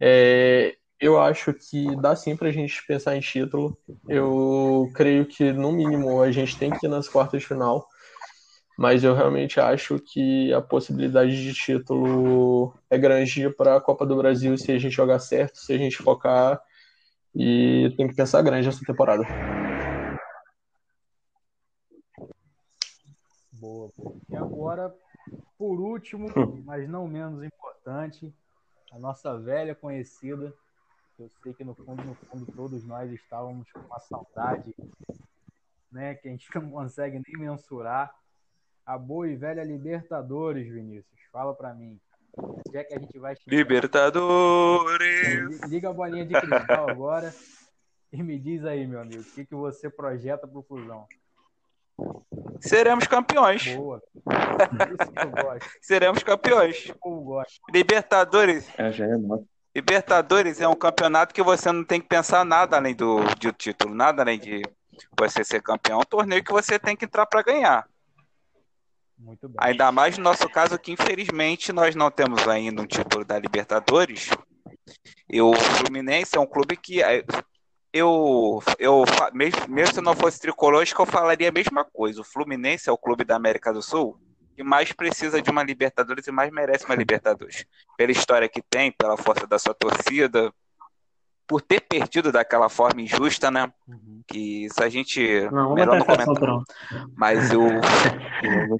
É, 0.00 0.76
eu 1.00 1.20
acho 1.20 1.52
que 1.52 1.94
dá 1.96 2.14
sim 2.14 2.36
para 2.36 2.48
a 2.48 2.52
gente 2.52 2.86
pensar 2.86 3.16
em 3.16 3.20
título. 3.20 3.76
Eu 4.08 4.88
creio 4.94 5.26
que, 5.26 5.52
no 5.52 5.72
mínimo, 5.72 6.22
a 6.22 6.30
gente 6.30 6.56
tem 6.56 6.70
que 6.70 6.86
ir 6.86 6.88
nas 6.88 7.08
quartas 7.08 7.40
de 7.40 7.48
final. 7.48 7.86
Mas 8.78 9.02
eu 9.02 9.12
realmente 9.12 9.58
acho 9.58 9.98
que 9.98 10.52
a 10.52 10.60
possibilidade 10.60 11.42
de 11.42 11.52
título 11.52 12.72
é 12.88 12.96
grande 12.96 13.50
para 13.50 13.76
a 13.76 13.80
Copa 13.80 14.06
do 14.06 14.16
Brasil 14.16 14.56
se 14.56 14.70
a 14.70 14.78
gente 14.78 14.94
jogar 14.94 15.18
certo, 15.18 15.58
se 15.58 15.72
a 15.72 15.78
gente 15.78 15.96
focar. 15.96 16.60
E 17.34 17.92
tem 17.96 18.06
que 18.06 18.14
pensar 18.14 18.40
grande 18.42 18.68
essa 18.68 18.84
temporada. 18.86 19.24
Boa. 23.52 23.90
E 24.30 24.36
agora, 24.36 24.94
por 25.56 25.80
último, 25.80 26.28
mas 26.64 26.88
não 26.88 27.06
menos 27.06 27.42
importante, 27.42 28.32
a 28.92 28.98
nossa 28.98 29.38
velha 29.38 29.74
conhecida 29.74 30.52
eu 31.18 31.28
sei 31.42 31.52
que 31.52 31.64
no 31.64 31.74
fundo, 31.74 32.02
no 32.04 32.14
fundo, 32.14 32.46
todos 32.52 32.84
nós 32.84 33.10
estávamos 33.10 33.70
com 33.72 33.80
uma 33.80 33.98
saudade, 33.98 34.72
né? 35.90 36.14
Que 36.14 36.28
a 36.28 36.30
gente 36.30 36.48
não 36.54 36.70
consegue 36.70 37.20
nem 37.26 37.40
mensurar. 37.40 38.14
A 38.86 38.96
boa 38.96 39.28
e 39.28 39.36
velha 39.36 39.64
Libertadores, 39.64 40.66
Vinícius. 40.66 41.20
Fala 41.30 41.54
para 41.54 41.74
mim. 41.74 42.00
Onde 42.36 42.76
é 42.76 42.84
que 42.84 42.94
a 42.94 43.00
gente 43.00 43.18
vai 43.18 43.34
chegar? 43.34 43.56
Libertadores! 43.56 45.60
Liga 45.68 45.90
a 45.90 45.92
bolinha 45.92 46.24
de 46.24 46.40
cristal 46.40 46.88
agora 46.88 47.34
e 48.12 48.22
me 48.22 48.38
diz 48.38 48.64
aí, 48.64 48.86
meu 48.86 49.00
amigo, 49.00 49.20
o 49.20 49.34
que, 49.34 49.44
que 49.44 49.54
você 49.54 49.90
projeta 49.90 50.46
pro 50.46 50.62
Fusão? 50.62 51.06
Seremos 52.60 53.06
campeões. 53.06 53.74
Boa. 53.74 54.02
Isso 54.16 55.12
que 55.12 55.18
eu 55.20 55.30
gosto. 55.30 55.70
Seremos 55.80 56.22
campeões. 56.22 56.88
Eu 56.88 57.20
gosto. 57.20 57.60
Libertadores. 57.72 58.68
É, 58.76 58.90
já 58.92 59.04
é. 59.04 59.10
Libertadores 59.74 60.60
é 60.60 60.66
um 60.66 60.74
campeonato 60.74 61.34
que 61.34 61.42
você 61.42 61.70
não 61.70 61.84
tem 61.84 62.00
que 62.00 62.08
pensar 62.08 62.44
nada 62.44 62.76
além 62.76 62.94
do, 62.94 63.20
do 63.20 63.52
título, 63.52 63.94
nada 63.94 64.22
além 64.22 64.38
de 64.38 64.62
você 65.16 65.44
ser 65.44 65.62
campeão. 65.62 65.98
É 65.98 66.02
um 66.02 66.06
torneio 66.06 66.42
que 66.42 66.52
você 66.52 66.78
tem 66.78 66.96
que 66.96 67.04
entrar 67.04 67.26
para 67.26 67.42
ganhar. 67.42 67.86
Muito 69.18 69.48
bem. 69.48 69.56
Ainda 69.58 69.90
mais 69.92 70.16
no 70.16 70.24
nosso 70.24 70.48
caso, 70.48 70.78
que 70.78 70.92
infelizmente 70.92 71.72
nós 71.72 71.94
não 71.94 72.10
temos 72.10 72.46
ainda 72.48 72.82
um 72.82 72.86
título 72.86 73.24
da 73.24 73.38
Libertadores. 73.38 74.30
E 75.28 75.40
o 75.40 75.52
Fluminense 75.54 76.36
é 76.36 76.40
um 76.40 76.46
clube 76.46 76.76
que 76.76 77.02
eh, 77.02 77.24
eu, 77.98 78.62
eu 78.78 79.04
mesmo, 79.32 79.60
mesmo 79.68 79.94
se 79.94 80.00
não 80.00 80.14
fosse 80.14 80.40
tricolor, 80.40 80.82
acho 80.82 80.94
que 80.94 81.00
eu 81.00 81.06
falaria 81.06 81.48
a 81.48 81.52
mesma 81.52 81.84
coisa. 81.84 82.20
O 82.20 82.24
Fluminense 82.24 82.88
é 82.88 82.92
o 82.92 82.98
clube 82.98 83.24
da 83.24 83.36
América 83.36 83.72
do 83.72 83.82
Sul 83.82 84.18
que 84.56 84.64
mais 84.64 84.90
precisa 84.90 85.40
de 85.40 85.48
uma 85.50 85.62
Libertadores 85.62 86.26
e 86.26 86.32
mais 86.32 86.50
merece 86.50 86.84
uma 86.84 86.96
Libertadores. 86.96 87.64
Pela 87.96 88.10
história 88.10 88.48
que 88.48 88.60
tem, 88.60 88.90
pela 88.90 89.16
força 89.16 89.46
da 89.46 89.56
sua 89.56 89.72
torcida, 89.72 90.52
por 91.46 91.62
ter 91.62 91.80
perdido 91.80 92.32
daquela 92.32 92.68
forma 92.68 93.00
injusta, 93.00 93.52
né? 93.52 93.72
Uhum. 93.86 94.20
Que 94.26 94.64
isso 94.64 94.82
a 94.82 94.88
gente. 94.88 95.48
Não, 95.52 95.74
melhor 95.74 95.96
não 95.96 96.04
comentar. 96.04 96.62
Mas 97.16 97.50
eu. 97.54 97.62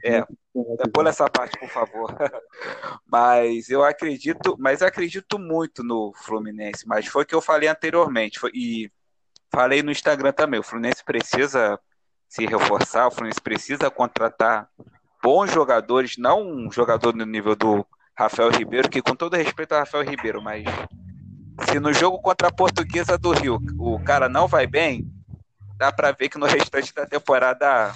É, 0.03 0.19
É, 0.19 0.89
Pula 0.93 1.11
essa 1.11 1.31
parte, 1.31 1.57
por 1.59 1.69
favor. 1.69 2.13
Mas 3.07 3.71
eu 3.71 3.85
acredito, 3.85 4.57
mas 4.59 4.81
eu 4.81 4.89
acredito 4.89 5.39
muito 5.39 5.83
no 5.85 6.13
Fluminense. 6.15 6.87
Mas 6.87 7.07
foi 7.07 7.23
o 7.23 7.27
que 7.27 7.35
eu 7.35 7.41
falei 7.41 7.69
anteriormente. 7.69 8.39
foi- 8.39 8.51
e 8.53 8.91
falei 9.53 9.83
no 9.83 9.91
Instagram 9.91 10.33
também. 10.33 10.61
O 10.61 10.63
Fluminense 10.63 11.05
precisa 11.05 11.79
se 12.29 12.47
reforçar, 12.47 13.07
o 13.07 13.11
Fluminense 13.11 13.41
precisa 13.41 13.91
contratar 13.91 14.69
bons 15.23 15.53
jogadores, 15.53 16.17
não 16.17 16.43
um 16.43 16.71
jogador 16.71 17.15
no 17.15 17.25
nível 17.25 17.57
do 17.57 17.87
Rafael 18.17 18.51
Ribeiro, 18.51 18.89
que 18.89 19.03
com 19.03 19.15
todo 19.15 19.37
respeito 19.37 19.73
ao 19.73 19.81
Rafael 19.81 20.05
Ribeiro, 20.05 20.43
mas 20.43 20.65
se 21.67 21.81
no 21.81 21.93
jogo 21.93 22.21
contra 22.21 22.49
a 22.49 22.53
Portuguesa 22.53 23.19
do 23.19 23.33
Rio 23.33 23.59
o 23.79 23.99
cara 24.03 24.29
não 24.29 24.47
vai 24.47 24.67
bem, 24.67 25.11
dá 25.77 25.93
pra 25.93 26.13
ver 26.13 26.29
que 26.29 26.39
no 26.39 26.47
restante 26.47 26.95
da 26.95 27.07
temporada 27.07 27.93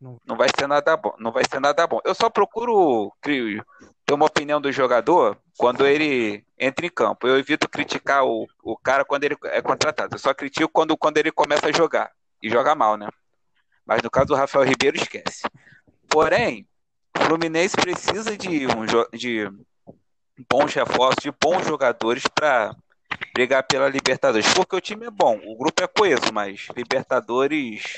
Não. 0.00 0.36
vai 0.36 0.48
ser 0.56 0.66
nada 0.66 0.96
bom. 0.96 1.14
Não 1.18 1.32
vai 1.32 1.42
ser 1.48 1.60
nada 1.60 1.86
bom. 1.86 2.00
Eu 2.04 2.14
só 2.14 2.30
procuro 2.30 3.12
ter 4.10 4.14
uma 4.14 4.26
opinião 4.26 4.60
do 4.60 4.72
jogador 4.72 5.38
quando 5.56 5.86
ele 5.86 6.44
entra 6.58 6.84
em 6.84 6.90
campo. 6.90 7.28
Eu 7.28 7.38
evito 7.38 7.68
criticar 7.68 8.24
o, 8.24 8.48
o 8.60 8.76
cara 8.76 9.04
quando 9.04 9.22
ele 9.22 9.36
é 9.44 9.62
contratado. 9.62 10.16
Eu 10.16 10.18
só 10.18 10.34
critico 10.34 10.68
quando, 10.68 10.96
quando 10.96 11.18
ele 11.18 11.30
começa 11.30 11.68
a 11.68 11.72
jogar. 11.72 12.10
E 12.42 12.50
joga 12.50 12.74
mal, 12.74 12.96
né? 12.96 13.08
Mas 13.86 14.02
no 14.02 14.10
caso 14.10 14.26
do 14.26 14.34
Rafael 14.34 14.64
Ribeiro, 14.64 14.96
esquece. 14.96 15.42
Porém, 16.08 16.66
o 17.16 17.22
Fluminense 17.22 17.76
precisa 17.76 18.36
de, 18.36 18.66
um, 18.66 18.84
de 19.16 19.48
bons 20.50 20.74
reforços, 20.74 21.22
de 21.22 21.30
bons 21.30 21.64
jogadores 21.64 22.24
para 22.26 22.74
brigar 23.32 23.62
pela 23.62 23.88
Libertadores. 23.88 24.52
Porque 24.54 24.74
o 24.74 24.80
time 24.80 25.06
é 25.06 25.10
bom, 25.10 25.40
o 25.44 25.56
grupo 25.56 25.84
é 25.84 25.86
coeso, 25.86 26.32
mas 26.32 26.66
Libertadores, 26.76 27.96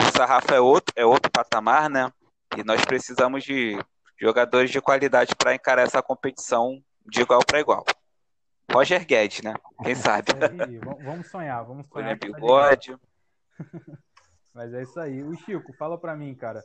o 0.00 0.04
sarrafo 0.16 0.54
é 0.54 0.60
outro, 0.60 0.94
é 0.94 1.04
outro 1.04 1.28
patamar, 1.28 1.90
né? 1.90 2.12
E 2.56 2.62
nós 2.62 2.84
precisamos 2.84 3.42
de 3.42 3.76
jogadores 4.20 4.70
de 4.70 4.80
qualidade 4.80 5.34
para 5.36 5.54
encarar 5.54 5.82
essa 5.82 6.02
competição 6.02 6.82
de 7.06 7.22
igual 7.22 7.40
para 7.44 7.60
igual. 7.60 7.84
Roger 8.70 9.04
Guedes, 9.06 9.42
né? 9.42 9.54
Quem 9.82 9.94
sabe? 9.96 10.32
Aí, 10.66 10.78
vamos- 10.78 11.28
sonhar, 11.28 11.64
vamos 11.64 11.86
sonhar. 11.88 12.18
William 12.20 12.34
Bigode. 12.34 12.96
Mas 14.54 14.74
é 14.74 14.82
isso 14.82 14.98
aí. 14.98 15.22
O 15.22 15.34
Chico, 15.36 15.72
fala 15.74 15.96
pra 15.96 16.16
mim, 16.16 16.34
cara. 16.34 16.62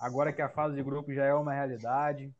Agora 0.00 0.32
que 0.32 0.42
a 0.42 0.48
fase 0.48 0.74
de 0.74 0.82
grupo 0.82 1.12
já 1.14 1.24
é 1.24 1.32
uma 1.32 1.54
realidade, 1.54 2.30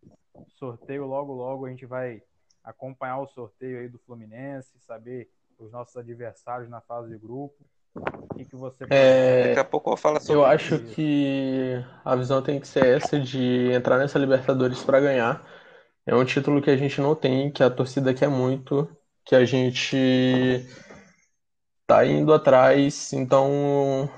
sorteio 0.59 1.07
logo 1.07 1.33
logo 1.33 1.65
a 1.65 1.71
gente 1.71 1.87
vai 1.87 2.23
acompanhar 2.63 3.19
o 3.19 3.29
sorteio 3.29 3.79
aí 3.79 3.89
do 3.89 3.99
Fluminense, 4.01 4.79
saber 4.81 5.31
os 5.59 5.71
nossos 5.71 5.97
adversários 5.97 6.69
na 6.69 6.81
fase 6.83 7.09
de 7.09 7.19
grupo. 7.19 7.55
O 7.97 8.35
que, 8.35 8.45
que 8.45 8.57
você 8.57 8.85
É, 8.91 9.49
Daqui 9.49 9.61
a 9.61 9.65
pouco 9.65 9.91
eu 9.91 9.97
falo 9.97 10.21
sobre 10.21 10.35
Eu 10.35 10.45
acho 10.45 10.79
que 10.81 11.83
a 12.05 12.15
visão 12.15 12.43
tem 12.43 12.61
que 12.61 12.69
ser 12.69 12.85
essa 12.85 13.19
de 13.19 13.73
entrar 13.73 13.99
nessa 13.99 14.19
Libertadores 14.19 14.83
para 14.83 15.01
ganhar. 15.01 15.45
É 16.05 16.15
um 16.15 16.25
título 16.25 16.63
que 16.63 16.71
a 16.71 16.77
gente 16.77 17.01
não 17.01 17.15
tem, 17.15 17.51
que 17.51 17.63
a 17.63 17.71
torcida 17.71 18.15
quer 18.15 18.29
muito, 18.29 18.89
que 19.25 19.35
a 19.35 19.45
gente 19.45 20.65
tá 21.87 22.05
indo 22.07 22.33
atrás. 22.33 23.13
Então, 23.13 24.09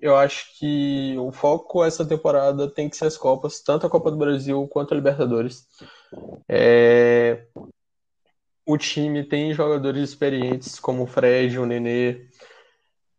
eu 0.00 0.16
acho 0.16 0.58
que 0.58 1.16
o 1.18 1.32
foco 1.32 1.84
essa 1.84 2.06
temporada 2.06 2.70
tem 2.70 2.88
que 2.88 2.96
ser 2.96 3.06
as 3.06 3.16
Copas, 3.16 3.60
tanto 3.60 3.86
a 3.86 3.90
Copa 3.90 4.10
do 4.10 4.16
Brasil 4.16 4.66
quanto 4.68 4.92
a 4.92 4.96
Libertadores. 4.96 5.66
É, 6.48 7.46
O 8.66 8.78
time 8.78 9.22
tem 9.24 9.52
jogadores 9.52 10.02
experientes 10.10 10.78
como 10.78 11.02
o 11.02 11.06
Fred, 11.06 11.58
o 11.58 11.66
Nenê, 11.66 12.26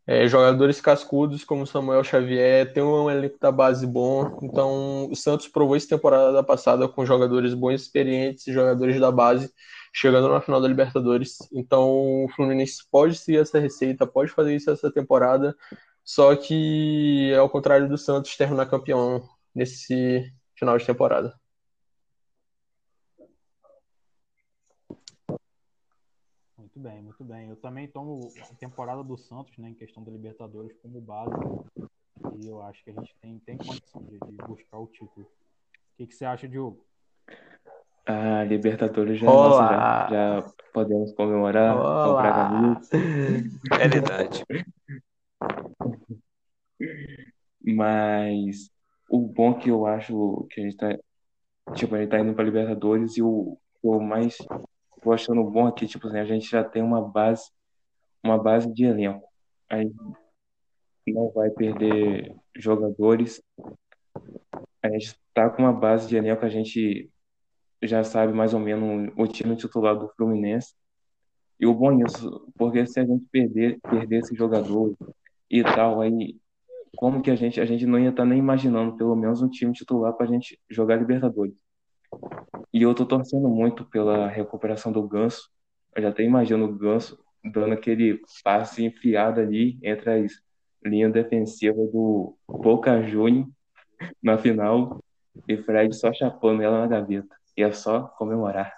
é, 0.07 0.27
jogadores 0.27 0.79
cascudos 0.79 1.43
como 1.43 1.65
Samuel 1.65 2.03
Xavier, 2.03 2.71
tem 2.73 2.83
um 2.83 3.09
elenco 3.09 3.39
da 3.39 3.51
base 3.51 3.87
bom. 3.87 4.37
Então, 4.43 5.09
o 5.09 5.15
Santos 5.15 5.47
provou 5.47 5.75
essa 5.75 5.87
temporada 5.87 6.43
passada 6.43 6.87
com 6.87 7.05
jogadores 7.05 7.53
bons, 7.53 7.81
experientes, 7.81 8.45
jogadores 8.45 8.99
da 8.99 9.11
base, 9.11 9.51
chegando 9.93 10.29
na 10.29 10.41
final 10.41 10.61
da 10.61 10.67
Libertadores. 10.67 11.37
Então, 11.51 12.25
o 12.25 12.29
Fluminense 12.35 12.83
pode 12.91 13.15
seguir 13.17 13.39
essa 13.39 13.59
receita, 13.59 14.05
pode 14.05 14.31
fazer 14.31 14.55
isso 14.55 14.69
essa 14.69 14.91
temporada, 14.91 15.55
só 16.03 16.35
que, 16.35 17.33
ao 17.35 17.49
contrário 17.49 17.89
do 17.89 17.97
Santos, 17.97 18.37
terminar 18.37 18.67
campeão 18.67 19.23
nesse 19.55 20.31
final 20.55 20.77
de 20.77 20.85
temporada. 20.85 21.33
Muito 26.75 26.89
bem, 26.89 27.01
muito 27.01 27.23
bem. 27.23 27.47
Eu 27.47 27.55
também 27.55 27.87
tomo 27.87 28.33
a 28.51 28.55
temporada 28.55 29.01
do 29.01 29.17
Santos, 29.17 29.57
né, 29.57 29.69
em 29.69 29.73
questão 29.73 30.03
da 30.03 30.11
Libertadores, 30.11 30.75
como 30.81 30.99
base. 30.99 31.31
E 32.37 32.47
eu 32.47 32.61
acho 32.63 32.83
que 32.83 32.89
a 32.89 32.93
gente 32.93 33.15
tem, 33.21 33.39
tem 33.39 33.57
condição 33.57 34.03
de, 34.03 34.19
de 34.19 34.35
buscar 34.45 34.79
o 34.79 34.87
título. 34.87 35.25
O 35.25 35.97
que, 35.97 36.07
que 36.07 36.13
você 36.13 36.25
acha, 36.25 36.49
Diogo? 36.49 36.85
A 38.05 38.43
Libertadores 38.43 39.17
já 39.17 39.25
é 39.25 39.29
nossa, 39.29 39.73
já, 39.73 40.07
já 40.09 40.53
podemos 40.73 41.13
comemorar, 41.13 41.75
comprar 41.77 42.51
Olá! 42.51 42.81
realidade. 43.71 44.43
Mas 47.63 48.69
o 49.09 49.21
bom 49.21 49.57
que 49.57 49.69
eu 49.69 49.85
acho 49.85 50.45
que 50.51 50.59
a 50.59 50.63
gente 50.65 50.75
tá, 50.75 50.89
tipo, 51.73 51.95
a 51.95 51.99
gente 51.99 52.09
tá 52.09 52.19
indo 52.19 52.33
pra 52.33 52.43
Libertadores 52.43 53.15
e 53.15 53.21
o, 53.21 53.57
o 53.81 53.99
mais 54.01 54.37
tô 55.05 55.13
achando 55.13 55.43
bom 55.43 55.67
aqui, 55.67 55.85
tipo 55.85 56.07
assim, 56.07 56.17
a 56.17 56.25
gente 56.25 56.49
já 56.49 56.63
tem 56.63 56.81
uma 56.81 56.99
base, 56.99 57.51
uma 58.23 58.41
base 58.41 58.73
de 58.73 58.85
elenco. 58.85 59.29
Aí 59.69 59.93
não 61.07 61.29
vai 61.29 61.51
perder 61.51 62.35
jogadores. 62.55 63.39
A 64.81 64.89
gente 64.89 65.15
está 65.27 65.47
com 65.47 65.61
uma 65.61 65.73
base 65.73 66.07
de 66.07 66.17
elenco, 66.17 66.43
a 66.43 66.49
gente 66.49 67.07
já 67.83 68.03
sabe 68.03 68.33
mais 68.33 68.55
ou 68.55 68.59
menos 68.59 69.13
o 69.15 69.27
time 69.27 69.55
titular 69.55 69.95
do 69.95 70.09
Fluminense. 70.17 70.73
E 71.59 71.67
o 71.67 71.73
bom 71.73 71.91
nisso, 71.91 72.51
porque 72.55 72.85
se 72.87 72.99
a 72.99 73.05
gente 73.05 73.25
perder, 73.31 73.79
perder 73.81 74.19
esse 74.21 74.35
jogador 74.35 74.97
e 75.51 75.63
tal, 75.63 76.01
aí 76.01 76.35
como 76.97 77.21
que 77.21 77.29
a 77.29 77.35
gente, 77.35 77.61
a 77.61 77.65
gente 77.65 77.85
não 77.85 77.99
ia 77.99 78.09
estar 78.09 78.23
tá 78.23 78.27
nem 78.27 78.39
imaginando 78.39 78.97
pelo 78.97 79.15
menos 79.15 79.41
um 79.43 79.49
time 79.49 79.71
titular 79.71 80.13
para 80.13 80.25
a 80.25 80.29
gente 80.29 80.59
jogar 80.67 80.95
Libertadores. 80.95 81.64
E 82.73 82.81
eu 82.81 82.93
tô 82.93 83.05
torcendo 83.05 83.47
muito 83.47 83.85
pela 83.85 84.27
recuperação 84.27 84.91
do 84.91 85.07
Ganso. 85.07 85.49
Eu 85.95 86.01
já 86.01 86.09
até 86.09 86.23
imagino 86.23 86.65
o 86.65 86.75
Ganso 86.75 87.17
dando 87.43 87.73
aquele 87.73 88.21
passe 88.43 88.83
enfiado 88.83 89.39
ali 89.39 89.79
entre 89.83 90.09
as 90.09 90.31
linhas 90.83 91.13
defensivas 91.13 91.91
do 91.91 92.35
Boca 92.47 93.01
Juniors 93.03 93.47
na 94.21 94.37
final 94.37 95.03
e 95.47 95.57
Fred 95.57 95.93
só 95.95 96.13
chapando 96.13 96.61
ela 96.61 96.81
na 96.81 96.87
gaveta. 96.87 97.35
E 97.57 97.63
é 97.63 97.71
só 97.71 98.03
comemorar. 98.03 98.73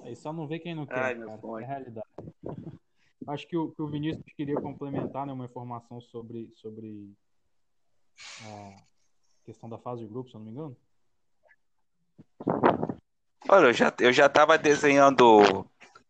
Aí 0.00 0.16
só 0.16 0.32
não 0.32 0.46
vê 0.46 0.58
quem 0.58 0.74
não 0.74 0.86
quer, 0.86 0.98
Ai, 0.98 1.14
cara. 1.14 1.40
É 1.60 1.64
a 1.64 1.66
realidade. 1.66 2.06
Acho 3.26 3.46
que 3.46 3.56
o, 3.56 3.70
que 3.70 3.80
o 3.80 3.86
Vinícius 3.86 4.24
queria 4.36 4.60
complementar 4.60 5.26
né, 5.26 5.32
uma 5.32 5.44
informação 5.44 6.00
sobre, 6.00 6.50
sobre 6.56 7.12
a 8.44 8.76
questão 9.44 9.68
da 9.68 9.78
fase 9.78 10.02
de 10.02 10.08
grupo, 10.08 10.28
se 10.28 10.34
eu 10.34 10.40
não 10.40 10.46
me 10.46 10.52
engano. 10.52 10.76
Olha, 13.48 13.66
eu 13.66 13.72
já, 13.72 13.92
eu 14.00 14.12
já 14.12 14.28
tava 14.28 14.56
desenhando 14.56 15.66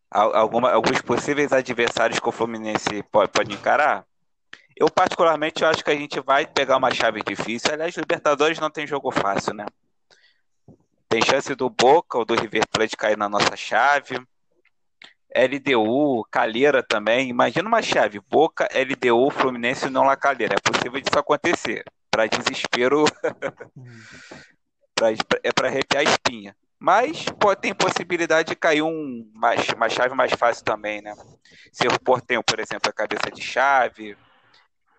alguma, 0.09 0.71
alguns 0.71 1.01
possíveis 1.01 1.51
adversários 1.51 2.19
que 2.19 2.29
o 2.29 2.31
Fluminense 2.31 3.03
pode, 3.11 3.31
pode 3.31 3.53
encarar. 3.53 4.05
Eu, 4.75 4.89
particularmente, 4.89 5.63
eu 5.63 5.69
acho 5.69 5.83
que 5.83 5.91
a 5.91 5.95
gente 5.95 6.19
vai 6.19 6.45
pegar 6.45 6.77
uma 6.77 6.93
chave 6.93 7.21
difícil. 7.21 7.71
Aliás, 7.71 7.95
Libertadores 7.95 8.59
não 8.59 8.69
tem 8.69 8.87
jogo 8.87 9.11
fácil, 9.11 9.53
né? 9.53 9.65
Tem 11.07 11.21
chance 11.21 11.53
do 11.53 11.69
Boca 11.69 12.17
ou 12.17 12.25
do 12.25 12.33
River 12.33 12.67
Plate 12.67 12.97
cair 12.97 13.17
na 13.17 13.29
nossa 13.29 13.55
chave. 13.55 14.19
LDU, 15.35 16.25
Calheira 16.29 16.83
também. 16.83 17.29
Imagina 17.29 17.67
uma 17.67 17.81
chave: 17.81 18.19
Boca, 18.19 18.67
LDU, 18.73 19.29
Fluminense 19.29 19.89
não 19.89 20.03
La 20.03 20.15
Calheira. 20.15 20.55
É 20.55 20.71
possível 20.71 20.99
disso 20.99 21.19
acontecer. 21.19 21.83
Para 22.09 22.27
desespero, 22.27 23.05
pra, 25.27 25.39
é 25.43 25.51
para 25.51 25.67
arrepiar 25.67 26.01
a 26.01 26.09
espinha. 26.09 26.55
Mas 26.79 27.25
pô, 27.39 27.55
tem 27.55 27.73
possibilidade 27.73 28.49
de 28.49 28.55
cair 28.55 28.81
um, 28.81 29.31
uma, 29.33 29.51
uma 29.75 29.89
chave 29.89 30.13
mais 30.13 30.33
fácil 30.33 30.65
também, 30.65 31.01
né? 31.01 31.13
Cerro 31.71 31.99
Portenho, 31.99 32.43
por 32.43 32.59
exemplo, 32.59 32.89
a 32.89 32.93
cabeça 32.93 33.31
de 33.31 33.41
chave, 33.41 34.17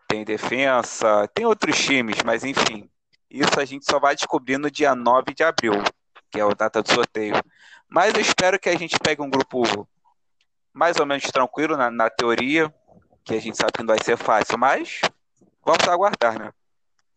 tem 0.08 0.24
defensa, 0.24 1.28
tem 1.34 1.44
outros 1.44 1.76
times, 1.76 2.22
mas 2.24 2.44
enfim. 2.44 2.88
Isso 3.30 3.58
a 3.58 3.64
gente 3.64 3.84
só 3.84 3.98
vai 3.98 4.14
descobrir 4.14 4.58
no 4.58 4.70
dia 4.70 4.94
9 4.94 5.34
de 5.34 5.42
abril, 5.42 5.82
que 6.30 6.40
é 6.40 6.42
a 6.42 6.48
data 6.48 6.82
do 6.82 6.90
sorteio. 6.90 7.34
Mas 7.88 8.14
eu 8.14 8.20
espero 8.20 8.58
que 8.58 8.68
a 8.68 8.78
gente 8.78 8.98
pegue 8.98 9.20
um 9.20 9.28
grupo 9.28 9.86
mais 10.72 10.98
ou 10.98 11.06
menos 11.06 11.24
tranquilo 11.24 11.76
na, 11.76 11.90
na 11.90 12.08
teoria, 12.08 12.72
que 13.24 13.34
a 13.34 13.40
gente 13.40 13.56
sabe 13.56 13.72
que 13.72 13.82
não 13.82 13.94
vai 13.94 14.02
ser 14.02 14.16
fácil, 14.16 14.58
mas 14.58 15.00
vamos 15.64 15.86
aguardar, 15.88 16.38
né? 16.38 16.52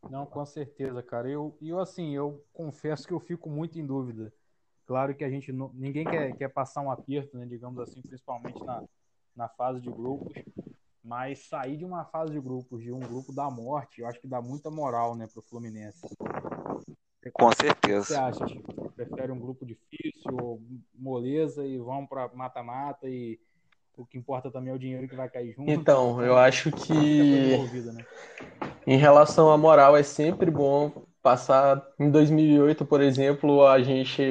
Não, 0.09 0.25
com 0.25 0.45
certeza, 0.45 1.01
cara. 1.03 1.29
Eu, 1.29 1.57
eu 1.61 1.79
assim, 1.79 2.15
eu 2.15 2.43
confesso 2.53 3.07
que 3.07 3.13
eu 3.13 3.19
fico 3.19 3.49
muito 3.49 3.79
em 3.79 3.85
dúvida 3.85 4.31
Claro 4.87 5.13
que 5.13 5.23
a 5.25 5.29
gente 5.29 5.51
não, 5.51 5.69
ninguém 5.73 6.05
quer, 6.05 6.33
quer 6.37 6.47
passar 6.47 6.81
um 6.81 6.89
aperto, 6.89 7.37
né, 7.37 7.45
digamos 7.45 7.77
assim, 7.77 8.01
principalmente 8.01 8.63
na, 8.63 8.81
na 9.35 9.49
fase 9.49 9.81
de 9.81 9.91
grupos, 9.91 10.33
mas 11.03 11.45
sair 11.49 11.75
de 11.75 11.83
uma 11.83 12.05
fase 12.05 12.31
de 12.31 12.39
grupos, 12.39 12.81
de 12.81 12.93
um 12.93 13.01
grupo 13.01 13.33
da 13.33 13.51
morte, 13.51 13.99
eu 13.99 14.07
acho 14.07 14.21
que 14.21 14.27
dá 14.27 14.41
muita 14.41 14.71
moral, 14.71 15.13
né, 15.13 15.27
pro 15.27 15.41
Fluminense. 15.41 16.07
Com 17.33 17.51
certeza. 17.51 17.99
O 17.99 18.01
que 18.01 18.07
você 18.07 18.15
acha, 18.15 18.47
Chico? 18.47 18.91
Prefere 18.93 19.29
um 19.29 19.39
grupo 19.39 19.65
difícil, 19.65 20.61
moleza 20.95 21.67
e 21.67 21.77
vão 21.77 22.07
para 22.07 22.33
mata-mata 22.33 23.09
e 23.09 23.37
o 23.97 24.05
que 24.05 24.17
importa 24.17 24.51
também 24.51 24.71
é 24.71 24.75
o 24.75 24.79
dinheiro 24.79 25.07
que 25.07 25.15
vai 25.15 25.29
cair 25.29 25.53
junto. 25.53 25.69
Então, 25.69 26.21
eu 26.21 26.37
acho 26.37 26.71
que 26.71 27.57
né? 27.85 28.05
em 28.85 28.97
relação 28.97 29.51
à 29.51 29.57
moral 29.57 29.97
é 29.97 30.03
sempre 30.03 30.51
bom 30.51 30.91
passar 31.21 31.83
em 31.99 32.09
2008, 32.09 32.85
por 32.85 33.01
exemplo, 33.01 33.65
a 33.65 33.81
gente, 33.81 34.21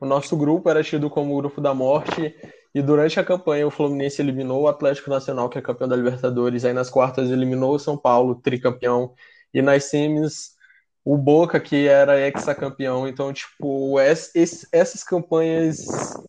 o 0.00 0.04
nosso 0.04 0.36
grupo 0.36 0.68
era 0.68 0.82
tido 0.82 1.08
como 1.08 1.32
o 1.32 1.36
grupo 1.38 1.60
da 1.60 1.72
morte 1.72 2.34
e 2.74 2.82
durante 2.82 3.18
a 3.18 3.24
campanha 3.24 3.66
o 3.66 3.70
Fluminense 3.70 4.20
eliminou 4.20 4.62
o 4.62 4.68
Atlético 4.68 5.08
Nacional, 5.08 5.48
que 5.48 5.58
é 5.58 5.62
campeão 5.62 5.88
da 5.88 5.96
Libertadores, 5.96 6.64
aí 6.64 6.72
nas 6.72 6.90
quartas 6.90 7.30
eliminou 7.30 7.74
o 7.74 7.78
São 7.78 7.96
Paulo, 7.96 8.34
tricampeão, 8.34 9.14
e 9.54 9.62
nas 9.62 9.84
semis 9.84 10.51
o 11.04 11.16
Boca, 11.16 11.58
que 11.60 11.88
era 11.88 12.20
ex-campeão. 12.20 13.08
Então, 13.08 13.32
tipo, 13.32 13.98
essas 13.98 15.02
campanhas 15.02 15.78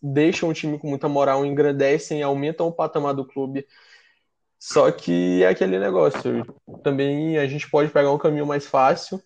deixam 0.02 0.48
o 0.48 0.54
time 0.54 0.78
com 0.78 0.88
muita 0.88 1.08
moral, 1.08 1.46
engrandecem, 1.46 2.22
aumentam 2.22 2.66
o 2.66 2.72
patamar 2.72 3.14
do 3.14 3.26
clube. 3.26 3.66
Só 4.58 4.90
que 4.90 5.42
é 5.42 5.48
aquele 5.48 5.78
negócio. 5.78 6.44
Também 6.82 7.38
a 7.38 7.46
gente 7.46 7.70
pode 7.70 7.90
pegar 7.90 8.10
um 8.10 8.18
caminho 8.18 8.46
mais 8.46 8.66
fácil 8.66 9.22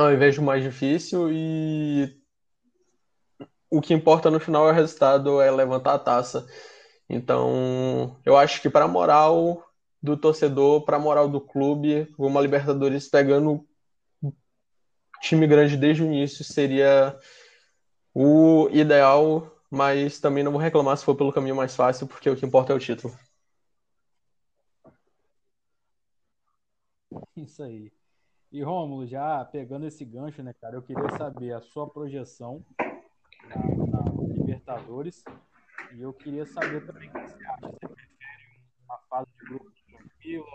ao 0.00 0.12
invés 0.12 0.36
do 0.36 0.42
mais 0.42 0.62
difícil 0.62 1.28
e 1.32 2.16
o 3.70 3.80
que 3.80 3.92
importa 3.92 4.30
no 4.30 4.40
final 4.40 4.68
é 4.68 4.72
o 4.72 4.74
resultado, 4.74 5.40
é 5.40 5.50
levantar 5.50 5.94
a 5.94 5.98
taça. 5.98 6.46
Então, 7.08 8.16
eu 8.24 8.36
acho 8.36 8.62
que 8.62 8.70
para 8.70 8.84
a 8.84 8.88
moral 8.88 9.64
do 10.02 10.16
torcedor, 10.16 10.84
para 10.84 10.96
a 10.96 11.00
moral 11.00 11.28
do 11.28 11.40
clube, 11.40 12.12
uma 12.16 12.40
Libertadores 12.40 13.08
pegando 13.08 13.66
time 15.20 15.46
grande 15.46 15.76
desde 15.76 16.02
o 16.02 16.06
início 16.06 16.44
seria 16.44 17.18
o 18.14 18.68
ideal, 18.70 19.50
mas 19.70 20.18
também 20.20 20.42
não 20.42 20.52
vou 20.52 20.60
reclamar 20.60 20.96
se 20.96 21.04
for 21.04 21.14
pelo 21.14 21.32
caminho 21.32 21.56
mais 21.56 21.74
fácil, 21.76 22.06
porque 22.06 22.28
o 22.28 22.36
que 22.36 22.46
importa 22.46 22.72
é 22.72 22.76
o 22.76 22.80
título. 22.80 23.14
Isso 27.36 27.62
aí. 27.62 27.92
E 28.50 28.62
Rômulo, 28.62 29.06
já 29.06 29.44
pegando 29.44 29.86
esse 29.86 30.04
gancho, 30.04 30.42
né, 30.42 30.54
cara, 30.54 30.76
eu 30.76 30.82
queria 30.82 31.08
saber 31.16 31.52
a 31.52 31.60
sua 31.60 31.88
projeção 31.88 32.64
na, 33.44 33.56
na 33.86 34.04
Libertadores 34.32 35.22
e 35.94 36.00
eu 36.00 36.12
queria 36.12 36.46
saber 36.46 36.84
também 36.86 37.08
o 37.08 37.12
que 37.12 37.20
você 37.20 37.44
acha. 37.44 37.60
Você 37.60 37.88
prefere 37.88 38.60
uma 38.84 38.98
fase 39.08 39.28
de 39.38 39.48
grupo 39.48 39.70
tranquilo? 39.86 40.46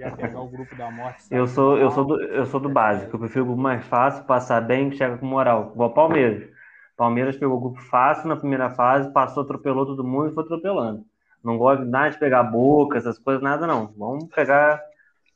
Já 0.00 0.10
pegar 0.12 0.40
o 0.40 0.48
grupo 0.48 0.74
da 0.76 0.90
morte? 0.90 1.24
Eu 1.30 1.46
sou, 1.46 1.76
eu 1.76 1.90
sou 1.90 2.06
do, 2.06 2.22
eu 2.22 2.46
sou 2.46 2.58
do 2.58 2.70
básico. 2.70 3.14
Eu 3.14 3.20
prefiro 3.20 3.42
o 3.42 3.48
grupo 3.48 3.60
mais 3.60 3.84
fácil, 3.84 4.24
passar 4.24 4.62
bem, 4.62 4.90
chega 4.92 5.18
com 5.18 5.26
moral. 5.26 5.72
Igual 5.74 5.90
o 5.90 5.92
Palmeiras. 5.92 6.48
Palmeiras 6.96 7.36
pegou 7.36 7.58
o 7.58 7.60
grupo 7.60 7.82
fácil 7.82 8.26
na 8.26 8.36
primeira 8.36 8.70
fase, 8.70 9.12
passou, 9.12 9.42
atropelou 9.42 9.84
todo 9.84 10.02
mundo 10.02 10.30
e 10.30 10.34
foi 10.34 10.42
atropelando. 10.42 11.04
Não 11.44 11.58
gosto 11.58 11.84
nada 11.84 12.08
de 12.08 12.18
pegar 12.18 12.44
boca, 12.44 12.96
essas 12.96 13.18
coisas, 13.18 13.42
nada 13.42 13.66
não. 13.66 13.92
Vamos 13.94 14.24
pegar 14.34 14.80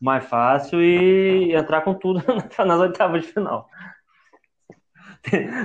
mais 0.01 0.25
fácil 0.25 0.81
e 0.83 1.55
entrar 1.55 1.83
com 1.83 1.93
tudo 1.93 2.23
nas 2.67 2.81
oitavas 2.81 3.21
de 3.21 3.33
final. 3.33 3.69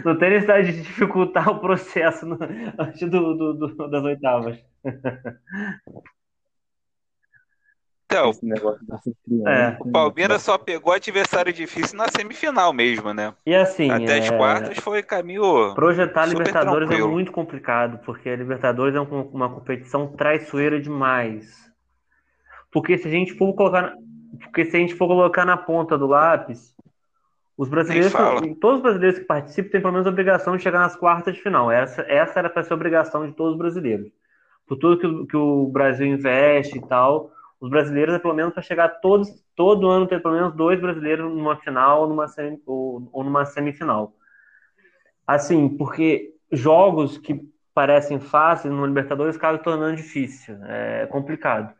Não 0.03 0.17
tem 0.17 0.29
necessidade 0.29 0.73
de 0.73 0.81
dificultar 0.81 1.49
o 1.49 1.59
processo 1.59 2.25
antes 2.77 3.09
do, 3.09 3.33
do, 3.33 3.53
do, 3.53 3.89
das 3.89 4.03
oitavas. 4.03 4.61
Então, 8.11 8.31
é. 9.47 9.77
o 9.79 9.91
Palmeiras 9.91 10.41
só 10.41 10.57
pegou 10.57 10.91
adversário 10.91 11.53
difícil 11.53 11.95
na 11.95 12.07
semifinal 12.07 12.73
mesmo, 12.73 13.13
né? 13.13 13.35
E 13.45 13.53
assim, 13.53 13.91
até 13.91 14.17
as 14.17 14.31
é... 14.31 14.35
quartas 14.35 14.79
foi 14.79 15.03
caminho. 15.03 15.75
Projetar 15.75 16.23
a 16.23 16.25
Libertadores 16.25 16.87
é 16.87 16.87
tranquilo. 16.87 17.07
é 17.07 17.11
muito 17.11 17.31
complicado, 17.31 17.99
porque 18.03 18.27
a 18.27 18.35
Libertadores 18.35 18.95
é 18.95 18.99
uma 18.99 19.49
competição 19.49 20.07
traiçoeira 20.07 20.81
demais. 20.81 21.69
Porque 22.71 22.97
se 22.97 23.07
a 23.07 23.11
gente 23.11 23.33
for 23.33 23.53
colocar 23.53 23.93
porque 24.43 24.65
se 24.65 24.75
a 24.75 24.79
gente 24.79 24.95
for 24.95 25.07
colocar 25.07 25.45
na 25.45 25.57
ponta 25.57 25.95
do 25.95 26.07
lápis, 26.07 26.75
os 27.55 27.69
brasileiros, 27.69 28.11
todos 28.59 28.77
os 28.77 28.81
brasileiros 28.81 29.19
que 29.19 29.25
participam 29.25 29.69
têm 29.69 29.81
pelo 29.81 29.93
menos 29.93 30.07
a 30.07 30.09
obrigação 30.09 30.57
de 30.57 30.63
chegar 30.63 30.79
nas 30.79 30.95
quartas 30.95 31.35
de 31.35 31.41
final. 31.41 31.71
Essa, 31.71 32.01
essa 32.07 32.39
era 32.39 32.49
para 32.49 32.63
ser 32.63 32.73
a 32.73 32.75
obrigação 32.75 33.27
de 33.27 33.33
todos 33.33 33.53
os 33.53 33.57
brasileiros. 33.57 34.11
Por 34.65 34.77
tudo 34.77 34.97
que, 34.97 35.27
que 35.27 35.37
o 35.37 35.67
Brasil 35.67 36.07
investe 36.07 36.77
e 36.77 36.81
tal, 36.81 37.31
os 37.59 37.69
brasileiros 37.69 38.15
é 38.15 38.19
pelo 38.19 38.33
menos 38.33 38.53
para 38.53 38.63
chegar 38.63 38.87
todos, 39.01 39.29
todo 39.55 39.89
ano 39.89 40.07
ter 40.07 40.21
pelo 40.21 40.35
menos 40.35 40.55
dois 40.55 40.79
brasileiros 40.79 41.29
numa 41.29 41.57
final 41.57 42.07
numa 42.07 42.27
semi, 42.27 42.61
ou, 42.65 43.09
ou 43.11 43.23
numa 43.23 43.45
semifinal. 43.45 44.13
Assim, 45.27 45.69
porque 45.77 46.33
jogos 46.51 47.17
que 47.17 47.39
parecem 47.73 48.19
fáceis 48.19 48.73
no 48.73 48.85
Libertadores 48.85 49.35
acabam 49.35 49.61
tornando 49.61 49.95
difícil, 49.95 50.57
é 50.65 51.05
complicado. 51.07 51.73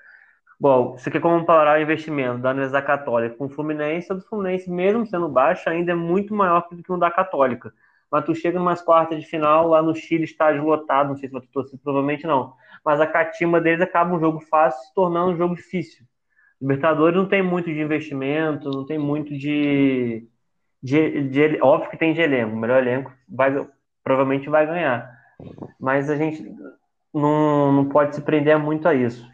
Bom, 0.60 0.98
você 0.98 1.10
quer 1.10 1.22
comparar 1.22 1.80
o 1.80 1.82
investimento 1.82 2.40
da 2.40 2.52
Universidade 2.52 2.86
Católica 2.86 3.36
com 3.36 3.46
o 3.46 3.50
Fluminense, 3.50 4.12
o 4.12 4.16
do 4.16 4.22
Fluminense, 4.22 4.70
mesmo 4.70 5.06
sendo 5.08 5.30
baixo, 5.30 5.70
ainda 5.70 5.94
é 5.94 5.96
muito 5.96 6.34
maior 6.36 6.68
do 6.70 6.84
que 6.84 6.92
o 6.92 6.98
da 6.98 7.10
Católica. 7.10 7.74
Mas 8.12 8.26
tu 8.26 8.34
chega 8.34 8.60
umas 8.60 8.82
quartas 8.82 9.20
de 9.20 9.26
final, 9.28 9.68
lá 9.68 9.82
no 9.82 9.96
Chile, 9.96 10.24
estádio 10.24 10.64
lotado, 10.64 11.10
não 11.10 11.16
sei 11.16 11.30
se 11.30 11.34
vai 11.34 11.42
ter 11.42 11.50
torcido, 11.50 11.80
provavelmente 11.84 12.26
não. 12.26 12.54
Mas 12.84 13.00
a 13.00 13.08
catimba 13.08 13.62
deles 13.62 13.82
acaba 13.82 14.16
um 14.16 14.20
jogo 14.20 14.40
fácil 14.40 14.82
se 14.88 14.94
tornando 14.94 15.32
um 15.34 15.38
jogo 15.38 15.56
difícil. 15.56 16.06
Libertadores 16.62 17.16
não 17.16 17.28
tem 17.28 17.42
muito 17.42 17.66
de 17.66 17.80
investimento, 17.80 18.70
não 18.70 18.86
tem 18.86 18.98
muito 18.98 19.38
de, 19.38 20.28
de, 20.84 21.30
de 21.30 21.62
óbvio 21.62 21.90
que 21.90 21.98
tem 21.98 22.14
de 22.14 22.22
elenco, 22.22 22.54
o 22.56 22.60
melhor 22.60 22.82
elenco 22.82 23.14
vai, 23.30 23.66
provavelmente 24.04 24.50
vai 24.50 24.66
ganhar, 24.66 25.10
mas 25.80 26.10
a 26.10 26.18
gente 26.18 26.44
não, 27.14 27.72
não 27.72 27.90
pode 27.90 28.16
se 28.16 28.22
prender 28.22 28.58
muito 28.60 28.88
a 28.88 28.94
isso. 28.94 29.26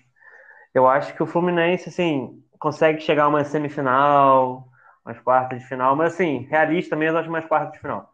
Eu 0.74 0.88
acho 0.88 1.16
que 1.16 1.24
o 1.24 1.26
Fluminense, 1.26 1.90
assim, 1.90 2.44
consegue 2.60 3.02
chegar 3.02 3.24
a 3.24 3.28
uma 3.28 3.44
semifinal, 3.44 4.68
umas 5.06 5.20
quartas 5.20 5.60
de 5.62 5.68
final, 5.68 5.96
mas 5.96 6.14
assim, 6.14 6.48
realista 6.50 6.96
mesmo, 6.96 7.18
acho 7.18 7.32
mais 7.32 7.46
quartas 7.46 7.74
de 7.74 7.80
final. 7.80 8.14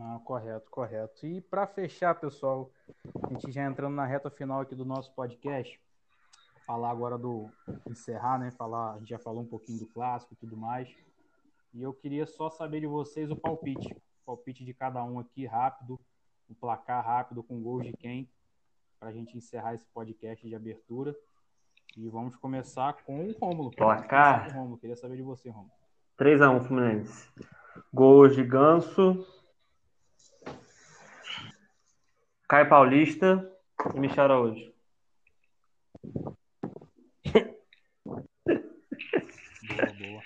Não, 0.00 0.18
correto, 0.20 0.70
correto. 0.70 1.26
E 1.26 1.42
para 1.42 1.66
fechar, 1.66 2.14
pessoal, 2.14 2.70
a 3.22 3.34
gente 3.34 3.52
já 3.52 3.66
entrando 3.66 3.94
na 3.94 4.06
reta 4.06 4.30
final 4.30 4.62
aqui 4.62 4.74
do 4.74 4.82
nosso 4.82 5.12
podcast, 5.14 5.78
falar 6.66 6.90
agora 6.90 7.18
do 7.18 7.50
encerrar, 7.86 8.38
né? 8.38 8.50
Falar, 8.50 8.94
a 8.94 8.98
gente 8.98 9.10
já 9.10 9.18
falou 9.18 9.42
um 9.42 9.46
pouquinho 9.46 9.78
do 9.78 9.86
clássico 9.86 10.32
e 10.32 10.36
tudo 10.36 10.56
mais. 10.56 10.88
E 11.74 11.82
eu 11.82 11.92
queria 11.92 12.24
só 12.24 12.48
saber 12.48 12.80
de 12.80 12.86
vocês 12.86 13.30
o 13.30 13.36
palpite, 13.36 13.92
o 13.92 14.24
palpite 14.24 14.64
de 14.64 14.72
cada 14.72 15.04
um 15.04 15.18
aqui 15.18 15.44
rápido, 15.44 16.00
um 16.48 16.54
placar 16.54 17.04
rápido 17.04 17.42
com 17.42 17.60
gols 17.60 17.84
de 17.84 17.92
quem, 17.92 18.26
para 18.98 19.10
a 19.10 19.12
gente 19.12 19.36
encerrar 19.36 19.74
esse 19.74 19.86
podcast 19.92 20.48
de 20.48 20.54
abertura. 20.54 21.14
E 21.94 22.08
vamos 22.08 22.34
começar 22.36 22.94
com 23.04 23.26
o 23.26 23.32
Rômulo. 23.32 23.70
Placar. 23.70 24.50
Rômulo, 24.54 24.78
queria 24.78 24.96
saber 24.96 25.16
de 25.16 25.22
você, 25.22 25.50
Rômulo. 25.50 25.70
3x1 26.18 26.60
Fluminense. 26.62 27.28
Gols 27.92 28.34
de 28.34 28.42
Ganso, 28.42 29.26
Caio 32.50 32.68
Paulista 32.68 33.48
e 33.94 34.00
Michel 34.00 34.24
Araújo. 34.24 34.72
Boa, 39.68 39.92
boa. 40.00 40.22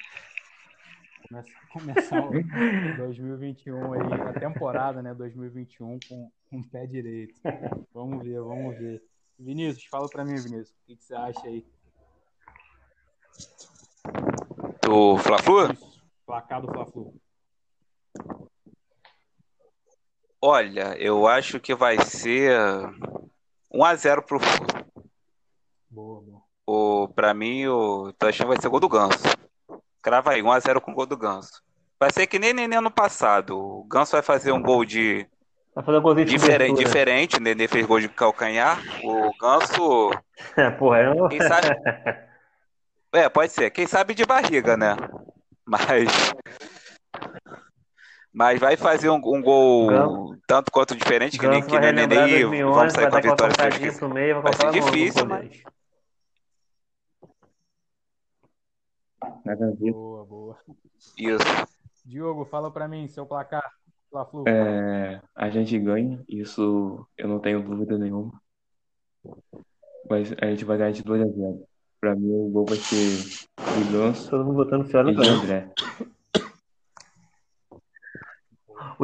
Começar, 1.28 1.68
começar 1.70 2.24
o 2.24 2.30
2021 2.96 3.92
aí, 3.92 4.00
a 4.22 4.40
temporada, 4.40 5.02
né? 5.02 5.12
2021 5.12 5.98
com, 6.08 6.32
com 6.48 6.60
o 6.60 6.66
pé 6.66 6.86
direito. 6.86 7.38
Vamos 7.92 8.24
ver, 8.24 8.40
vamos 8.40 8.74
ver. 8.78 9.02
Vinícius, 9.38 9.84
fala 9.84 10.08
pra 10.08 10.24
mim, 10.24 10.36
Vinícius, 10.36 10.70
o 10.70 10.86
que, 10.86 10.96
que 10.96 11.04
você 11.04 11.14
acha 11.14 11.46
aí? 11.46 11.62
Do 14.82 15.18
Fla-Flu? 15.18 15.68
Placar 16.24 16.62
do 16.62 16.72
Fla-Flu. 16.72 17.20
Olha, 20.46 20.94
eu 20.98 21.26
acho 21.26 21.58
que 21.58 21.74
vai 21.74 21.98
ser 22.04 22.54
1x0 23.72 24.20
pro 24.20 24.38
Flu. 24.38 24.66
Boa, 25.88 26.20
boa. 26.20 26.42
O, 26.66 27.08
pra 27.08 27.32
mim, 27.32 27.66
o 27.66 28.12
tô 28.18 28.26
achando 28.26 28.48
que 28.48 28.52
vai 28.52 28.60
ser 28.60 28.68
gol 28.68 28.78
do 28.78 28.86
Ganso. 28.86 29.22
Crava 30.02 30.32
aí, 30.32 30.42
1x0 30.42 30.82
com 30.82 30.92
gol 30.92 31.06
do 31.06 31.16
Ganso. 31.16 31.62
Vai 31.98 32.12
ser 32.12 32.26
que 32.26 32.38
nem, 32.38 32.52
nem 32.52 32.70
ano 32.74 32.90
passado. 32.90 33.58
O 33.58 33.84
Ganso 33.84 34.12
vai 34.12 34.20
fazer 34.20 34.52
um 34.52 34.62
gol 34.62 34.84
de 34.84 35.26
Vai 35.74 35.82
fazer 35.82 35.96
um 35.96 36.02
golzinho 36.02 36.26
diferente, 36.26 36.84
diferente. 36.84 37.36
O 37.38 37.40
Nenê 37.40 37.66
fez 37.66 37.86
gol 37.86 38.00
de 38.00 38.10
calcanhar. 38.10 38.82
O 39.02 39.30
Ganso, 39.40 40.10
É, 40.58 40.70
porra, 40.72 41.00
eu... 41.04 41.26
quem 41.28 41.40
sabe. 41.40 41.68
É, 43.14 43.28
pode 43.30 43.50
ser. 43.52 43.70
Quem 43.70 43.86
sabe 43.86 44.12
de 44.12 44.26
barriga, 44.26 44.76
né? 44.76 44.94
Mas. 45.64 46.34
Mas 48.34 48.58
vai 48.58 48.76
fazer 48.76 49.08
um, 49.08 49.14
um 49.14 49.40
gol 49.40 49.86
Ganso- 49.86 50.38
tanto 50.44 50.72
quanto 50.72 50.96
diferente, 50.96 51.38
que 51.38 51.46
nem, 51.46 51.62
que 51.62 51.70
vai 51.70 51.92
nem 51.92 52.04
o 52.04 52.08
2011, 52.08 52.74
vamos 52.74 52.92
sair 52.92 53.02
vai 53.02 53.10
com 53.10 53.16
a 53.16 53.20
dar 53.20 53.32
aquela 53.32 53.48
vitória. 53.50 53.92
pro 53.92 54.08
meio, 54.08 54.34
vai 54.34 54.42
Vai 54.42 54.52
ser 54.54 54.70
difícil, 54.72 55.26
ver. 59.70 59.92
Boa, 59.92 60.24
boa. 60.24 60.58
Isso. 61.16 61.44
Diogo, 62.04 62.44
fala 62.44 62.72
pra 62.72 62.88
mim, 62.88 63.06
seu 63.06 63.24
placar, 63.24 63.62
Fla-Flu. 64.10 64.44
É, 64.48 65.22
a 65.34 65.48
gente 65.48 65.78
ganha, 65.78 66.20
isso 66.28 67.06
eu 67.16 67.28
não 67.28 67.38
tenho 67.38 67.62
dúvida 67.62 67.96
nenhuma. 67.96 68.32
Mas 70.10 70.34
a 70.42 70.46
gente 70.46 70.64
vai 70.64 70.76
ganhar 70.76 70.90
de 70.90 71.04
2 71.04 71.22
a 71.22 71.24
0. 71.26 71.64
Pra 72.00 72.16
mim, 72.16 72.30
o 72.32 72.48
gol 72.50 72.66
vai 72.66 72.76
ser 72.76 73.16
de 73.16 73.92
Ganso 73.92 74.28
Todo 74.28 74.44
mundo 74.44 74.56
botando 74.56 74.86
fé 74.86 75.02
no. 75.04 75.10
André. 75.10 75.72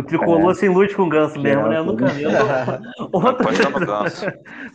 O 0.00 0.06
tricolor 0.06 0.54
se 0.54 0.66
ilude 0.66 0.94
com 0.94 1.02
o 1.02 1.08
Ganso 1.10 1.40
mesmo, 1.40 1.68
né? 1.68 1.78
Eu 1.78 1.84
nunca 1.84 2.06
vi. 2.06 2.24
Outro- 3.12 3.80
no. 3.80 3.84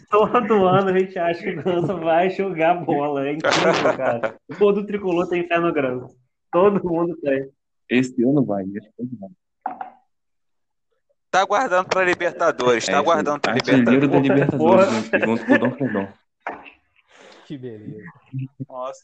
Todo 0.09 0.65
ano 0.67 0.89
a 0.89 0.99
gente 0.99 1.17
acha 1.19 1.41
que 1.41 1.49
o 1.59 1.63
Ganso 1.63 1.97
vai 1.99 2.30
jogar 2.30 2.76
bola. 2.76 3.28
É 3.28 3.34
incrível, 3.34 3.97
cara. 3.97 4.36
Todo 4.57 4.86
tricolor 4.86 5.28
tem 5.28 5.47
fé 5.47 5.59
no 5.59 5.73
Ganso. 5.73 6.15
Todo 6.51 6.84
mundo 6.88 7.15
tem. 7.21 7.49
Esse 7.89 8.23
ano 8.23 8.43
vai, 8.45 8.63
esse 8.63 8.89
ano 8.99 9.09
vai. 9.19 9.30
Tá 11.30 11.41
aguardando 11.41 11.89
pra 11.89 12.03
Libertadores, 12.03 12.86
tá 12.86 12.93
É, 12.93 12.95
aguardando 12.95 13.39
pra 13.41 13.51
artilheiro 13.53 13.84
da 13.86 13.91
Libertadores. 13.91 14.89
Libertadores, 14.89 15.26
junto, 15.26 15.45
com 15.45 15.53
o 15.53 15.59
Dom 15.59 15.71
Fredon. 15.71 16.07
Que 17.45 17.57
beleza. 17.57 18.03
Nossa. 18.69 19.03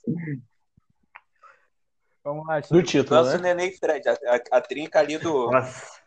Vamos 2.23 2.47
lá, 2.47 2.59
Do 2.59 2.67
Chico. 2.67 2.83
título, 2.83 3.23
Ganso, 3.23 3.37
né? 3.41 3.53
Nenê 3.53 3.69
e 3.71 3.77
Fred, 3.77 4.07
a, 4.07 4.13
a, 4.13 4.57
a 4.57 4.61
trinca 4.61 4.99
ali 4.99 5.17
do. 5.17 5.51
Nossa. 5.51 6.00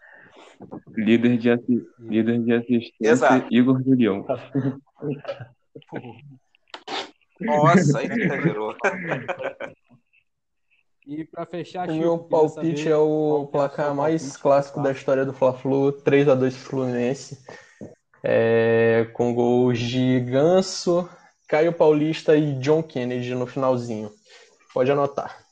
Líder 0.96 1.36
de, 1.38 1.50
assi- 1.50 1.86
líder 1.98 2.42
de 2.42 2.52
assistência, 2.52 2.92
Exato. 3.00 3.46
Igor 3.54 3.82
Julião. 3.82 4.24
Nossa, 7.40 7.98
aí 7.98 8.08
que 8.08 8.20
exagerou. 8.20 8.74
E 11.06 11.22
pra 11.22 11.44
fechar, 11.44 11.86
O 11.90 11.94
meu 11.94 12.18
palpite 12.18 12.78
saber 12.84 12.90
é 12.90 12.96
o 12.96 13.36
é 13.36 13.40
o 13.42 13.46
placar 13.46 13.86
seu 13.88 13.94
mais 13.94 14.38
clássico 14.38 14.82
da 14.82 14.90
história 14.90 15.26
do 15.26 15.34
Fla-Flu, 15.34 15.92
3 15.92 16.26
a 16.30 16.34
2 16.34 16.56
Fluminense, 16.56 17.44
é, 18.22 19.06
com 19.12 19.34
gols 19.34 19.78
de 19.78 20.18
Ganso, 20.20 21.06
Caio 21.46 21.74
Paulista 21.74 22.34
e 22.34 22.54
John 22.54 22.82
Kennedy 22.82 23.34
no 23.34 23.46
finalzinho. 23.46 24.10
Pode 24.72 24.90
anotar. 24.90 25.43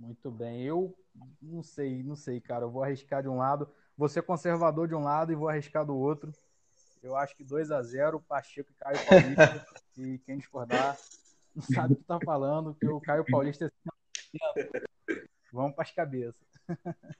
Muito 0.00 0.30
bem. 0.30 0.62
Eu 0.62 0.96
não 1.42 1.62
sei, 1.62 2.02
não 2.02 2.16
sei, 2.16 2.40
cara. 2.40 2.64
Eu 2.64 2.70
vou 2.70 2.82
arriscar 2.82 3.22
de 3.22 3.28
um 3.28 3.36
lado, 3.36 3.70
vou 3.96 4.08
ser 4.08 4.22
conservador 4.22 4.88
de 4.88 4.94
um 4.94 5.04
lado 5.04 5.30
e 5.30 5.34
vou 5.34 5.48
arriscar 5.48 5.84
do 5.84 5.94
outro. 5.94 6.32
Eu 7.02 7.14
acho 7.16 7.36
que 7.36 7.44
2 7.44 7.70
a 7.70 7.82
0 7.82 8.18
Pacheco 8.20 8.70
e 8.70 8.74
Caio 8.74 8.96
Paulista. 9.06 9.66
e 9.98 10.18
quem 10.20 10.38
discordar 10.38 10.96
não 11.54 11.62
sabe 11.62 11.92
o 11.92 11.96
que 11.96 12.04
tá 12.04 12.18
falando, 12.24 12.72
porque 12.72 12.88
o 12.88 13.00
Caio 13.00 13.24
Paulista 13.30 13.66
é 13.66 13.70
Vamos 15.52 15.74
para 15.74 15.82
as 15.82 15.90
cabeças. 15.90 16.46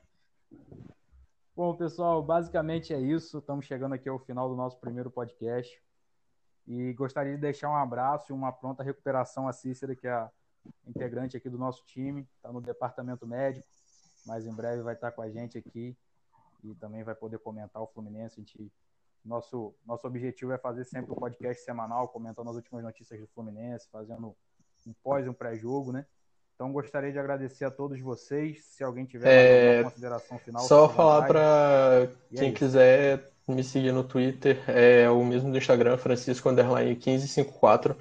Bom, 1.54 1.76
pessoal, 1.76 2.22
basicamente 2.22 2.94
é 2.94 2.98
isso. 2.98 3.38
Estamos 3.38 3.66
chegando 3.66 3.94
aqui 3.94 4.08
ao 4.08 4.18
final 4.18 4.48
do 4.48 4.56
nosso 4.56 4.78
primeiro 4.78 5.10
podcast. 5.10 5.78
E 6.66 6.94
gostaria 6.94 7.34
de 7.34 7.40
deixar 7.40 7.68
um 7.68 7.76
abraço 7.76 8.32
e 8.32 8.34
uma 8.34 8.50
pronta 8.50 8.82
recuperação 8.82 9.46
a 9.46 9.52
Cícera, 9.52 9.94
que 9.94 10.06
é 10.06 10.12
a 10.12 10.30
integrante 10.86 11.36
aqui 11.36 11.48
do 11.48 11.58
nosso 11.58 11.84
time, 11.86 12.26
está 12.36 12.52
no 12.52 12.61
departamento 12.61 13.26
médico, 13.26 13.66
mas 14.26 14.46
em 14.46 14.54
breve 14.54 14.82
vai 14.82 14.94
estar 14.94 15.11
com 15.12 15.22
a 15.22 15.30
gente 15.30 15.56
aqui 15.58 15.96
e 16.62 16.74
também 16.74 17.02
vai 17.02 17.14
poder 17.14 17.38
comentar 17.38 17.82
o 17.82 17.86
Fluminense. 17.86 18.40
A 18.40 18.42
gente, 18.42 18.72
nosso, 19.24 19.74
nosso 19.86 20.06
objetivo 20.06 20.52
é 20.52 20.58
fazer 20.58 20.84
sempre 20.84 21.12
um 21.12 21.16
podcast 21.16 21.64
semanal, 21.64 22.08
comentando 22.08 22.50
as 22.50 22.56
últimas 22.56 22.82
notícias 22.82 23.20
do 23.20 23.26
Fluminense, 23.28 23.88
fazendo 23.90 24.36
um 24.86 24.92
pós 25.02 25.24
e 25.26 25.28
um 25.28 25.34
pré-jogo, 25.34 25.92
né? 25.92 26.06
Então 26.54 26.72
gostaria 26.72 27.11
de 27.11 27.18
agradecer 27.18 27.64
a 27.64 27.70
todos 27.70 27.98
vocês. 28.00 28.62
Se 28.66 28.84
alguém 28.84 29.06
tiver 29.06 29.28
É, 29.28 29.68
alguma 29.78 29.90
consideração 29.90 30.38
final, 30.38 30.62
Só 30.62 30.88
falar 30.90 31.26
para 31.26 32.02
é 32.32 32.36
quem 32.36 32.48
isso. 32.50 32.58
quiser 32.58 33.30
me 33.48 33.64
seguir 33.64 33.92
no 33.92 34.04
Twitter, 34.04 34.62
é 34.68 35.08
o 35.11 35.24
mesmo 35.24 35.50
do 35.50 35.56
Instagram, 35.56 35.96
Francisco 35.96 36.48
Underline 36.50 36.90
1554. 36.90 37.96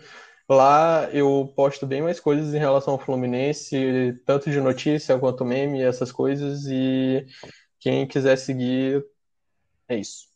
Lá 0.49 1.07
eu 1.11 1.53
posto 1.55 1.85
bem 1.85 2.01
mais 2.01 2.19
coisas 2.19 2.55
em 2.55 2.57
relação 2.57 2.93
ao 2.93 2.99
Fluminense, 2.99 4.19
tanto 4.25 4.49
de 4.49 4.59
notícia 4.59 5.17
quanto 5.19 5.45
meme, 5.45 5.79
essas 5.79 6.11
coisas. 6.11 6.65
E 6.65 7.23
quem 7.79 8.07
quiser 8.07 8.35
seguir, 8.35 9.05
é 9.87 9.95
isso. 9.97 10.27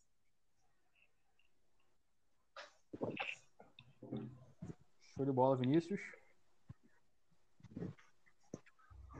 Show 5.15 5.25
de 5.25 5.31
bola, 5.31 5.55
Vinícius. 5.57 5.99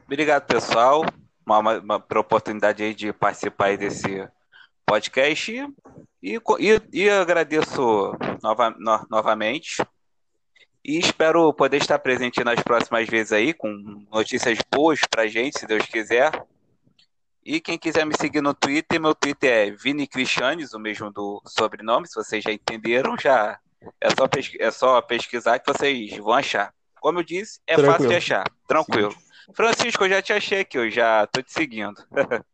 Obrigado, 0.06 0.46
pessoal, 0.46 1.02
uma, 1.44 1.58
uma, 1.58 1.80
uma- 1.80 2.00
pela 2.00 2.22
oportunidade 2.22 2.84
aí 2.84 2.94
de 2.94 3.12
participar 3.12 3.66
aí 3.68 3.78
desse 3.78 4.28
podcast 4.86 5.52
e, 5.52 5.66
e, 6.22 6.40
e- 6.60 6.90
e 7.06 7.10
agradeço 7.10 8.12
nova, 8.44 8.70
no- 8.78 9.08
novamente 9.10 9.78
e 10.84 11.00
espero 11.00 11.54
poder 11.54 11.78
estar 11.78 11.98
presente 12.00 12.44
nas 12.44 12.62
próximas 12.62 13.08
vezes 13.08 13.32
aí 13.32 13.54
com 13.54 14.06
notícias 14.12 14.58
boas 14.70 15.00
pra 15.10 15.28
gente, 15.28 15.60
se 15.60 15.66
Deus 15.66 15.86
quiser. 15.86 16.32
E 17.46 17.60
quem 17.62 17.78
quiser 17.78 18.06
me 18.06 18.16
seguir 18.18 18.42
no 18.42 18.54
Twitter, 18.54 19.00
meu 19.00 19.16
Twitter 19.16 19.52
é 19.52 19.72
Vini 19.72 20.08
Cristianes, 20.08 20.74
o 20.74 20.80
mesmo 20.80 21.12
do 21.12 21.42
sobrenome, 21.46 22.08
se 22.08 22.16
vocês 22.16 22.44
já 22.44 22.52
entenderam, 22.52 23.18
já 23.18 23.60
é 24.00 24.10
só, 24.10 24.30
é 24.60 24.72
só 24.72 25.02
pesquisar 25.02 25.60
que 25.60 25.72
vocês 25.72 26.18
vão 26.18 26.34
achar. 26.34 26.74
Como 27.02 27.20
eu 27.20 27.24
disse, 27.24 27.60
é 27.68 27.76
Tranquilo. 27.76 27.94
fácil 27.94 28.10
de 28.10 28.16
achar, 28.16 28.44
tranquilo. 28.68 29.12
Sim. 29.12 29.54
Francisco, 29.54 30.06
eu 30.06 30.10
já 30.10 30.22
te 30.22 30.32
achei 30.32 30.62
aqui, 30.62 30.78
eu 30.78 30.90
já 30.90 31.28
tô 31.28 31.42
te 31.42 31.52
seguindo. 31.52 32.02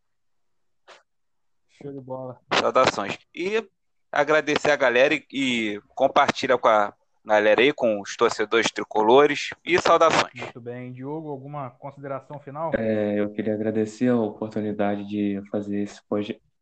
Show 1.82 1.94
de 1.94 2.02
bola. 2.02 2.40
Saudações. 2.60 3.18
E 3.34 3.64
agradecer 4.12 4.72
a 4.72 4.76
galera 4.76 5.14
e, 5.14 5.26
e 5.32 5.82
compartilha 5.96 6.58
com 6.58 6.68
a 6.68 6.92
galera 7.26 7.62
aí, 7.62 7.74
com 7.74 8.02
os 8.02 8.16
torcedores 8.16 8.72
tricolores 8.72 9.50
e 9.66 9.80
saudações. 9.80 10.34
Muito 10.34 10.62
bem. 10.62 10.92
Diogo, 10.92 11.30
alguma 11.30 11.70
consideração 11.70 12.40
final? 12.40 12.72
É, 12.76 13.20
eu 13.20 13.32
queria 13.32 13.54
agradecer 13.54 14.10
a 14.10 14.18
oportunidade 14.18 15.08
de 15.08 15.42
fazer 15.52 15.82
esse 15.82 16.02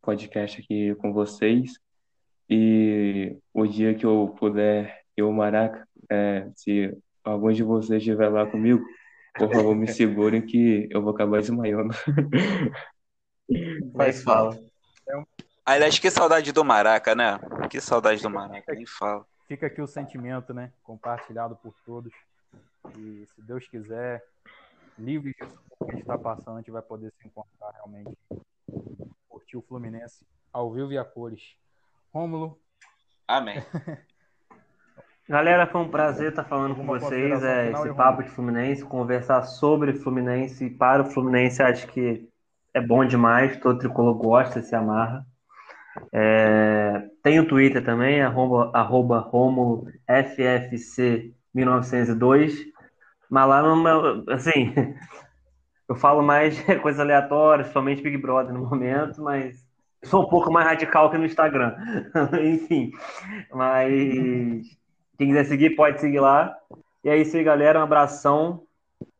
podcast 0.02 0.60
aqui 0.60 0.94
com 0.96 1.12
vocês. 1.12 1.72
E 2.48 3.36
o 3.52 3.66
dia 3.66 3.94
que 3.94 4.06
eu 4.06 4.34
puder, 4.38 5.02
eu, 5.16 5.30
Maraca, 5.32 5.86
é, 6.10 6.48
se 6.54 6.96
algum 7.22 7.52
de 7.52 7.62
vocês 7.62 7.98
estiver 8.00 8.28
lá 8.28 8.46
comigo, 8.46 8.82
por 9.36 9.52
favor, 9.52 9.74
me 9.74 9.86
segurem 9.86 10.42
que 10.42 10.88
eu 10.90 11.02
vou 11.02 11.12
acabar 11.12 11.40
desmaiando. 11.40 11.94
Faz 13.96 14.22
fala. 14.22 14.58
Aliás, 15.64 15.98
que 15.98 16.10
saudade 16.10 16.50
do 16.50 16.64
Maraca, 16.64 17.14
né? 17.14 17.38
Que 17.70 17.80
saudade 17.80 18.22
do 18.22 18.30
Maraca, 18.30 18.72
nem 18.72 18.86
fala. 18.86 19.24
Fica 19.48 19.66
aqui 19.66 19.80
o 19.80 19.86
sentimento, 19.86 20.52
né? 20.52 20.70
Compartilhado 20.84 21.56
por 21.56 21.74
todos. 21.82 22.12
E 22.98 23.26
se 23.34 23.40
Deus 23.40 23.66
quiser, 23.66 24.22
livre 24.98 25.32
disso 25.32 25.58
que 25.78 25.84
a 25.84 25.92
gente 25.92 26.02
está 26.02 26.18
passando, 26.18 26.56
a 26.56 26.60
gente 26.60 26.70
vai 26.70 26.82
poder 26.82 27.10
se 27.12 27.26
encontrar 27.26 27.70
realmente. 27.72 28.14
Curtir 29.26 29.56
o 29.56 29.62
Fluminense 29.62 30.26
ao 30.52 30.70
vivo 30.70 30.92
e 30.92 30.98
a 30.98 31.04
cores. 31.04 31.56
Rômulo. 32.12 32.60
Amém. 33.26 33.56
Galera, 35.26 35.66
foi 35.66 35.80
um 35.80 35.90
prazer 35.90 36.30
estar 36.30 36.44
falando 36.44 36.74
com 36.74 36.82
Uma 36.82 36.98
vocês. 36.98 37.42
É, 37.42 37.70
esse 37.70 37.78
Rômulo? 37.78 37.96
papo 37.96 38.22
de 38.22 38.28
Fluminense, 38.30 38.84
conversar 38.84 39.42
sobre 39.42 39.94
Fluminense 39.94 40.66
e 40.66 40.70
para 40.70 41.02
o 41.02 41.06
Fluminense, 41.06 41.62
acho 41.62 41.86
que 41.86 42.28
é 42.74 42.80
bom 42.82 43.02
demais. 43.02 43.58
Todo 43.58 43.78
tricolor 43.78 44.14
gosta, 44.14 44.60
se 44.60 44.74
amarra. 44.74 45.26
É, 46.12 47.08
tem 47.22 47.40
o 47.40 47.46
Twitter 47.46 47.84
também, 47.84 48.22
arroba, 48.22 48.70
arroba 48.74 49.18
Romulo 49.18 49.86
FFC 50.06 51.32
1902. 51.54 52.66
Mas 53.30 53.48
lá, 53.48 53.76
meu, 53.76 54.24
assim, 54.28 54.72
eu 55.88 55.94
falo 55.94 56.22
mais 56.22 56.60
coisas 56.82 57.00
aleatórias, 57.00 57.68
somente 57.68 58.02
Big 58.02 58.16
Brother 58.16 58.54
no 58.54 58.68
momento, 58.68 59.22
mas 59.22 59.66
sou 60.04 60.22
um 60.22 60.28
pouco 60.28 60.50
mais 60.52 60.66
radical 60.66 61.10
que 61.10 61.18
no 61.18 61.26
Instagram. 61.26 61.74
Enfim, 62.42 62.90
mas 63.52 64.78
quem 65.18 65.28
quiser 65.28 65.44
seguir, 65.44 65.70
pode 65.70 66.00
seguir 66.00 66.20
lá. 66.20 66.54
E 67.04 67.08
é 67.08 67.16
isso 67.16 67.36
aí, 67.36 67.44
galera. 67.44 67.80
Um 67.80 67.82
abração 67.82 68.62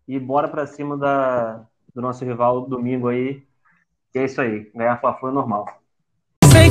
e 0.07 0.19
bora 0.19 0.49
pra 0.49 0.67
cima 0.67 0.97
da, 0.97 1.67
do 1.95 2.01
nosso 2.01 2.25
rival 2.25 2.63
domingo 2.69 3.09
aí. 3.09 3.43
E 4.15 4.19
é 4.19 4.25
isso 4.25 4.41
aí. 4.41 4.71
Ganhar 4.75 5.01
Fla-Flu 5.01 5.29
é 5.31 5.33
normal. 5.33 5.67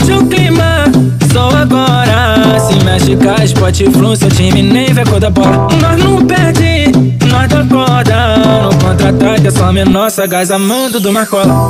Sente 0.08 0.14
o 0.14 0.26
clima, 0.26 0.86
só 1.34 1.49
agora. 1.49 2.58
Se 2.62 2.82
mexe 2.86 3.18
com 3.18 3.30
a 3.30 3.43
Spot 3.43 3.84
Flu, 3.91 4.16
seu 4.16 4.30
time 4.30 4.64
nem 4.64 4.93
vê 4.93 5.03
cor 5.03 5.20
da 5.20 5.30
bola. 5.30 5.68
Nós 5.82 6.01
não 6.01 6.26
perde, 6.26 6.91
nós 7.30 7.49
dá 7.49 7.66
corda. 7.66 8.38
No 8.64 8.70
contra-ataque 8.78 9.47
é 9.47 9.51
só 9.51 9.74
nossa 9.74 10.26
gás 10.26 10.49
amando 10.49 11.01
do 11.01 11.12
Marcola 11.12 11.70